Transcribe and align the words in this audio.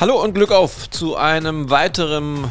Hallo 0.00 0.22
und 0.22 0.32
Glück 0.32 0.52
auf 0.52 0.88
zu 0.90 1.16
einem 1.16 1.70
weiteren 1.70 2.48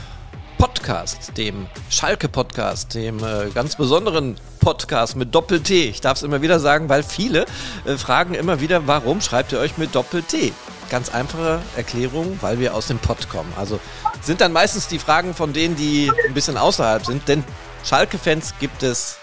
Podcast, 0.58 1.38
dem 1.38 1.68
Schalke-Podcast, 1.90 2.94
dem 2.94 3.24
äh, 3.24 3.50
ganz 3.56 3.78
besonderen 3.78 4.36
Podcast 4.60 5.16
mit 5.16 5.34
Doppel-T. 5.34 5.86
Ich 5.86 6.02
darf 6.02 6.18
es 6.18 6.24
immer 6.24 6.42
wieder 6.42 6.60
sagen, 6.60 6.90
weil 6.90 7.04
viele 7.04 7.46
äh, 7.86 7.96
fragen 7.96 8.34
immer 8.34 8.60
wieder, 8.60 8.86
warum 8.86 9.22
schreibt 9.22 9.54
ihr 9.54 9.60
euch 9.60 9.78
mit 9.78 9.96
Doppel-T? 9.96 10.52
Ganz 10.90 11.08
einfache 11.08 11.62
Erklärung, 11.78 12.38
weil 12.42 12.60
wir 12.60 12.76
aus 12.76 12.88
dem 12.88 13.00
Pott 13.00 13.30
kommen. 13.30 13.54
Also 13.56 13.80
sind 14.22 14.42
dann 14.42 14.52
meistens 14.52 14.90
die 14.90 15.00
Fragen 15.00 15.34
von 15.34 15.54
denen, 15.54 15.78
die 15.78 16.12
ein 16.28 16.34
bisschen 16.34 16.58
außerhalb 16.58 17.06
sind, 17.06 17.30
denn 17.30 17.46
Schalke-Fans 17.86 18.56
gibt 18.60 18.84
es 18.84 19.20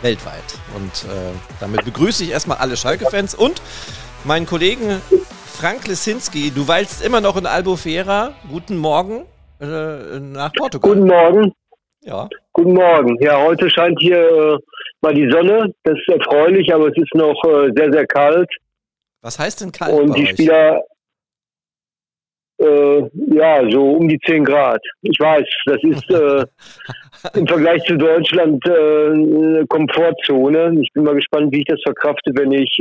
weltweit. 0.00 0.54
Und 0.74 1.04
äh, 1.04 1.34
damit 1.60 1.84
begrüße 1.84 2.24
ich 2.24 2.30
erstmal 2.30 2.56
alle 2.56 2.78
Schalke-Fans 2.78 3.34
und 3.34 3.60
meinen 4.24 4.46
Kollegen 4.46 5.02
Frank 5.60 5.88
Lesinski, 5.88 6.52
du 6.54 6.68
weilst 6.68 7.04
immer 7.04 7.20
noch 7.20 7.36
in 7.36 7.44
Albufeira. 7.44 8.32
Guten 8.48 8.76
Morgen 8.76 9.26
äh, 9.60 10.20
nach 10.20 10.52
Portugal. 10.52 10.92
Guten 10.92 11.08
Morgen. 11.08 11.52
Ja. 12.02 12.28
Guten 12.52 12.74
Morgen. 12.74 13.20
Ja, 13.20 13.42
heute 13.42 13.68
scheint 13.68 13.98
hier 14.00 14.20
äh, 14.20 14.56
mal 15.00 15.12
die 15.12 15.28
Sonne. 15.28 15.74
Das 15.82 15.98
ist 15.98 16.08
erfreulich, 16.14 16.72
aber 16.72 16.86
es 16.86 16.96
ist 16.96 17.12
noch 17.12 17.42
äh, 17.42 17.72
sehr, 17.74 17.90
sehr 17.90 18.06
kalt. 18.06 18.48
Was 19.20 19.40
heißt 19.40 19.62
denn 19.62 19.72
kalt? 19.72 19.94
Und 19.94 20.16
die? 20.16 20.28
Spieler, 20.28 20.80
äh, 22.60 23.02
ja, 23.34 23.68
so 23.68 23.94
um 23.94 24.08
die 24.08 24.20
10 24.26 24.44
Grad. 24.44 24.80
Ich 25.02 25.18
weiß, 25.18 25.44
das 25.66 25.78
ist 25.82 26.08
äh, 26.08 26.44
im 27.36 27.48
Vergleich 27.48 27.82
zu 27.82 27.96
Deutschland 27.96 28.64
äh, 28.64 29.10
eine 29.10 29.66
Komfortzone. 29.66 30.78
Ich 30.80 30.92
bin 30.92 31.02
mal 31.02 31.16
gespannt, 31.16 31.50
wie 31.50 31.62
ich 31.62 31.66
das 31.66 31.80
verkrafte, 31.82 32.30
wenn 32.36 32.52
ich 32.52 32.78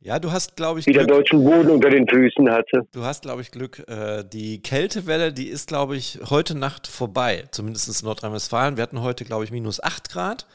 ja, 0.00 0.18
du 0.18 0.30
hast, 0.30 0.56
glaube 0.56 0.80
ich, 0.80 0.86
wieder 0.86 1.04
Glück, 1.04 1.18
deutschen 1.18 1.44
Boden 1.44 1.70
unter 1.70 1.90
den 1.90 2.06
Füßen 2.06 2.48
hatte. 2.50 2.86
Du 2.92 3.04
hast, 3.04 3.22
glaube 3.22 3.42
ich, 3.42 3.50
Glück. 3.50 3.84
Äh, 3.88 4.24
die 4.24 4.62
Kältewelle, 4.62 5.32
die 5.32 5.48
ist, 5.48 5.68
glaube 5.68 5.96
ich, 5.96 6.20
heute 6.30 6.56
Nacht 6.56 6.86
vorbei, 6.86 7.44
zumindest 7.50 7.88
in 7.88 8.06
Nordrhein-Westfalen. 8.06 8.76
Wir 8.76 8.82
hatten 8.82 9.02
heute, 9.02 9.24
glaube 9.24 9.44
ich, 9.44 9.50
minus 9.50 9.82
8 9.82 10.08
Grad, 10.10 10.46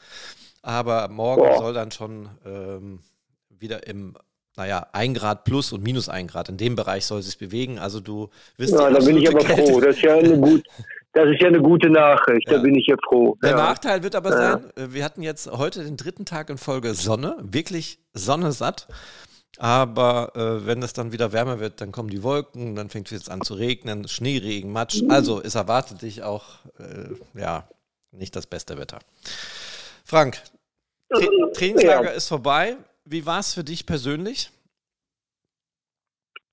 aber 0.62 1.08
morgen 1.08 1.42
Boah. 1.42 1.58
soll 1.58 1.74
dann 1.74 1.90
schon 1.90 2.30
ähm, 2.46 3.00
wieder 3.50 3.86
im 3.86 4.16
naja, 4.56 4.86
1 4.92 5.18
Grad 5.18 5.44
plus 5.44 5.72
und 5.72 5.82
minus 5.82 6.08
1 6.08 6.30
Grad. 6.30 6.48
In 6.48 6.56
dem 6.56 6.76
Bereich 6.76 7.04
soll 7.04 7.18
es 7.18 7.26
sich 7.26 7.38
bewegen. 7.38 7.78
Also 7.78 8.00
du 8.00 8.30
wirst. 8.56 8.72
Ja, 8.72 8.88
da 8.88 8.98
bin 9.00 9.16
ich 9.16 9.28
aber 9.28 9.40
Kälte. 9.40 9.72
froh. 9.72 9.80
Das 9.80 9.96
ist 9.96 10.02
ja 10.02 10.16
eine, 10.16 10.38
gut, 10.38 10.62
das 11.12 11.28
ist 11.28 11.40
ja 11.40 11.48
eine 11.48 11.60
gute 11.60 11.90
Nachricht. 11.90 12.48
Ja. 12.48 12.56
Da 12.56 12.62
bin 12.62 12.76
ich 12.76 12.86
ja 12.86 12.96
froh. 13.08 13.36
Der 13.42 13.50
ja. 13.50 13.56
Nachteil 13.56 14.02
wird 14.02 14.14
aber 14.14 14.32
sein, 14.32 14.64
äh, 14.76 14.92
wir 14.92 15.04
hatten 15.04 15.22
jetzt 15.22 15.50
heute 15.50 15.82
den 15.84 15.96
dritten 15.96 16.24
Tag 16.24 16.50
in 16.50 16.58
Folge 16.58 16.94
Sonne, 16.94 17.36
wirklich 17.42 17.98
Sonne 18.12 18.52
satt. 18.52 18.86
Aber 19.58 20.32
äh, 20.34 20.66
wenn 20.66 20.82
es 20.82 20.92
dann 20.92 21.12
wieder 21.12 21.32
wärmer 21.32 21.60
wird, 21.60 21.80
dann 21.80 21.92
kommen 21.92 22.08
die 22.08 22.22
Wolken, 22.22 22.74
dann 22.74 22.88
fängt 22.88 23.06
es 23.06 23.12
jetzt 23.12 23.30
an 23.30 23.40
zu 23.42 23.54
regnen, 23.54 24.08
Schneeregen, 24.08 24.72
Matsch. 24.72 25.02
Also 25.08 25.40
es 25.40 25.54
erwartet 25.54 26.02
dich 26.02 26.22
auch, 26.22 26.44
äh, 26.78 27.40
ja, 27.40 27.68
nicht 28.10 28.34
das 28.34 28.46
beste 28.46 28.78
Wetter. 28.78 28.98
Frank, 30.04 30.42
Tra 31.08 31.26
Trainingslager 31.52 32.10
ja. 32.10 32.16
ist 32.16 32.28
vorbei. 32.28 32.76
Wie 33.04 33.24
war 33.26 33.40
es 33.40 33.54
für 33.54 33.64
dich 33.64 33.86
persönlich? 33.86 34.50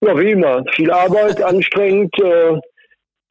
Ja, 0.03 0.17
wie 0.17 0.31
immer. 0.31 0.63
Viel 0.75 0.91
Arbeit, 0.91 1.41
anstrengend. 1.43 2.13
Äh, 2.21 2.59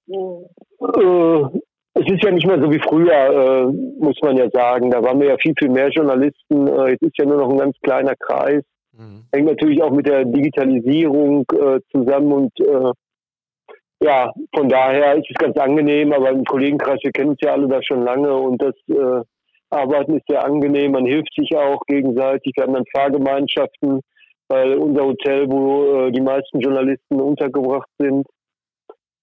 äh, 0.09 1.61
es 1.95 2.07
ist 2.07 2.25
ja 2.25 2.31
nicht 2.31 2.47
mehr 2.47 2.61
so 2.61 2.71
wie 2.71 2.81
früher, 2.81 3.13
äh, 3.13 3.65
muss 3.99 4.19
man 4.23 4.37
ja 4.37 4.49
sagen. 4.51 4.91
Da 4.91 5.03
waren 5.03 5.21
wir 5.21 5.29
ja 5.29 5.37
viel, 5.39 5.55
viel 5.59 5.69
mehr 5.69 5.89
Journalisten. 5.89 6.67
Äh, 6.67 6.93
jetzt 6.93 7.03
ist 7.03 7.19
ja 7.19 7.27
nur 7.27 7.39
noch 7.39 7.51
ein 7.51 7.59
ganz 7.59 7.77
kleiner 7.83 8.15
Kreis. 8.17 8.63
Mhm. 9.01 9.25
Hängt 9.33 9.47
natürlich 9.47 9.83
auch 9.83 9.91
mit 9.91 10.07
der 10.07 10.25
Digitalisierung 10.27 11.45
äh, 11.53 11.81
zusammen 11.91 12.33
und 12.33 12.61
äh, 12.61 12.93
ja, 14.03 14.33
von 14.55 14.69
daher 14.69 15.17
ist 15.17 15.31
es 15.31 15.37
ganz 15.37 15.57
angenehm, 15.57 16.13
aber 16.13 16.31
im 16.31 16.45
Kollegenkreis, 16.45 17.01
wir 17.03 17.13
kennen 17.13 17.31
uns 17.31 17.41
ja 17.43 17.53
alle 17.53 17.69
da 17.69 17.83
schon 17.83 18.03
lange 18.03 18.35
und 18.35 18.61
das 18.61 18.75
äh, 18.89 19.23
Arbeiten 19.71 20.17
ist 20.17 20.27
sehr 20.29 20.45
angenehm, 20.45 20.93
man 20.93 21.07
hilft 21.07 21.33
sich 21.35 21.57
auch 21.57 21.81
gegenseitig, 21.87 22.53
wir 22.57 22.65
haben 22.65 22.75
dann 22.75 22.85
Fahrgemeinschaften, 22.95 24.01
weil 24.49 24.75
unser 24.75 25.05
Hotel, 25.07 25.47
wo 25.51 26.07
äh, 26.07 26.13
die 26.13 26.21
meisten 26.21 26.61
Journalisten 26.61 27.21
untergebracht 27.21 27.89
sind, 27.99 28.27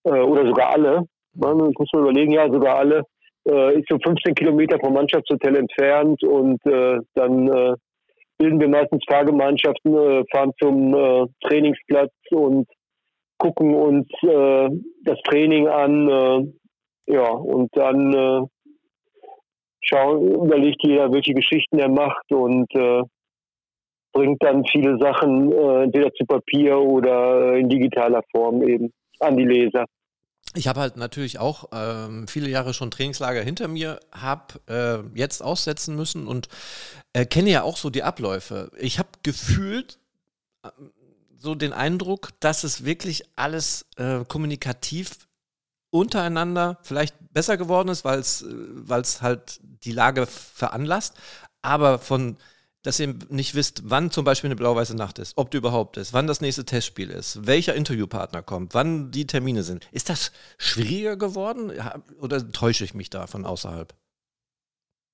äh, 0.05 0.21
oder 0.21 0.45
sogar 0.47 0.71
alle, 0.71 1.03
man, 1.33 1.69
ich 1.69 1.77
muss 1.77 1.89
mal 1.93 2.03
überlegen, 2.03 2.31
ja, 2.31 2.51
sogar 2.51 2.77
alle, 2.77 3.03
äh, 3.47 3.79
ist 3.79 3.89
so 3.89 3.97
15 4.03 4.33
Kilometer 4.35 4.79
vom 4.79 4.93
Mannschaftshotel 4.93 5.57
entfernt 5.57 6.23
und 6.23 6.65
äh, 6.65 6.99
dann 7.15 7.47
äh, 7.47 7.73
bilden 8.37 8.59
wir 8.59 8.69
meistens 8.69 9.03
Fahrgemeinschaften, 9.07 9.93
äh, 9.93 10.23
fahren 10.31 10.51
zum 10.59 10.93
äh, 10.93 11.25
Trainingsplatz 11.41 12.13
und 12.31 12.67
gucken 13.37 13.73
uns 13.73 14.07
äh, 14.23 14.69
das 15.03 15.19
Training 15.23 15.67
an. 15.67 16.09
Äh, 16.09 17.13
ja, 17.13 17.29
und 17.29 17.69
dann 17.75 18.13
äh, 18.13 18.41
schauen, 19.81 20.31
überlegt 20.45 20.83
jeder, 20.83 21.11
welche 21.11 21.33
Geschichten 21.33 21.79
er 21.79 21.89
macht 21.89 22.31
und 22.31 22.69
äh, 22.75 23.01
bringt 24.11 24.43
dann 24.43 24.65
viele 24.65 24.97
Sachen 24.97 25.51
entweder 25.51 26.11
zu 26.13 26.25
Papier 26.25 26.79
oder 26.79 27.55
in 27.55 27.69
digitaler 27.69 28.23
Form 28.31 28.63
eben 28.63 28.91
an 29.19 29.37
die 29.37 29.45
Leser 29.45 29.85
ich 30.53 30.67
habe 30.67 30.79
halt 30.79 30.97
natürlich 30.97 31.39
auch 31.39 31.69
ähm, 31.71 32.27
viele 32.27 32.49
Jahre 32.49 32.73
schon 32.73 32.91
Trainingslager 32.91 33.41
hinter 33.41 33.67
mir, 33.67 33.99
habe 34.11 34.59
äh, 34.67 35.17
jetzt 35.17 35.43
aussetzen 35.43 35.95
müssen 35.95 36.27
und 36.27 36.47
äh, 37.13 37.25
kenne 37.25 37.49
ja 37.49 37.63
auch 37.63 37.77
so 37.77 37.89
die 37.89 38.03
Abläufe. 38.03 38.71
Ich 38.77 38.99
habe 38.99 39.09
gefühlt 39.23 39.99
äh, 40.63 40.69
so 41.37 41.53
den 41.53 41.73
Eindruck, 41.73 42.31
dass 42.39 42.63
es 42.63 42.85
wirklich 42.85 43.23
alles 43.35 43.85
äh, 43.97 44.23
kommunikativ 44.25 45.27
untereinander 45.89 46.79
vielleicht 46.81 47.15
besser 47.33 47.57
geworden 47.57 47.89
ist, 47.89 48.03
weil 48.03 48.19
es 48.19 48.41
äh, 48.41 49.21
halt 49.21 49.59
die 49.61 49.91
Lage 49.91 50.25
veranlasst, 50.25 51.15
aber 51.61 51.99
von 51.99 52.37
dass 52.87 53.01
ihr 53.01 53.13
nicht 53.29 53.53
wisst, 53.53 53.83
wann 53.85 54.11
zum 54.11 54.23
Beispiel 54.23 54.47
eine 54.47 54.55
blau-weiße 54.55 54.95
Nacht 54.95 55.19
ist, 55.19 55.37
ob 55.37 55.51
die 55.51 55.57
überhaupt 55.57 55.97
ist, 55.97 56.13
wann 56.13 56.25
das 56.25 56.39
nächste 56.39 56.63
Testspiel 56.63 57.09
ist, 57.09 57.45
welcher 57.45 57.75
Interviewpartner 57.75 58.41
kommt, 58.41 58.73
wann 58.73 59.11
die 59.11 59.27
Termine 59.27 59.63
sind. 59.63 59.89
Ist 59.91 60.09
das 60.09 60.31
schwieriger 60.57 61.17
geworden 61.17 61.73
oder 62.21 62.49
täusche 62.49 62.85
ich 62.85 62.93
mich 62.93 63.09
da 63.09 63.27
von 63.27 63.45
außerhalb? 63.45 63.93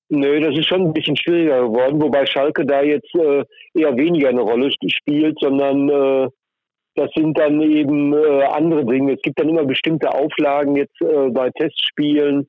Nö, 0.09 0.39
das 0.39 0.55
ist 0.55 0.67
schon 0.67 0.83
ein 0.83 0.93
bisschen 0.93 1.17
schwieriger 1.17 1.63
geworden, 1.63 1.99
wobei 1.99 2.27
Schalke 2.27 2.63
da 2.63 2.83
jetzt 2.83 3.13
äh, 3.15 3.43
eher 3.73 3.97
weniger 3.97 4.29
eine 4.29 4.41
Rolle 4.41 4.69
spielt, 4.71 5.39
sondern 5.39 5.89
äh, 5.89 6.29
das 6.95 7.09
sind 7.15 7.35
dann 7.39 7.59
eben 7.59 8.13
äh, 8.13 8.43
andere 8.43 8.85
Dinge. 8.85 9.13
Es 9.13 9.21
gibt 9.23 9.39
dann 9.39 9.49
immer 9.49 9.65
bestimmte 9.65 10.13
Auflagen 10.13 10.75
jetzt 10.75 11.01
äh, 11.01 11.29
bei 11.31 11.49
Testspielen, 11.49 12.47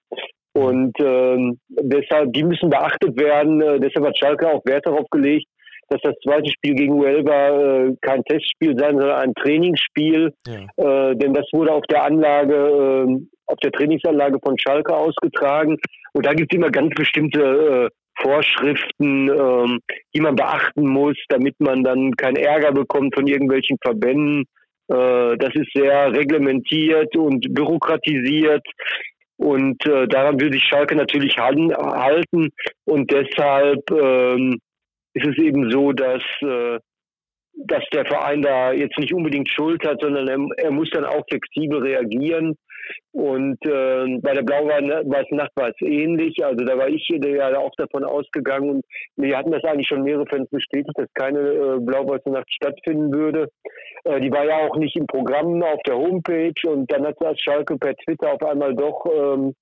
und 0.54 0.94
ähm, 1.00 1.58
deshalb, 1.68 2.32
die 2.32 2.44
müssen 2.44 2.70
beachtet 2.70 3.18
werden. 3.18 3.60
Äh, 3.60 3.80
deshalb 3.80 4.06
hat 4.06 4.18
Schalke 4.18 4.48
auch 4.48 4.64
Wert 4.64 4.86
darauf 4.86 5.08
gelegt, 5.10 5.46
dass 5.88 6.00
das 6.02 6.14
zweite 6.22 6.50
Spiel 6.50 6.74
gegen 6.74 6.94
Uelva 6.94 7.86
äh, 7.86 7.96
kein 8.00 8.22
Testspiel 8.24 8.78
sein, 8.78 8.98
sondern 8.98 9.18
ein 9.18 9.34
Trainingsspiel. 9.34 10.32
Ja. 10.46 11.10
Äh, 11.10 11.16
denn 11.16 11.34
das 11.34 11.46
wurde 11.52 11.72
auf 11.72 11.84
der 11.90 12.04
Anlage, 12.04 12.54
äh, 12.54 13.26
auf 13.46 13.58
der 13.62 13.72
Trainingsanlage 13.72 14.38
von 14.42 14.56
Schalke 14.58 14.94
ausgetragen. 14.94 15.76
Und 16.12 16.24
da 16.24 16.32
gibt 16.32 16.52
es 16.52 16.56
immer 16.56 16.70
ganz 16.70 16.94
bestimmte 16.94 17.40
äh, 17.40 18.22
Vorschriften, 18.22 19.28
ähm, 19.28 19.80
die 20.14 20.20
man 20.20 20.36
beachten 20.36 20.86
muss, 20.86 21.16
damit 21.28 21.56
man 21.58 21.82
dann 21.82 22.12
keinen 22.12 22.36
Ärger 22.36 22.72
bekommt 22.72 23.14
von 23.14 23.26
irgendwelchen 23.26 23.76
Verbänden. 23.82 24.44
Äh, 24.88 25.36
das 25.36 25.54
ist 25.54 25.72
sehr 25.74 26.12
reglementiert 26.12 27.16
und 27.16 27.52
bürokratisiert. 27.52 28.64
Und 29.36 29.84
äh, 29.86 30.06
daran 30.06 30.40
will 30.40 30.52
sich 30.52 30.62
Schalke 30.64 30.94
natürlich 30.94 31.36
halten. 31.38 32.50
Und 32.84 33.10
deshalb 33.10 33.90
ähm, 33.90 34.58
ist 35.14 35.26
es 35.26 35.38
eben 35.38 35.70
so, 35.70 35.92
dass, 35.92 36.22
äh, 36.42 36.78
dass 37.66 37.84
der 37.92 38.04
Verein 38.06 38.42
da 38.42 38.72
jetzt 38.72 38.98
nicht 38.98 39.12
unbedingt 39.12 39.48
Schuld 39.48 39.84
hat, 39.86 40.00
sondern 40.00 40.28
er, 40.28 40.64
er 40.64 40.70
muss 40.70 40.90
dann 40.90 41.04
auch 41.04 41.24
flexibel 41.28 41.80
reagieren. 41.80 42.56
Und 43.14 43.64
äh, 43.64 44.18
bei 44.22 44.32
der 44.32 44.42
Blau-Weißen 44.42 45.36
Nacht 45.36 45.52
war 45.54 45.68
es 45.68 45.80
ähnlich. 45.80 46.44
Also 46.44 46.64
da 46.64 46.76
war 46.76 46.88
ich 46.88 47.08
ja 47.08 47.58
auch 47.58 47.74
davon 47.76 48.02
ausgegangen 48.02 48.70
und 48.70 48.84
wir 49.16 49.38
hatten 49.38 49.52
das 49.52 49.62
eigentlich 49.62 49.86
schon 49.86 50.02
mehrere 50.02 50.26
Fans 50.26 50.50
bestätigt, 50.50 50.98
dass 50.98 51.06
keine 51.14 51.38
äh, 51.38 51.78
Blau-Weiße 51.78 52.28
Nacht 52.30 52.52
stattfinden 52.52 53.12
würde. 53.12 53.50
Äh, 54.02 54.18
die 54.18 54.32
war 54.32 54.44
ja 54.44 54.66
auch 54.66 54.76
nicht 54.78 54.96
im 54.96 55.06
Programm 55.06 55.62
auf 55.62 55.80
der 55.86 55.94
Homepage 55.94 56.60
und 56.66 56.90
dann 56.90 57.06
hat 57.06 57.14
das 57.20 57.38
Schalke 57.38 57.78
per 57.78 57.94
Twitter 57.94 58.32
auf 58.32 58.42
einmal 58.42 58.74
doch 58.74 59.06
ähm, 59.06 59.54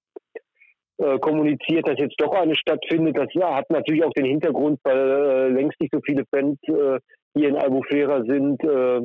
äh, 0.97 1.19
kommuniziert, 1.19 1.87
dass 1.87 1.99
jetzt 1.99 2.19
doch 2.19 2.33
eine 2.33 2.57
stattfindet. 2.57 3.19
Das 3.19 3.29
ja, 3.35 3.55
hat 3.55 3.69
natürlich 3.69 4.03
auch 4.03 4.13
den 4.13 4.25
Hintergrund, 4.25 4.81
weil 4.85 4.97
äh, 4.97 5.49
längst 5.49 5.79
nicht 5.79 5.93
so 5.93 6.01
viele 6.07 6.25
Fans 6.35 6.59
äh, 6.69 6.99
hier 7.35 7.49
in 7.51 7.57
Albufera 7.57 8.23
sind, 8.23 8.63
äh, 8.65 9.01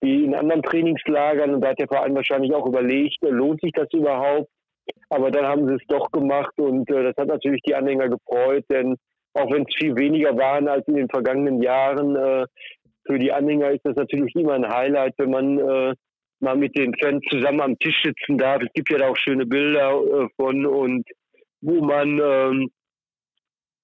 wie 0.00 0.24
in 0.24 0.34
anderen 0.34 0.62
Trainingslagern. 0.62 1.54
Und 1.54 1.60
da 1.62 1.70
hat 1.70 1.78
der 1.78 1.88
Verein 1.88 2.14
wahrscheinlich 2.14 2.52
auch 2.54 2.66
überlegt, 2.66 3.22
äh, 3.22 3.30
lohnt 3.30 3.60
sich 3.60 3.72
das 3.72 3.88
überhaupt? 3.92 4.48
Aber 5.08 5.30
dann 5.30 5.46
haben 5.46 5.66
sie 5.68 5.74
es 5.74 5.86
doch 5.88 6.10
gemacht 6.12 6.52
und 6.58 6.88
äh, 6.90 7.02
das 7.04 7.16
hat 7.16 7.28
natürlich 7.28 7.62
die 7.62 7.74
Anhänger 7.74 8.08
gefreut, 8.08 8.64
denn 8.70 8.96
auch 9.34 9.50
wenn 9.52 9.62
es 9.62 9.74
viel 9.76 9.96
weniger 9.96 10.36
waren 10.36 10.68
als 10.68 10.86
in 10.86 10.94
den 10.94 11.08
vergangenen 11.08 11.60
Jahren, 11.60 12.16
äh, 12.16 12.46
für 13.06 13.18
die 13.18 13.32
Anhänger 13.32 13.70
ist 13.70 13.84
das 13.84 13.96
natürlich 13.96 14.34
immer 14.34 14.54
ein 14.54 14.68
Highlight, 14.68 15.14
wenn 15.18 15.30
man 15.30 15.58
äh, 15.58 15.94
mal 16.40 16.56
mit 16.56 16.76
den 16.76 16.94
Fans 17.00 17.22
zusammen 17.30 17.60
am 17.60 17.78
Tisch 17.78 18.02
sitzen 18.04 18.38
darf. 18.38 18.62
Es 18.62 18.72
gibt 18.74 18.90
ja 18.90 18.98
da 18.98 19.08
auch 19.08 19.16
schöne 19.16 19.46
Bilder 19.46 19.92
äh, 19.92 20.28
von 20.36 20.66
und 20.66 21.04
wo 21.60 21.84
man 21.84 22.20
ähm, 22.22 22.70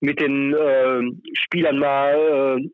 mit 0.01 0.21
den 0.21 0.53
äh, 0.53 1.01
Spielern 1.35 1.79
mal 1.79 2.59
äh, 2.59 2.69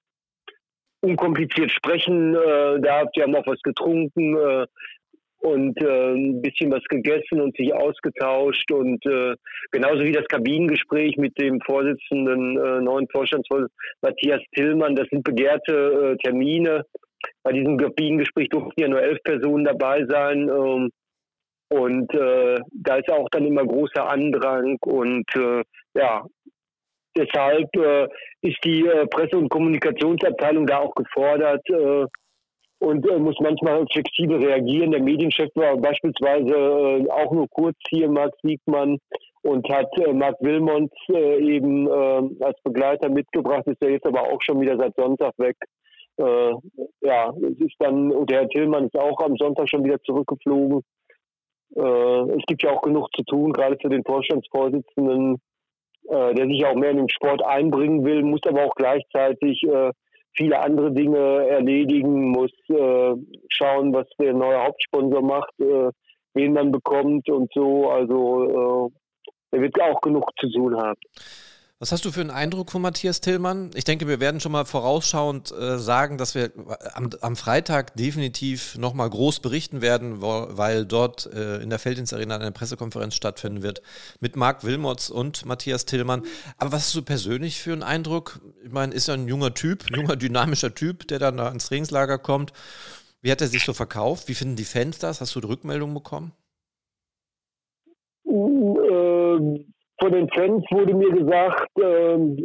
unkompliziert 1.00 1.70
sprechen 1.70 2.34
äh, 2.34 2.80
darf. 2.80 3.10
Die 3.12 3.22
haben 3.22 3.34
auch 3.34 3.46
was 3.46 3.60
getrunken 3.62 4.36
äh, 4.36 4.66
und 5.40 5.80
äh, 5.80 6.14
ein 6.14 6.42
bisschen 6.42 6.72
was 6.72 6.82
gegessen 6.84 7.40
und 7.40 7.56
sich 7.56 7.72
ausgetauscht 7.72 8.70
und 8.72 9.04
äh, 9.06 9.34
genauso 9.70 10.02
wie 10.02 10.12
das 10.12 10.26
Kabinengespräch 10.26 11.16
mit 11.16 11.38
dem 11.40 11.60
Vorsitzenden 11.60 12.58
äh, 12.58 12.80
neuen 12.80 13.08
Vorstandsvorsitzenden 13.08 13.76
Matthias 14.02 14.40
Tillmann. 14.54 14.96
Das 14.96 15.08
sind 15.10 15.22
begehrte 15.22 15.72
äh, 15.72 16.16
Termine. 16.24 16.84
Bei 17.42 17.52
diesem 17.52 17.78
Kabinengespräch 17.78 18.48
durften 18.48 18.80
ja 18.80 18.88
nur 18.88 19.02
elf 19.02 19.22
Personen 19.22 19.64
dabei 19.64 20.04
sein. 20.06 20.48
Ähm, 20.48 20.90
und 21.70 22.12
äh, 22.14 22.58
da 22.72 22.96
ist 22.96 23.10
auch 23.10 23.28
dann 23.30 23.46
immer 23.46 23.64
großer 23.64 24.08
Andrang 24.08 24.78
und 24.80 25.26
äh, 25.36 25.62
ja, 25.94 26.24
deshalb 27.18 27.74
äh, 27.76 28.08
ist 28.42 28.58
die 28.64 28.86
äh, 28.86 29.06
Presse- 29.06 29.36
und 29.36 29.48
Kommunikationsabteilung 29.48 30.66
da 30.66 30.78
auch 30.78 30.94
gefordert 30.94 31.68
äh, 31.70 32.06
und 32.80 33.10
äh, 33.10 33.18
muss 33.18 33.36
manchmal 33.40 33.84
flexibel 33.92 34.38
reagieren. 34.44 34.92
Der 34.92 35.02
Medienchef 35.02 35.50
war 35.54 35.76
beispielsweise 35.76 36.54
äh, 36.54 37.10
auch 37.10 37.32
nur 37.32 37.48
kurz 37.50 37.76
hier, 37.88 38.08
Marc 38.08 38.32
Siegmann, 38.42 38.98
und 39.42 39.68
hat 39.68 39.88
äh, 39.98 40.12
Marc 40.12 40.36
Wilmont 40.40 40.92
eben 41.08 41.88
als 42.42 42.60
Begleiter 42.62 43.08
mitgebracht, 43.08 43.66
ist 43.66 43.82
er 43.82 43.90
jetzt 43.90 44.06
aber 44.06 44.22
auch 44.22 44.40
schon 44.42 44.60
wieder 44.60 44.76
seit 44.76 44.94
Sonntag 44.96 45.32
weg. 45.38 45.56
Ja, 46.18 47.32
es 47.42 47.60
ist 47.60 47.76
dann, 47.78 48.10
und 48.10 48.28
der 48.28 48.40
Herr 48.40 48.48
Tillmann 48.48 48.86
ist 48.86 48.98
auch 48.98 49.20
am 49.20 49.36
Sonntag 49.36 49.70
schon 49.70 49.84
wieder 49.84 50.02
zurückgeflogen. 50.02 50.82
Es 51.70 52.44
gibt 52.48 52.64
ja 52.64 52.72
auch 52.72 52.82
genug 52.82 53.08
zu 53.14 53.22
tun, 53.22 53.52
gerade 53.52 53.76
für 53.80 53.88
den 53.88 54.02
Vorstandsvorsitzenden, 54.02 55.38
äh, 56.10 56.34
der 56.34 56.46
sich 56.46 56.64
auch 56.64 56.74
mehr 56.74 56.90
in 56.90 56.98
den 56.98 57.08
Sport 57.08 57.44
einbringen 57.44 58.04
will, 58.04 58.22
muss 58.22 58.40
aber 58.46 58.64
auch 58.64 58.74
gleichzeitig 58.74 59.62
äh, 59.64 59.90
viele 60.36 60.58
andere 60.60 60.92
Dinge 60.92 61.48
erledigen, 61.48 62.30
muss 62.30 62.52
äh, 62.68 63.14
schauen, 63.48 63.92
was 63.92 64.06
der 64.18 64.32
neue 64.32 64.62
Hauptsponsor 64.62 65.22
macht, 65.22 65.52
äh, 65.60 65.90
wen 66.34 66.52
man 66.52 66.72
bekommt 66.72 67.28
und 67.28 67.50
so. 67.52 67.90
Also 67.90 68.90
äh, 69.52 69.56
er 69.56 69.62
wird 69.62 69.80
auch 69.80 70.00
genug 70.00 70.30
zu 70.38 70.50
tun 70.50 70.76
haben. 70.76 71.00
Was 71.80 71.92
hast 71.92 72.04
du 72.04 72.10
für 72.10 72.22
einen 72.22 72.32
Eindruck 72.32 72.72
von 72.72 72.82
Matthias 72.82 73.20
Tillmann? 73.20 73.70
Ich 73.76 73.84
denke, 73.84 74.08
wir 74.08 74.18
werden 74.18 74.40
schon 74.40 74.50
mal 74.50 74.64
vorausschauend 74.64 75.52
äh, 75.52 75.78
sagen, 75.78 76.18
dass 76.18 76.34
wir 76.34 76.50
am, 76.94 77.10
am 77.20 77.36
Freitag 77.36 77.94
definitiv 77.94 78.76
nochmal 78.76 79.08
groß 79.08 79.38
berichten 79.38 79.80
werden, 79.80 80.20
wo, 80.20 80.48
weil 80.50 80.84
dort 80.84 81.26
äh, 81.32 81.58
in 81.58 81.70
der 81.70 81.78
Feldins 81.78 82.12
Arena 82.12 82.34
eine 82.34 82.50
Pressekonferenz 82.50 83.14
stattfinden 83.14 83.62
wird 83.62 83.80
mit 84.18 84.34
Marc 84.34 84.64
Wilmots 84.64 85.08
und 85.08 85.46
Matthias 85.46 85.86
Tillmann. 85.86 86.24
Aber 86.56 86.72
was 86.72 86.86
hast 86.86 86.96
du 86.96 87.02
persönlich 87.02 87.60
für 87.60 87.74
einen 87.74 87.84
Eindruck? 87.84 88.40
Ich 88.64 88.72
meine, 88.72 88.92
ist 88.92 89.06
ja 89.06 89.14
ein 89.14 89.28
junger 89.28 89.54
Typ, 89.54 89.86
ein 89.88 90.00
junger, 90.00 90.16
dynamischer 90.16 90.74
Typ, 90.74 91.06
der 91.06 91.20
dann 91.20 91.36
da 91.36 91.48
ins 91.48 91.66
Trainingslager 91.66 92.18
kommt. 92.18 92.52
Wie 93.22 93.30
hat 93.30 93.40
er 93.40 93.46
sich 93.46 93.64
so 93.64 93.72
verkauft? 93.72 94.26
Wie 94.26 94.34
finden 94.34 94.56
die 94.56 94.64
Fans 94.64 94.98
das? 94.98 95.20
Hast 95.20 95.36
du 95.36 95.40
die 95.40 95.46
Rückmeldung 95.46 95.94
bekommen? 95.94 96.32
Uh, 98.24 99.60
von 100.00 100.12
den 100.12 100.28
Fans 100.30 100.64
wurde 100.70 100.94
mir 100.94 101.10
gesagt, 101.10 101.68
ähm, 101.82 102.36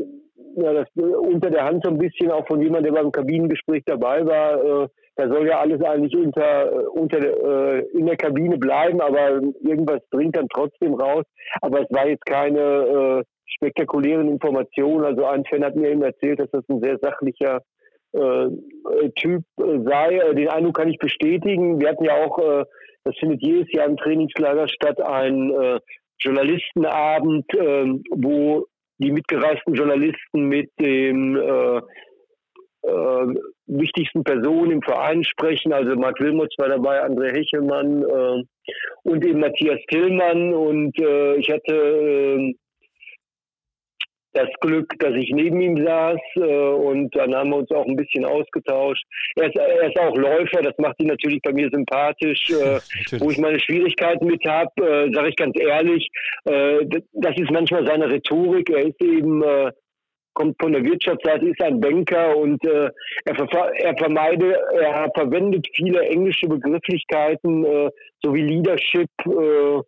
ja, 0.56 0.74
das 0.74 0.88
unter 0.96 1.50
der 1.50 1.66
Hand 1.66 1.84
so 1.84 1.92
ein 1.92 1.98
bisschen 1.98 2.32
auch 2.32 2.46
von 2.48 2.62
jemandem, 2.62 2.94
der 2.94 3.02
beim 3.02 3.12
Kabinengespräch 3.12 3.84
dabei 3.86 4.26
war, 4.26 4.84
äh, 4.84 4.88
da 5.16 5.28
soll 5.28 5.48
ja 5.48 5.60
alles 5.60 5.82
eigentlich 5.84 6.16
unter, 6.16 6.72
äh, 6.72 6.86
unter 6.88 7.20
äh, 7.20 7.86
in 7.94 8.06
der 8.06 8.18
Kabine 8.18 8.58
bleiben, 8.58 9.00
aber 9.00 9.42
irgendwas 9.62 10.02
dringt 10.12 10.36
dann 10.36 10.48
trotzdem 10.50 10.96
raus. 10.96 11.24
Aber 11.62 11.82
es 11.82 11.88
war 11.92 12.08
jetzt 12.08 12.26
keine 12.26 12.60
äh, 12.60 13.24
spektakulären 13.46 14.28
Informationen. 14.28 15.06
Also 15.06 15.26
ein 15.26 15.46
Fan 15.46 15.64
hat 15.64 15.76
mir 15.76 15.92
eben 15.92 16.02
erzählt, 16.02 16.40
dass 16.40 16.50
das 16.52 16.64
ein 16.68 16.82
sehr 16.82 16.98
sachlicher 17.00 17.62
äh, 18.14 18.50
Typ 19.16 19.44
äh, 19.60 19.80
sei. 19.86 20.34
Den 20.34 20.50
Eindruck 20.50 20.78
kann 20.78 20.90
ich 20.90 20.98
bestätigen. 20.98 21.80
Wir 21.80 21.90
hatten 21.90 22.06
ja 22.06 22.26
auch, 22.26 22.40
äh, 22.40 22.66
das 23.04 23.16
findet 23.20 23.42
jedes 23.42 23.72
Jahr 23.72 23.88
im 23.88 23.98
Trainingslager 23.98 24.68
statt, 24.68 25.00
ein 25.02 25.52
äh, 25.52 25.80
Journalistenabend, 26.20 27.46
äh, 27.54 27.86
wo 28.16 28.66
die 29.00 29.12
mitgereisten 29.12 29.74
Journalisten 29.74 30.48
mit 30.48 30.70
den 30.80 31.36
äh, 31.36 31.82
äh, 32.84 33.36
wichtigsten 33.68 34.24
Personen 34.24 34.72
im 34.72 34.82
Verein 34.82 35.24
sprechen. 35.24 35.74
Also 35.74 35.96
Marc 35.96 36.20
Wilmots 36.20 36.56
war 36.58 36.70
dabei, 36.70 37.04
André 37.04 37.36
Hechelmann 37.36 38.04
äh, 38.04 38.44
und 39.04 39.26
eben 39.26 39.40
Matthias 39.40 39.80
Tillmann. 39.90 40.54
Und 40.54 40.98
äh, 41.00 41.36
ich 41.36 41.50
hatte 41.50 41.74
ähm, 41.74 42.56
das 44.34 44.50
Glück, 44.62 44.94
dass 45.00 45.14
ich 45.16 45.32
neben 45.32 45.62
ihm 45.62 45.86
saß 45.86 46.20
äh, 46.36 46.42
und 46.42 47.16
dann 47.16 47.36
haben 47.36 47.52
wir 47.52 47.58
uns 47.58 47.72
auch 47.72 47.86
ein 47.86 47.96
bisschen 47.96 48.26
ausgetauscht. 48.26 49.04
Er 49.36 49.48
ist, 49.48 49.56
er 49.56 49.88
ist 49.88 50.00
auch 50.00 50.16
Läufer, 50.16 50.62
das 50.62 50.78
macht 50.78 51.00
ihn 51.02 51.08
natürlich 51.08 51.42
bei 51.42 51.54
mir 51.54 51.70
sympathisch. 51.70 52.50
Äh, 52.50 52.80
wo 53.20 53.30
ich 53.30 53.38
meine 53.38 53.60
Schwierigkeiten 53.60 54.26
mit 54.26 54.44
habe, 54.46 54.72
äh, 54.78 55.14
sage 55.14 55.30
ich 55.30 55.36
ganz 55.36 55.58
ehrlich, 55.60 56.10
das 56.46 57.38
ist 57.38 57.52
manchmal 57.52 57.86
seine 57.86 58.10
Rhetorik. 58.10 58.70
Er 58.70 58.88
ist 58.88 59.02
eben 59.02 59.44
kommt 60.34 60.56
von 60.60 60.74
der 60.74 60.84
Wirtschaftsseite, 60.84 61.48
ist 61.48 61.62
ein 61.62 61.80
Banker 61.80 62.36
und 62.36 62.64
äh, 62.66 62.90
er, 63.26 63.36
ver 63.36 63.72
er 63.76 63.96
vermeide, 63.98 64.60
er 64.74 65.10
verwendet 65.14 65.68
viele 65.76 66.02
englische 66.02 66.48
Begrifflichkeiten, 66.48 67.64
äh, 67.66 67.90
sowie 68.24 68.42
Leadership 68.42 69.10
äh, 69.26 69.82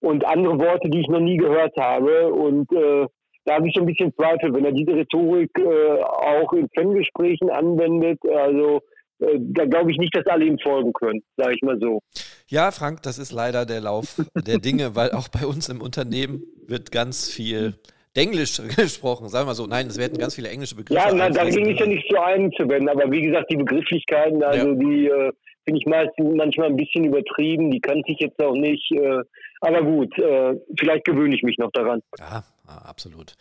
und 0.00 0.24
andere 0.24 0.58
Worte, 0.58 0.90
die 0.90 1.00
ich 1.00 1.08
noch 1.08 1.20
nie 1.20 1.36
gehört 1.36 1.76
habe. 1.78 2.32
Und 2.32 2.70
äh, 2.72 3.06
da 3.44 3.54
habe 3.54 3.68
ich 3.68 3.74
so 3.74 3.80
ein 3.80 3.86
bisschen 3.86 4.14
Zweifel, 4.14 4.54
wenn 4.54 4.64
er 4.64 4.72
diese 4.72 4.92
Rhetorik 4.92 5.50
äh, 5.58 6.02
auch 6.02 6.52
in 6.52 6.68
Fangesprächen 6.74 7.50
anwendet. 7.50 8.20
Also 8.28 8.80
äh, 9.18 9.38
da 9.38 9.64
glaube 9.64 9.90
ich 9.90 9.98
nicht, 9.98 10.14
dass 10.16 10.26
alle 10.26 10.44
ihm 10.44 10.58
folgen 10.58 10.92
können, 10.92 11.22
sage 11.36 11.54
ich 11.54 11.62
mal 11.62 11.78
so. 11.80 12.00
Ja, 12.48 12.70
Frank, 12.70 13.02
das 13.02 13.18
ist 13.18 13.32
leider 13.32 13.66
der 13.66 13.80
Lauf 13.80 14.20
der 14.46 14.58
Dinge, 14.58 14.94
weil 14.94 15.12
auch 15.12 15.28
bei 15.28 15.46
uns 15.46 15.68
im 15.68 15.80
Unternehmen 15.80 16.42
wird 16.66 16.92
ganz 16.92 17.30
viel 17.30 17.74
Englisch 18.14 18.60
gesprochen, 18.76 19.28
sagen 19.28 19.48
wir 19.48 19.54
so. 19.54 19.66
Nein, 19.66 19.86
es 19.86 19.98
werden 19.98 20.18
ganz 20.18 20.34
viele 20.34 20.48
englische 20.48 20.76
Begriffe. 20.76 21.00
Ja, 21.00 21.14
na, 21.14 21.30
da 21.30 21.48
ging 21.48 21.70
es 21.70 21.78
ja 21.78 21.86
nicht 21.86 22.08
zu 22.08 22.20
einem 22.20 22.52
zu 22.52 22.68
wenden, 22.68 22.88
aber 22.88 23.10
wie 23.10 23.22
gesagt, 23.22 23.50
die 23.50 23.56
Begrifflichkeiten, 23.56 24.42
also 24.42 24.68
ja. 24.68 24.74
die 24.74 25.06
äh, 25.06 25.32
finde 25.64 25.80
ich 25.80 25.86
meistens 25.86 26.34
manchmal 26.34 26.68
ein 26.68 26.76
bisschen 26.76 27.04
übertrieben, 27.04 27.70
die 27.70 27.80
kannte 27.80 28.04
ich 28.12 28.18
jetzt 28.18 28.40
auch 28.40 28.54
nicht. 28.54 28.90
Äh, 28.92 29.22
aber 29.60 29.82
gut, 29.82 30.16
äh, 30.18 30.54
vielleicht 30.78 31.04
gewöhne 31.04 31.34
ich 31.34 31.42
mich 31.42 31.56
noch 31.58 31.70
daran. 31.72 32.02
Ja, 32.18 32.42
absolut. 32.66 33.36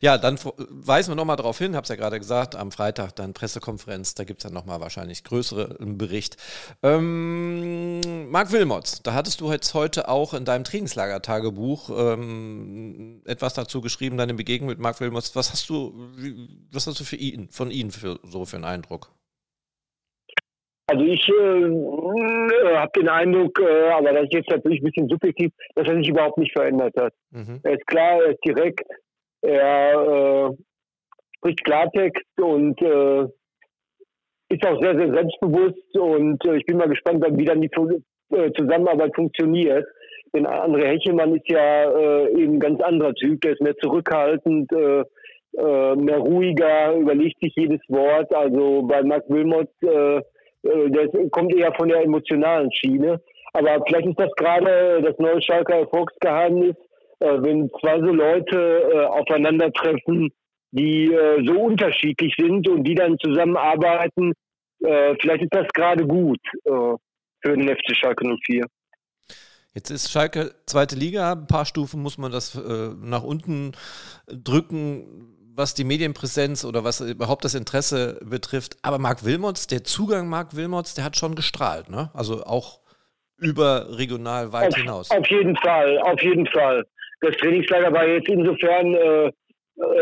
Ja, 0.00 0.18
dann 0.18 0.38
weisen 0.68 1.10
wir 1.10 1.16
nochmal 1.16 1.36
darauf 1.36 1.58
hin, 1.58 1.74
habe 1.74 1.84
es 1.84 1.88
ja 1.88 1.96
gerade 1.96 2.18
gesagt, 2.18 2.54
am 2.54 2.70
Freitag 2.70 3.12
dann 3.16 3.32
Pressekonferenz, 3.32 4.14
da 4.14 4.24
gibt 4.24 4.40
es 4.40 4.42
dann 4.44 4.52
nochmal 4.52 4.80
wahrscheinlich 4.80 5.24
größeren 5.24 5.98
Bericht. 5.98 6.36
Ähm, 6.82 8.30
Marc 8.30 8.52
Wilmots, 8.52 9.02
da 9.02 9.14
hattest 9.14 9.40
du 9.40 9.50
jetzt 9.50 9.74
heute 9.74 10.08
auch 10.08 10.34
in 10.34 10.44
deinem 10.44 10.64
Trainingslager-Tagebuch 10.64 11.90
ähm, 11.90 13.22
etwas 13.24 13.54
dazu 13.54 13.80
geschrieben, 13.80 14.16
deine 14.16 14.34
Begegnung 14.34 14.68
mit 14.68 14.78
Marc 14.78 15.00
Wilmots. 15.00 15.34
Was 15.34 15.50
hast 15.50 15.68
du, 15.70 15.94
was 16.70 16.86
hast 16.86 17.00
du 17.00 17.04
für 17.04 17.16
ihn, 17.16 17.48
von 17.50 17.70
ihm 17.70 17.90
für, 17.90 18.20
so 18.22 18.44
für 18.44 18.56
einen 18.56 18.64
Eindruck? 18.64 19.10
Also 20.90 21.04
ich 21.04 21.28
äh, 21.28 21.32
äh, 21.32 22.76
habe 22.76 22.90
den 22.96 23.10
Eindruck, 23.10 23.60
äh, 23.60 23.90
aber 23.90 24.10
das 24.14 24.24
ist 24.24 24.32
jetzt 24.32 24.50
natürlich 24.50 24.80
ein 24.80 24.86
bisschen 24.86 25.08
subjektiv, 25.08 25.52
dass 25.74 25.86
er 25.86 25.96
sich 25.96 26.08
überhaupt 26.08 26.38
nicht 26.38 26.52
verändert 26.52 26.94
hat. 26.98 27.12
Mhm. 27.30 27.60
Er 27.62 27.74
ist 27.74 27.86
klar, 27.86 28.22
er 28.22 28.30
ist 28.30 28.42
direkt, 28.42 28.88
er 29.42 30.48
äh, 30.50 30.56
spricht 31.36 31.62
Klartext 31.62 32.40
und 32.40 32.80
äh, 32.80 33.24
ist 34.48 34.66
auch 34.66 34.80
sehr, 34.80 34.96
sehr 34.96 35.12
selbstbewusst 35.12 35.98
und 35.98 36.42
äh, 36.46 36.56
ich 36.56 36.64
bin 36.64 36.78
mal 36.78 36.88
gespannt, 36.88 37.22
wie 37.36 37.44
dann 37.44 37.60
die 37.60 37.70
Zusammenarbeit 38.56 39.14
funktioniert. 39.14 39.86
Denn 40.34 40.46
André 40.46 40.86
Hechelmann 40.86 41.36
ist 41.36 41.50
ja 41.50 42.28
eben 42.28 42.54
ein 42.54 42.60
ganz 42.60 42.80
anderer 42.82 43.14
Typ, 43.14 43.40
der 43.40 43.52
ist 43.52 43.62
mehr 43.62 43.76
zurückhaltend, 43.76 44.70
mehr 44.70 46.18
ruhiger, 46.18 46.94
überlegt 46.94 47.40
sich 47.40 47.54
jedes 47.56 47.80
Wort. 47.88 48.34
Also 48.34 48.82
bei 48.82 49.02
Marc 49.02 49.24
Wilmot 49.30 49.70
äh, 49.82 50.20
das 50.62 51.30
kommt 51.30 51.54
eher 51.54 51.72
von 51.74 51.88
der 51.88 52.02
emotionalen 52.02 52.70
Schiene. 52.72 53.20
Aber 53.52 53.82
vielleicht 53.86 54.08
ist 54.08 54.20
das 54.20 54.30
gerade 54.36 55.02
das 55.02 55.18
neue 55.18 55.40
Schalker 55.42 55.76
Erfolgsgeheimnis, 55.76 56.76
äh, 57.20 57.26
wenn 57.40 57.70
zwei 57.80 57.98
so 57.98 58.12
Leute 58.12 58.90
äh, 58.92 59.04
aufeinandertreffen, 59.06 60.30
die 60.70 61.10
so 61.46 61.60
unterschiedlich 61.60 62.34
sind 62.36 62.68
und 62.68 62.84
die 62.84 62.94
dann 62.94 63.16
zusammenarbeiten. 63.20 64.34
vielleicht 64.78 65.44
ist 65.44 65.54
das 65.54 65.66
gerade 65.72 66.06
gut 66.06 66.38
für 66.66 66.98
den 67.42 67.66
FC 67.68 67.96
Schalke 67.96 68.22
04. 68.44 68.66
Jetzt 69.74 69.90
ist 69.90 70.10
Schalke 70.10 70.54
zweite 70.66 70.96
Liga, 70.96 71.32
ein 71.32 71.46
paar 71.46 71.64
Stufen 71.64 72.02
muss 72.02 72.18
man 72.18 72.32
das 72.32 72.54
äh, 72.54 72.90
nach 73.00 73.22
unten 73.22 73.72
drücken 74.26 75.37
was 75.58 75.74
die 75.74 75.84
Medienpräsenz 75.84 76.64
oder 76.64 76.84
was 76.84 77.00
überhaupt 77.00 77.44
das 77.44 77.54
Interesse 77.54 78.20
betrifft. 78.24 78.76
Aber 78.82 78.98
Marc 78.98 79.24
Wilmots, 79.24 79.66
der 79.66 79.84
Zugang 79.84 80.28
Marc 80.28 80.56
Wilmots, 80.56 80.94
der 80.94 81.04
hat 81.04 81.16
schon 81.16 81.34
gestrahlt. 81.34 81.90
Ne? 81.90 82.10
Also 82.14 82.44
auch 82.44 82.80
überregional 83.38 84.52
weit 84.52 84.72
auf, 84.72 84.76
hinaus. 84.76 85.10
Auf 85.10 85.26
jeden 85.28 85.56
Fall, 85.56 85.98
auf 85.98 86.22
jeden 86.22 86.46
Fall. 86.46 86.84
Das 87.20 87.36
Trainingslager 87.36 87.92
war 87.92 88.06
jetzt 88.06 88.28
insofern 88.28 88.94
äh, 88.94 89.32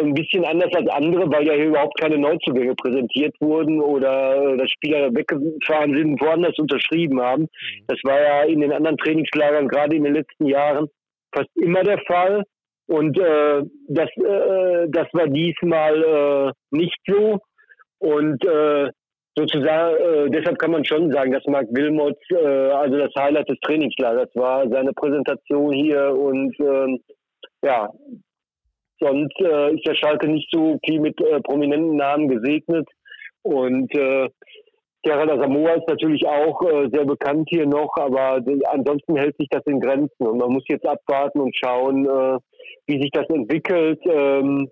ein 0.00 0.14
bisschen 0.14 0.44
anders 0.44 0.72
als 0.74 0.88
andere, 0.88 1.30
weil 1.30 1.46
ja 1.46 1.54
hier 1.54 1.66
überhaupt 1.66 1.98
keine 1.98 2.18
Neuzugänge 2.18 2.74
präsentiert 2.74 3.34
wurden 3.40 3.80
oder 3.80 4.52
äh, 4.52 4.56
dass 4.58 4.70
Spieler 4.70 5.14
weggefahren 5.14 5.94
sind 5.94 6.12
und 6.12 6.20
woanders 6.20 6.58
unterschrieben 6.58 7.20
haben. 7.20 7.42
Mhm. 7.42 7.84
Das 7.88 7.98
war 8.04 8.20
ja 8.20 8.42
in 8.44 8.60
den 8.60 8.72
anderen 8.72 8.98
Trainingslagern 8.98 9.68
gerade 9.68 9.96
in 9.96 10.04
den 10.04 10.14
letzten 10.14 10.46
Jahren 10.46 10.88
fast 11.34 11.50
immer 11.56 11.82
der 11.82 11.98
Fall. 12.06 12.44
Und 12.88 13.18
äh, 13.18 13.62
das, 13.88 14.08
äh, 14.16 14.86
das 14.88 15.08
war 15.12 15.26
diesmal 15.26 16.02
äh, 16.02 16.52
nicht 16.70 16.98
so. 17.06 17.38
Und 17.98 18.44
äh, 18.44 18.90
sozusagen, 19.36 19.96
äh, 19.96 20.30
deshalb 20.30 20.58
kann 20.58 20.70
man 20.70 20.84
schon 20.84 21.10
sagen, 21.12 21.32
dass 21.32 21.44
Marc 21.46 21.66
Wilmots 21.70 22.20
äh, 22.30 22.70
also 22.70 22.98
das 22.98 23.12
Highlight 23.18 23.48
des 23.48 23.58
Trainingslagers 23.60 24.30
war, 24.34 24.68
seine 24.68 24.92
Präsentation 24.92 25.72
hier 25.72 26.14
und 26.14 26.54
ähm, 26.60 27.00
ja, 27.62 27.90
sonst 29.00 29.40
äh, 29.40 29.74
ist 29.74 29.86
der 29.86 29.94
Schalke 29.94 30.28
nicht 30.28 30.48
so 30.52 30.78
viel 30.84 31.00
mit 31.00 31.20
äh, 31.20 31.40
prominenten 31.40 31.96
Namen 31.96 32.28
gesegnet. 32.28 32.88
Und 33.42 33.94
äh, 33.94 34.28
Gerald 35.02 35.30
Asamoah 35.30 35.76
ist 35.76 35.88
natürlich 35.88 36.26
auch 36.26 36.60
äh, 36.62 36.88
sehr 36.92 37.04
bekannt 37.04 37.48
hier 37.50 37.66
noch, 37.66 37.94
aber 37.96 38.40
ansonsten 38.70 39.16
hält 39.16 39.36
sich 39.36 39.48
das 39.50 39.62
in 39.66 39.80
Grenzen. 39.80 40.26
Und 40.26 40.38
man 40.38 40.50
muss 40.50 40.64
jetzt 40.68 40.86
abwarten 40.86 41.40
und 41.40 41.56
schauen, 41.56 42.06
äh, 42.06 42.38
wie 42.86 43.00
sich 43.00 43.10
das 43.12 43.28
entwickelt. 43.28 44.00
Ähm, 44.04 44.70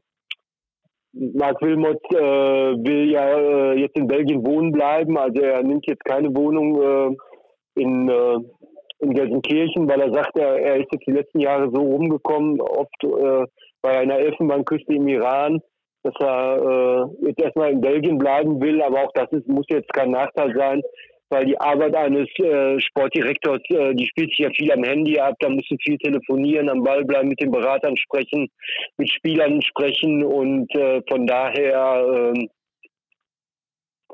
Marc 1.14 1.62
Wilmot 1.62 2.02
äh, 2.10 2.16
will 2.16 3.10
ja 3.10 3.38
äh, 3.38 3.80
jetzt 3.80 3.96
in 3.96 4.08
Belgien 4.08 4.44
wohnen 4.44 4.72
bleiben, 4.72 5.16
also 5.16 5.40
er 5.40 5.62
nimmt 5.62 5.86
jetzt 5.86 6.04
keine 6.04 6.34
Wohnung 6.34 6.82
äh, 6.82 7.80
in, 7.80 8.08
äh, 8.08 8.38
in 8.98 9.14
Gelsenkirchen, 9.14 9.88
weil 9.88 10.00
er 10.00 10.12
sagt, 10.12 10.36
er, 10.36 10.58
er 10.58 10.76
ist 10.76 10.88
jetzt 10.92 11.06
die 11.06 11.12
letzten 11.12 11.38
Jahre 11.38 11.70
so 11.72 11.80
rumgekommen, 11.80 12.60
oft 12.60 13.04
äh, 13.04 13.46
bei 13.80 13.98
einer 13.98 14.18
Elfenbeinküste 14.18 14.92
im 14.94 15.06
Iran, 15.06 15.60
dass 16.02 16.14
er 16.18 17.06
äh, 17.22 17.26
jetzt 17.26 17.40
erstmal 17.40 17.70
in 17.70 17.80
Belgien 17.80 18.18
bleiben 18.18 18.60
will, 18.60 18.82
aber 18.82 19.04
auch 19.04 19.12
das 19.14 19.30
ist, 19.30 19.46
muss 19.46 19.66
jetzt 19.68 19.92
kein 19.92 20.10
Nachteil 20.10 20.52
sein, 20.56 20.82
weil 21.34 21.46
die 21.46 21.60
Arbeit 21.60 21.96
eines 21.96 22.28
äh, 22.38 22.78
Sportdirektors, 22.78 23.60
äh, 23.70 23.92
die 23.94 24.06
spielt 24.06 24.30
sich 24.30 24.38
ja 24.38 24.50
viel 24.50 24.70
am 24.70 24.84
Handy 24.84 25.18
ab, 25.18 25.34
da 25.40 25.48
musst 25.48 25.68
du 25.68 25.76
viel 25.82 25.98
telefonieren, 25.98 26.68
am 26.68 26.84
Ball 26.84 27.04
bleiben, 27.04 27.28
mit 27.28 27.40
den 27.40 27.50
Beratern 27.50 27.96
sprechen, 27.96 28.48
mit 28.98 29.10
Spielern 29.10 29.60
sprechen 29.60 30.22
und 30.22 30.72
äh, 30.76 31.02
von 31.08 31.26
daher 31.26 32.32
äh, 32.36 32.46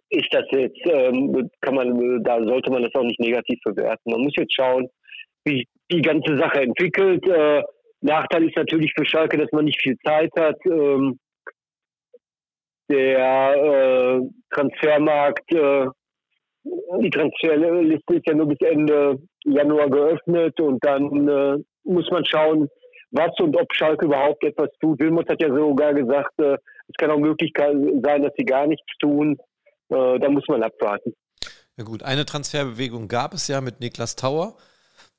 ist 0.09 0.33
das 0.33 0.45
jetzt, 0.51 0.81
ähm, 0.87 1.51
kann 1.61 1.75
man, 1.75 2.25
da 2.25 2.43
sollte 2.43 2.71
man 2.71 2.83
das 2.83 2.95
auch 2.95 3.05
nicht 3.05 3.21
negativ 3.21 3.61
bewerten. 3.65 4.11
Man 4.11 4.23
muss 4.23 4.35
jetzt 4.37 4.55
schauen, 4.55 4.89
wie 5.45 5.67
die 5.93 6.01
ganze 6.01 6.39
Sache 6.39 6.63
entwickelt. 6.63 7.23
Äh, 7.29 7.63
Nachteil 8.01 8.49
ist 8.49 8.57
natürlich 8.57 8.93
für 8.97 9.05
Schalke, 9.05 9.37
dass 9.37 9.53
man 9.53 9.67
nicht 9.67 9.81
viel 9.83 9.97
Zeit 9.99 10.31
hat. 10.39 10.57
Ähm, 10.65 11.19
der 12.89 13.55
äh, 13.55 14.21
Transfermarkt 14.53 15.53
äh, 15.53 15.87
die 17.03 17.11
Transferliste 17.11 18.15
ist 18.15 18.27
ja 18.27 18.35
nur 18.35 18.49
bis 18.49 18.59
Ende 18.61 19.19
Januar 19.45 19.89
geöffnet 19.89 20.59
und 20.61 20.85
dann 20.85 21.29
äh, 21.29 21.57
muss 21.85 22.11
man 22.11 22.25
schauen, 22.25 22.69
was 23.11 23.31
und 23.41 23.57
ob 23.57 23.67
Schalke 23.75 24.07
überhaupt 24.07 24.45
etwas 24.45 24.69
tut. 24.81 25.01
Wilmut 25.01 25.29
hat 25.29 25.43
ja 25.43 25.49
sogar 25.49 25.95
gesagt, 25.95 26.39
äh, 26.39 26.55
es 26.89 26.95
kann 26.99 27.11
auch 27.11 27.19
möglich 27.19 27.53
sein, 27.57 28.23
dass 28.23 28.33
sie 28.37 28.45
gar 28.45 28.67
nichts 28.67 28.87
tun. 29.01 29.37
Äh, 29.89 30.19
da 30.19 30.29
muss 30.29 30.45
man 30.49 30.63
abwarten. 30.63 31.15
Ja 31.77 31.85
gut, 31.85 32.03
eine 32.03 32.27
Transferbewegung 32.27 33.09
gab 33.09 33.33
es 33.33 33.49
ja 33.49 33.61
mit 33.61 33.81
Niklas 33.81 34.17
Tauer. 34.17 34.57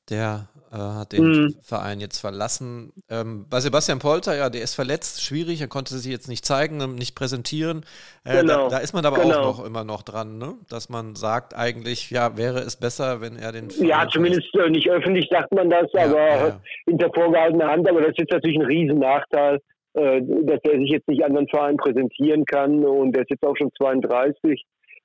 Der 0.09 0.47
äh, 0.71 0.77
hat 0.77 1.11
den 1.11 1.23
mhm. 1.23 1.55
Verein 1.61 1.99
jetzt 1.99 2.19
verlassen. 2.19 2.93
Ähm, 3.09 3.45
bei 3.49 3.59
Sebastian 3.59 3.99
Polter, 3.99 4.37
ja, 4.37 4.49
der 4.49 4.61
ist 4.61 4.73
verletzt, 4.73 5.21
schwierig, 5.23 5.59
er 5.61 5.67
konnte 5.67 5.95
sich 5.95 6.11
jetzt 6.11 6.29
nicht 6.29 6.45
zeigen, 6.45 6.79
ähm, 6.81 6.95
nicht 6.95 7.15
präsentieren. 7.15 7.85
Äh, 8.23 8.41
genau. 8.41 8.69
da, 8.69 8.77
da, 8.77 8.77
ist 8.77 8.93
man 8.93 9.05
aber 9.05 9.17
genau. 9.17 9.39
auch 9.39 9.57
noch 9.57 9.65
immer 9.65 9.83
noch 9.83 10.01
dran, 10.01 10.37
ne? 10.37 10.53
dass 10.69 10.89
man 10.89 11.15
sagt, 11.15 11.55
eigentlich, 11.55 12.09
ja, 12.09 12.37
wäre 12.37 12.59
es 12.59 12.77
besser, 12.77 13.21
wenn 13.21 13.35
er 13.35 13.51
den. 13.51 13.69
Verein 13.69 13.89
ja, 13.89 14.07
zumindest 14.09 14.55
äh, 14.55 14.69
nicht 14.69 14.89
öffentlich 14.89 15.27
sagt 15.29 15.53
man 15.53 15.69
das, 15.69 15.91
ja, 15.93 16.05
aber 16.05 16.17
ja. 16.17 16.61
hinter 16.85 17.09
vorgehaltener 17.13 17.67
Hand. 17.67 17.89
Aber 17.89 18.01
das 18.01 18.13
ist 18.17 18.31
natürlich 18.31 18.57
ein 18.57 18.65
Riesennachteil, 18.65 19.59
äh, 19.93 20.21
dass 20.21 20.59
er 20.63 20.79
sich 20.79 20.89
jetzt 20.89 21.07
nicht 21.09 21.23
anderen 21.25 21.47
Vereinen 21.49 21.77
präsentieren 21.77 22.45
kann 22.45 22.85
und 22.85 23.15
er 23.15 23.23
ist 23.23 23.29
jetzt 23.29 23.43
auch 23.43 23.57
schon 23.57 23.71
32. 23.77 24.63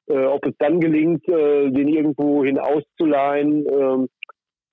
Äh, 0.09 0.25
ob 0.27 0.47
es 0.47 0.55
dann 0.61 0.81
gelingt, 0.81 1.29
äh, 1.29 1.71
den 1.71 1.89
irgendwo 1.89 2.45
hin 2.45 2.61
auszuleihen, 2.61 3.67
ähm, 3.67 4.09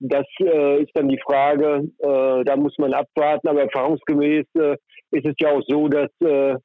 das 0.00 0.26
äh, 0.40 0.82
ist 0.82 0.90
dann 0.94 1.08
die 1.08 1.20
Frage, 1.24 1.88
äh, 1.98 2.44
da 2.44 2.56
muss 2.56 2.76
man 2.78 2.94
abwarten, 2.94 3.48
aber 3.48 3.62
erfahrungsgemäß 3.62 4.46
äh, 4.54 4.76
ist 5.12 5.26
es 5.26 5.34
ja 5.38 5.50
auch 5.50 5.62
so, 5.66 5.88
dass 5.88 6.10
äh, 6.20 6.56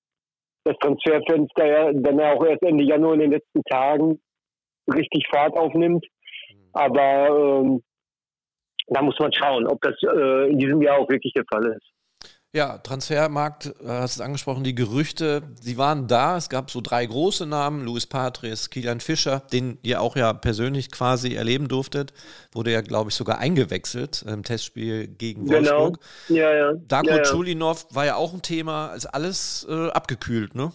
das 0.66 0.78
Transferfenster 0.80 1.66
ja 1.66 1.94
dann 1.94 2.20
auch 2.20 2.46
erst 2.46 2.64
Ende 2.64 2.84
Januar 2.84 3.14
in 3.14 3.22
den 3.22 3.32
letzten 3.32 3.64
Tagen 3.64 4.20
richtig 4.94 5.26
Fahrt 5.30 5.56
aufnimmt. 5.58 6.06
Mhm. 6.52 6.70
Aber 6.74 7.62
ähm, 7.62 7.84
da 8.88 9.02
muss 9.02 9.18
man 9.20 9.32
schauen, 9.34 9.68
ob 9.68 9.80
das 9.82 9.96
äh, 10.04 10.50
in 10.52 10.60
diesem 10.60 10.82
Jahr 10.82 11.00
auch 11.00 11.10
wirklich 11.10 11.34
der 11.34 11.46
Fall 11.52 11.66
ist. 11.66 11.99
Ja, 12.51 12.79
Transfermarkt, 12.79 13.68
äh, 13.68 13.88
hast 13.88 14.15
es 14.15 14.22
angesprochen, 14.22 14.63
die 14.63 14.74
Gerüchte, 14.74 15.44
sie 15.62 15.77
waren 15.77 16.08
da. 16.08 16.36
Es 16.36 16.50
gab 16.50 16.72
so 16.72 16.82
drei 16.82 17.06
große 17.06 17.46
Namen, 17.46 17.86
Luis 17.86 18.08
Patres, 18.08 18.72
Kilian 18.72 19.01
Fischer, 19.01 19.44
den 19.53 19.77
ihr 19.84 20.01
auch 20.01 20.15
ja 20.15 20.34
persönlich 20.34 20.89
quasi 20.89 21.36
erleben 21.36 21.68
durftet. 21.68 22.12
Wurde 22.51 22.72
ja, 22.72 22.82
glaube 22.82 23.12
ich, 23.12 23.15
sogar 23.15 23.38
eingewechselt 23.38 24.25
im 24.27 24.41
Testspiel 24.41 25.08
gegen 25.08 25.46
genau. 25.46 25.58
Wolfsburg. 25.58 26.00
Genau. 26.27 26.39
Ja, 26.39 26.56
ja. 26.56 26.74
Darko 26.88 27.10
ja, 27.10 27.18
ja. 27.18 27.24
Chulinov 27.24 27.86
war 27.91 28.08
ja 28.08 28.15
auch 28.15 28.34
ein 28.34 28.41
Thema, 28.41 28.96
ist 28.96 29.06
alles 29.06 29.68
äh, 29.70 29.89
abgekühlt, 29.91 30.56
ne? 30.56 30.72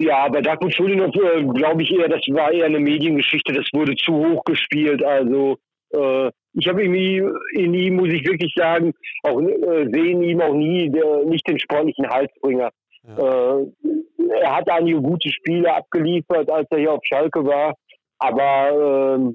Ja, 0.00 0.28
bei 0.28 0.40
Darko 0.40 0.68
Chulinov 0.68 1.14
äh, 1.14 1.44
glaube 1.44 1.82
ich 1.82 1.90
eher, 1.92 2.08
das 2.08 2.22
war 2.28 2.50
eher 2.50 2.66
eine 2.66 2.80
Mediengeschichte, 2.80 3.52
das 3.52 3.66
wurde 3.74 3.94
zu 3.96 4.14
hoch 4.14 4.42
gespielt. 4.44 5.04
Also 5.04 5.58
äh, 5.90 6.30
ich 6.54 6.68
habe 6.68 6.82
irgendwie 6.82 7.22
in 7.52 7.74
ihm, 7.74 7.96
muss 7.96 8.12
ich 8.12 8.26
wirklich 8.26 8.52
sagen, 8.56 8.92
auch 9.22 9.40
äh, 9.40 9.88
sehen 9.90 10.22
ihm 10.22 10.40
auch 10.40 10.54
nie 10.54 10.90
der, 10.90 11.24
nicht 11.24 11.48
den 11.48 11.58
sportlichen 11.58 12.08
Halsbringer. 12.08 12.70
Ja. 13.04 13.58
Äh, 13.58 13.66
er 14.40 14.56
hat 14.56 14.70
einige 14.70 15.00
gute 15.00 15.30
Spiele 15.30 15.74
abgeliefert, 15.74 16.50
als 16.50 16.68
er 16.70 16.78
hier 16.78 16.92
auf 16.92 17.04
Schalke 17.04 17.44
war, 17.44 17.74
aber 18.18 19.18
äh, 19.18 19.34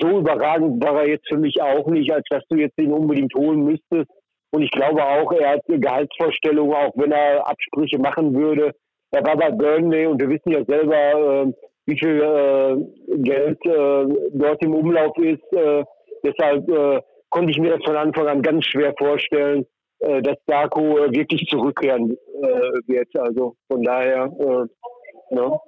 so 0.00 0.18
überragend 0.18 0.82
war 0.82 1.02
er 1.02 1.08
jetzt 1.08 1.28
für 1.28 1.38
mich 1.38 1.60
auch 1.62 1.86
nicht, 1.86 2.10
als 2.12 2.24
dass 2.28 2.42
du 2.48 2.56
jetzt 2.56 2.78
ihn 2.78 2.92
unbedingt 2.92 3.34
holen 3.34 3.64
müsstest. 3.64 4.10
Und 4.50 4.62
ich 4.62 4.70
glaube 4.70 5.04
auch, 5.04 5.30
er 5.32 5.50
hat 5.50 5.60
eine 5.68 5.78
Gehaltsvorstellung, 5.78 6.72
auch 6.72 6.92
wenn 6.96 7.12
er 7.12 7.46
Absprüche 7.46 7.98
machen 7.98 8.34
würde. 8.34 8.72
Er 9.12 9.24
war 9.24 9.36
bei 9.36 9.50
Burnley 9.50 10.06
und 10.06 10.20
wir 10.20 10.28
wissen 10.28 10.50
ja 10.50 10.64
selber, 10.64 11.44
äh, 11.44 11.52
wie 11.86 11.98
viel 11.98 12.20
äh, 12.20 13.16
Geld 13.18 13.58
äh, 13.64 14.06
dort 14.32 14.62
im 14.62 14.74
Umlauf 14.74 15.16
ist. 15.18 15.52
Äh, 15.52 15.84
deshalb 16.24 16.68
äh, 16.68 17.00
konnte 17.30 17.50
ich 17.50 17.58
mir 17.58 17.76
das 17.76 17.84
von 17.84 17.96
Anfang 17.96 18.26
an 18.26 18.42
ganz 18.42 18.66
schwer 18.66 18.94
vorstellen, 18.98 19.66
äh, 20.00 20.20
dass 20.22 20.36
Darko 20.46 20.98
äh, 20.98 21.10
wirklich 21.12 21.46
zurückkehren 21.48 22.12
äh, 22.42 22.46
wird. 22.86 23.08
Also 23.16 23.54
von 23.70 23.82
daher 23.82 24.30
äh, 24.38 25.34
ne? 25.34 25.58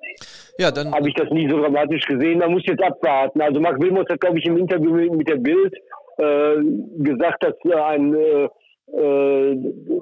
ja, 0.59 0.71
dann 0.71 0.93
habe 0.93 1.09
ich 1.09 1.15
das 1.15 1.31
nie 1.31 1.49
so 1.49 1.61
dramatisch 1.61 2.05
gesehen. 2.07 2.39
Man 2.39 2.53
muss 2.53 2.67
jetzt 2.67 2.83
abwarten. 2.83 3.41
Also 3.41 3.61
Marc 3.61 3.81
Wilmots 3.81 4.11
hat, 4.11 4.21
glaube 4.21 4.39
ich, 4.39 4.45
im 4.47 4.59
Interview 4.59 5.15
mit 5.15 5.29
der 5.29 5.37
Bild 5.37 5.75
äh, 6.19 6.57
gesagt, 6.99 7.45
dass 7.45 7.55
äh, 7.65 7.75
ein 7.75 8.15
äh, 8.15 8.49
äh, 8.93 9.57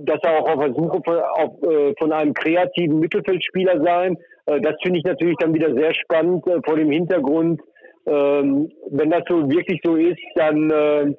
dass 0.04 0.20
er 0.22 0.38
auch 0.38 0.48
auf 0.48 0.60
der 0.60 0.74
Suche 0.74 1.00
von, 1.04 1.18
auf, 1.18 1.62
äh, 1.62 1.94
von 1.98 2.12
einem 2.12 2.34
kreativen 2.34 3.00
Mittelfeldspieler 3.00 3.82
sein. 3.82 4.16
Äh, 4.46 4.60
das 4.60 4.74
finde 4.82 4.98
ich 5.00 5.04
natürlich 5.04 5.36
dann 5.38 5.54
wieder 5.54 5.74
sehr 5.74 5.94
spannend 5.94 6.46
äh, 6.46 6.60
vor 6.64 6.76
dem 6.76 6.90
Hintergrund. 6.90 7.60
Ähm, 8.06 8.70
wenn 8.90 9.10
das 9.10 9.22
so 9.28 9.50
wirklich 9.50 9.80
so 9.82 9.96
ist, 9.96 10.20
dann 10.36 10.70
äh, 10.70 11.14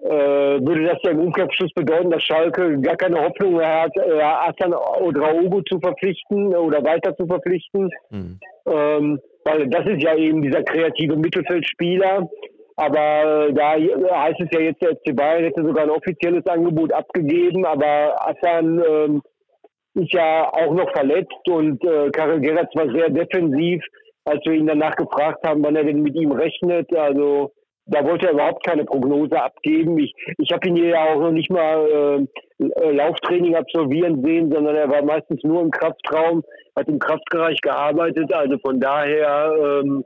äh, 0.00 0.60
würde 0.60 0.84
das 0.84 0.98
ja 1.02 1.10
im 1.10 1.20
Umkehrschluss 1.20 1.72
bedeuten, 1.74 2.10
dass 2.10 2.22
Schalke 2.22 2.80
gar 2.80 2.96
keine 2.96 3.20
Hoffnung 3.20 3.56
mehr 3.56 3.82
hat, 3.82 3.96
äh, 3.96 4.20
Hassan 4.20 4.74
Odraogo 4.74 5.62
zu 5.62 5.78
verpflichten 5.80 6.54
oder 6.54 6.84
weiter 6.84 7.16
zu 7.16 7.26
verpflichten. 7.26 7.90
Mhm. 8.10 8.38
Ähm, 8.66 9.20
weil 9.44 9.68
das 9.68 9.86
ist 9.86 10.02
ja 10.02 10.14
eben 10.14 10.42
dieser 10.42 10.62
kreative 10.62 11.16
Mittelfeldspieler. 11.16 12.28
Aber 12.78 13.50
da 13.52 13.72
heißt 13.72 14.40
es 14.40 14.48
ja 14.52 14.60
jetzt, 14.60 14.80
der 14.80 14.90
FC 14.90 15.16
Bayern 15.16 15.42
hätte 15.42 15.64
sogar 15.64 15.82
ein 15.82 15.90
offizielles 15.90 16.46
Angebot 16.46 16.92
abgegeben, 16.92 17.66
aber 17.66 18.14
Hassan 18.20 18.80
ähm, 18.88 19.22
ist 19.94 20.12
ja 20.12 20.48
auch 20.52 20.72
noch 20.72 20.88
verletzt 20.92 21.48
und 21.48 21.84
äh, 21.84 22.10
Karel 22.10 22.40
Gerrits 22.40 22.72
war 22.76 22.88
sehr 22.92 23.10
defensiv, 23.10 23.82
als 24.24 24.40
wir 24.44 24.52
ihn 24.52 24.68
danach 24.68 24.94
gefragt 24.94 25.44
haben, 25.44 25.64
wann 25.64 25.74
er 25.74 25.82
denn 25.82 26.02
mit 26.02 26.14
ihm 26.14 26.30
rechnet. 26.30 26.96
Also 26.96 27.50
da 27.86 28.04
wollte 28.04 28.28
er 28.28 28.34
überhaupt 28.34 28.64
keine 28.64 28.84
Prognose 28.84 29.42
abgeben. 29.42 29.98
Ich, 29.98 30.14
ich 30.38 30.52
habe 30.52 30.68
ihn 30.68 30.76
hier 30.76 30.90
ja 30.90 31.04
auch 31.04 31.20
noch 31.20 31.32
nicht 31.32 31.50
mal 31.50 32.28
äh, 32.60 32.92
Lauftraining 32.92 33.56
absolvieren 33.56 34.22
sehen, 34.22 34.52
sondern 34.52 34.76
er 34.76 34.88
war 34.88 35.02
meistens 35.02 35.42
nur 35.42 35.62
im 35.62 35.72
Kraftraum, 35.72 36.44
hat 36.76 36.86
im 36.86 37.00
Kraftbereich 37.00 37.60
gearbeitet. 37.60 38.32
Also 38.32 38.56
von 38.58 38.78
daher 38.78 39.82
ähm, 39.82 40.04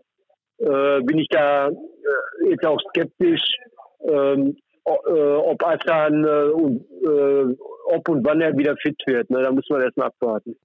äh, 0.62 1.02
bin 1.02 1.18
ich 1.18 1.28
da 1.28 1.68
äh, 1.68 2.50
jetzt 2.50 2.64
auch 2.64 2.78
skeptisch, 2.90 3.42
ähm, 4.08 4.56
ob 4.84 5.64
Assan 5.64 6.24
und 6.24 6.84
ob 7.84 8.08
und 8.08 8.24
wann 8.24 8.40
er 8.40 8.56
wieder 8.56 8.76
fit 8.76 9.00
wird. 9.06 9.30
Ne? 9.30 9.40
Da 9.40 9.52
muss 9.52 9.68
man 9.70 9.80
erstmal 9.80 10.08
abwarten. 10.08 10.56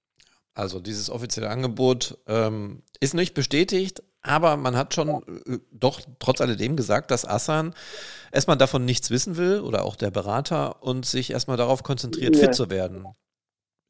Also 0.54 0.80
dieses 0.80 1.08
offizielle 1.08 1.48
Angebot 1.48 2.18
ähm, 2.26 2.82
ist 2.98 3.14
nicht 3.14 3.34
bestätigt, 3.34 4.02
aber 4.22 4.56
man 4.56 4.76
hat 4.76 4.92
schon 4.92 5.08
äh, 5.46 5.58
doch 5.70 6.00
trotz 6.18 6.40
alledem 6.40 6.74
gesagt, 6.76 7.12
dass 7.12 7.24
Assan 7.24 7.74
erstmal 8.32 8.56
davon 8.56 8.84
nichts 8.84 9.12
wissen 9.12 9.36
will 9.36 9.60
oder 9.60 9.84
auch 9.84 9.94
der 9.94 10.10
Berater 10.10 10.82
und 10.82 11.06
sich 11.06 11.30
erstmal 11.30 11.56
darauf 11.56 11.84
konzentriert, 11.84 12.34
ja. 12.34 12.42
fit 12.42 12.54
zu 12.56 12.70
werden. 12.70 13.04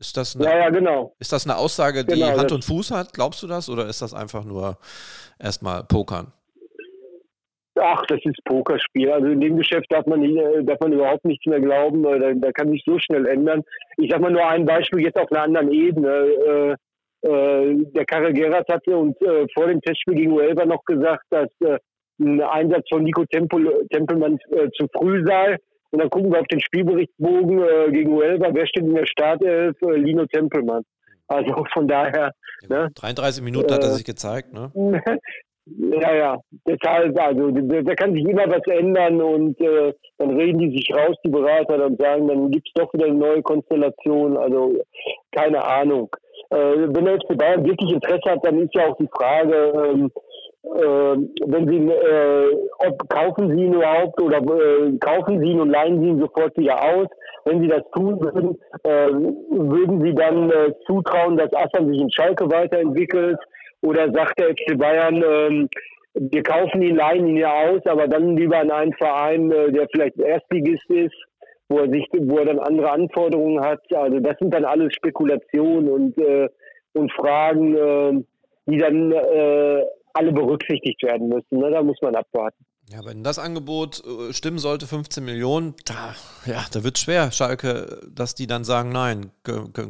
Ist 0.00 0.16
das 0.16 0.36
eine, 0.36 0.44
ja, 0.44 0.58
ja, 0.58 0.70
genau. 0.70 1.14
Ist 1.18 1.32
das 1.32 1.46
eine 1.46 1.56
Aussage, 1.56 2.04
die 2.04 2.14
genau, 2.14 2.36
Hand 2.36 2.52
und 2.52 2.64
Fuß 2.64 2.92
hat? 2.92 3.12
Glaubst 3.12 3.42
du 3.42 3.46
das? 3.46 3.68
Oder 3.68 3.86
ist 3.86 4.00
das 4.00 4.14
einfach 4.14 4.44
nur 4.44 4.78
erstmal 5.40 5.82
Pokern? 5.84 6.32
Ach, 7.80 8.04
das 8.06 8.18
ist 8.24 8.42
Pokerspiel. 8.44 9.10
Also 9.10 9.28
in 9.28 9.40
dem 9.40 9.56
Geschäft 9.56 9.86
darf 9.90 10.06
man, 10.06 10.22
äh, 10.22 10.64
darf 10.64 10.80
man 10.80 10.92
überhaupt 10.92 11.24
nichts 11.24 11.46
mehr 11.46 11.60
glauben. 11.60 12.02
Da, 12.02 12.32
da 12.34 12.52
kann 12.52 12.70
sich 12.70 12.82
so 12.84 12.98
schnell 12.98 13.26
ändern. 13.26 13.62
Ich 13.96 14.10
sag 14.10 14.20
mal 14.20 14.30
nur 14.30 14.46
ein 14.46 14.64
Beispiel 14.64 15.00
jetzt 15.00 15.18
auf 15.18 15.30
einer 15.30 15.42
anderen 15.42 15.72
Ebene. 15.72 16.08
Äh, 16.08 16.76
äh, 17.22 17.84
der 17.94 18.04
Karel 18.04 18.32
Gerard 18.32 18.68
hatte 18.68 18.96
uns 18.96 19.20
äh, 19.20 19.46
vor 19.54 19.66
dem 19.66 19.80
Testspiel 19.80 20.14
gegen 20.14 20.32
Uelva 20.32 20.64
noch 20.64 20.84
gesagt, 20.84 21.24
dass 21.30 21.48
äh, 21.60 21.78
ein 22.20 22.40
Einsatz 22.40 22.86
von 22.88 23.02
Nico 23.02 23.24
Tempel, 23.26 23.86
Tempelmann 23.92 24.38
äh, 24.50 24.68
zu 24.76 24.86
früh 24.96 25.24
sei. 25.24 25.56
Und 25.90 26.00
dann 26.00 26.10
gucken 26.10 26.30
wir 26.32 26.40
auf 26.40 26.46
den 26.46 26.60
Spielberichtsbogen 26.60 27.62
äh, 27.62 27.90
gegen 27.92 28.12
Uelva. 28.12 28.48
Wer 28.52 28.66
steht 28.66 28.84
in 28.84 28.94
der 28.94 29.06
Startelf? 29.06 29.76
Äh, 29.82 29.96
Lino 29.96 30.26
Tempelmann. 30.26 30.82
Also 31.28 31.64
von 31.72 31.86
daher. 31.86 32.32
Ja, 32.68 32.84
ne? 32.84 32.90
33 32.94 33.42
Minuten 33.42 33.72
hat 33.72 33.82
er 33.82 33.90
sich 33.90 34.04
gezeigt, 34.04 34.52
ne? 34.52 34.72
Ja, 35.76 36.14
ja. 36.14 36.36
Deshalb, 36.66 37.18
also 37.18 37.50
da, 37.50 37.94
kann 37.94 38.14
sich 38.14 38.24
immer 38.24 38.46
was 38.46 38.66
ändern 38.66 39.20
und 39.20 39.60
äh, 39.60 39.92
dann 40.16 40.30
reden 40.36 40.58
die 40.58 40.70
sich 40.70 40.90
raus, 40.94 41.16
die 41.24 41.28
Berater, 41.28 41.84
und 41.84 42.00
sagen, 42.00 42.28
dann 42.28 42.50
gibt 42.50 42.68
es 42.68 42.72
doch 42.74 42.92
wieder 42.94 43.06
eine 43.06 43.14
neue 43.14 43.42
Konstellation. 43.42 44.36
Also 44.36 44.76
keine 45.32 45.62
Ahnung. 45.62 46.08
Äh, 46.50 46.56
wenn 46.56 47.04
der 47.04 47.16
FC 47.16 47.36
Bayern 47.36 47.64
wirklich 47.64 47.92
Interesse 47.92 48.30
hat, 48.30 48.44
dann 48.44 48.62
ist 48.62 48.74
ja 48.74 48.86
auch 48.86 48.96
die 48.96 49.08
Frage, 49.14 49.72
ähm, 49.76 50.06
äh, 50.06 50.10
wenn 50.70 51.68
Sie, 51.68 51.90
äh, 51.90 52.56
ob 52.86 53.08
kaufen 53.08 53.56
Sie 53.56 53.64
ihn 53.64 53.74
überhaupt 53.74 54.20
oder 54.20 54.38
äh, 54.38 54.96
kaufen 54.98 55.40
Sie 55.40 55.46
ihn 55.52 55.60
und 55.60 55.70
leihen 55.70 56.00
Sie 56.00 56.08
ihn 56.08 56.20
sofort 56.20 56.56
wieder 56.56 56.82
aus. 56.82 57.06
Wenn 57.44 57.62
Sie 57.62 57.68
das 57.68 57.82
tun 57.94 58.20
würden, 58.20 58.58
äh, 58.84 59.08
würden 59.50 60.02
Sie 60.02 60.14
dann 60.14 60.50
äh, 60.50 60.72
zutrauen, 60.86 61.36
dass 61.36 61.52
Assan 61.54 61.90
sich 61.90 62.00
in 62.00 62.10
Schalke 62.10 62.50
weiterentwickelt? 62.50 63.38
Oder 63.80 64.12
sagt 64.12 64.38
der 64.38 64.50
FC 64.50 64.76
Bayern, 64.76 65.22
ähm, 65.26 65.68
wir 66.14 66.42
kaufen 66.42 66.82
ihn, 66.82 66.96
leihen 66.96 67.28
ihn 67.28 67.36
ja 67.36 67.52
aus, 67.52 67.80
aber 67.86 68.08
dann 68.08 68.36
lieber 68.36 68.58
an 68.58 68.70
einen 68.70 68.92
Verein, 68.94 69.50
äh, 69.52 69.70
der 69.70 69.86
vielleicht 69.92 70.18
Erstligist 70.18 70.90
ist, 70.90 71.14
wo 71.68 71.78
er 71.78 71.88
sich, 71.88 72.06
wo 72.12 72.38
er 72.38 72.46
dann 72.46 72.58
andere 72.58 72.90
Anforderungen 72.90 73.64
hat. 73.64 73.80
Also 73.94 74.18
das 74.20 74.36
sind 74.38 74.52
dann 74.52 74.64
alles 74.64 74.92
Spekulationen 74.94 75.88
und 75.88 76.18
äh, 76.18 76.48
und 76.94 77.12
Fragen, 77.12 77.76
äh, 77.76 78.24
die 78.66 78.78
dann 78.78 79.12
äh, 79.12 79.84
alle 80.18 80.32
berücksichtigt 80.32 81.02
werden 81.02 81.28
müssen. 81.28 81.58
Ne? 81.58 81.70
Da 81.70 81.82
muss 81.82 81.96
man 82.02 82.14
abwarten. 82.14 82.64
Ja, 82.90 83.00
wenn 83.04 83.22
das 83.22 83.38
Angebot 83.38 84.02
äh, 84.02 84.32
stimmen 84.32 84.58
sollte, 84.58 84.86
15 84.86 85.22
Millionen, 85.22 85.74
da, 85.84 86.14
ja, 86.50 86.64
da 86.72 86.84
wird 86.84 86.96
es 86.96 87.02
schwer, 87.02 87.30
Schalke, 87.32 88.00
dass 88.14 88.34
die 88.34 88.46
dann 88.46 88.64
sagen, 88.64 88.88
nein, 88.92 89.30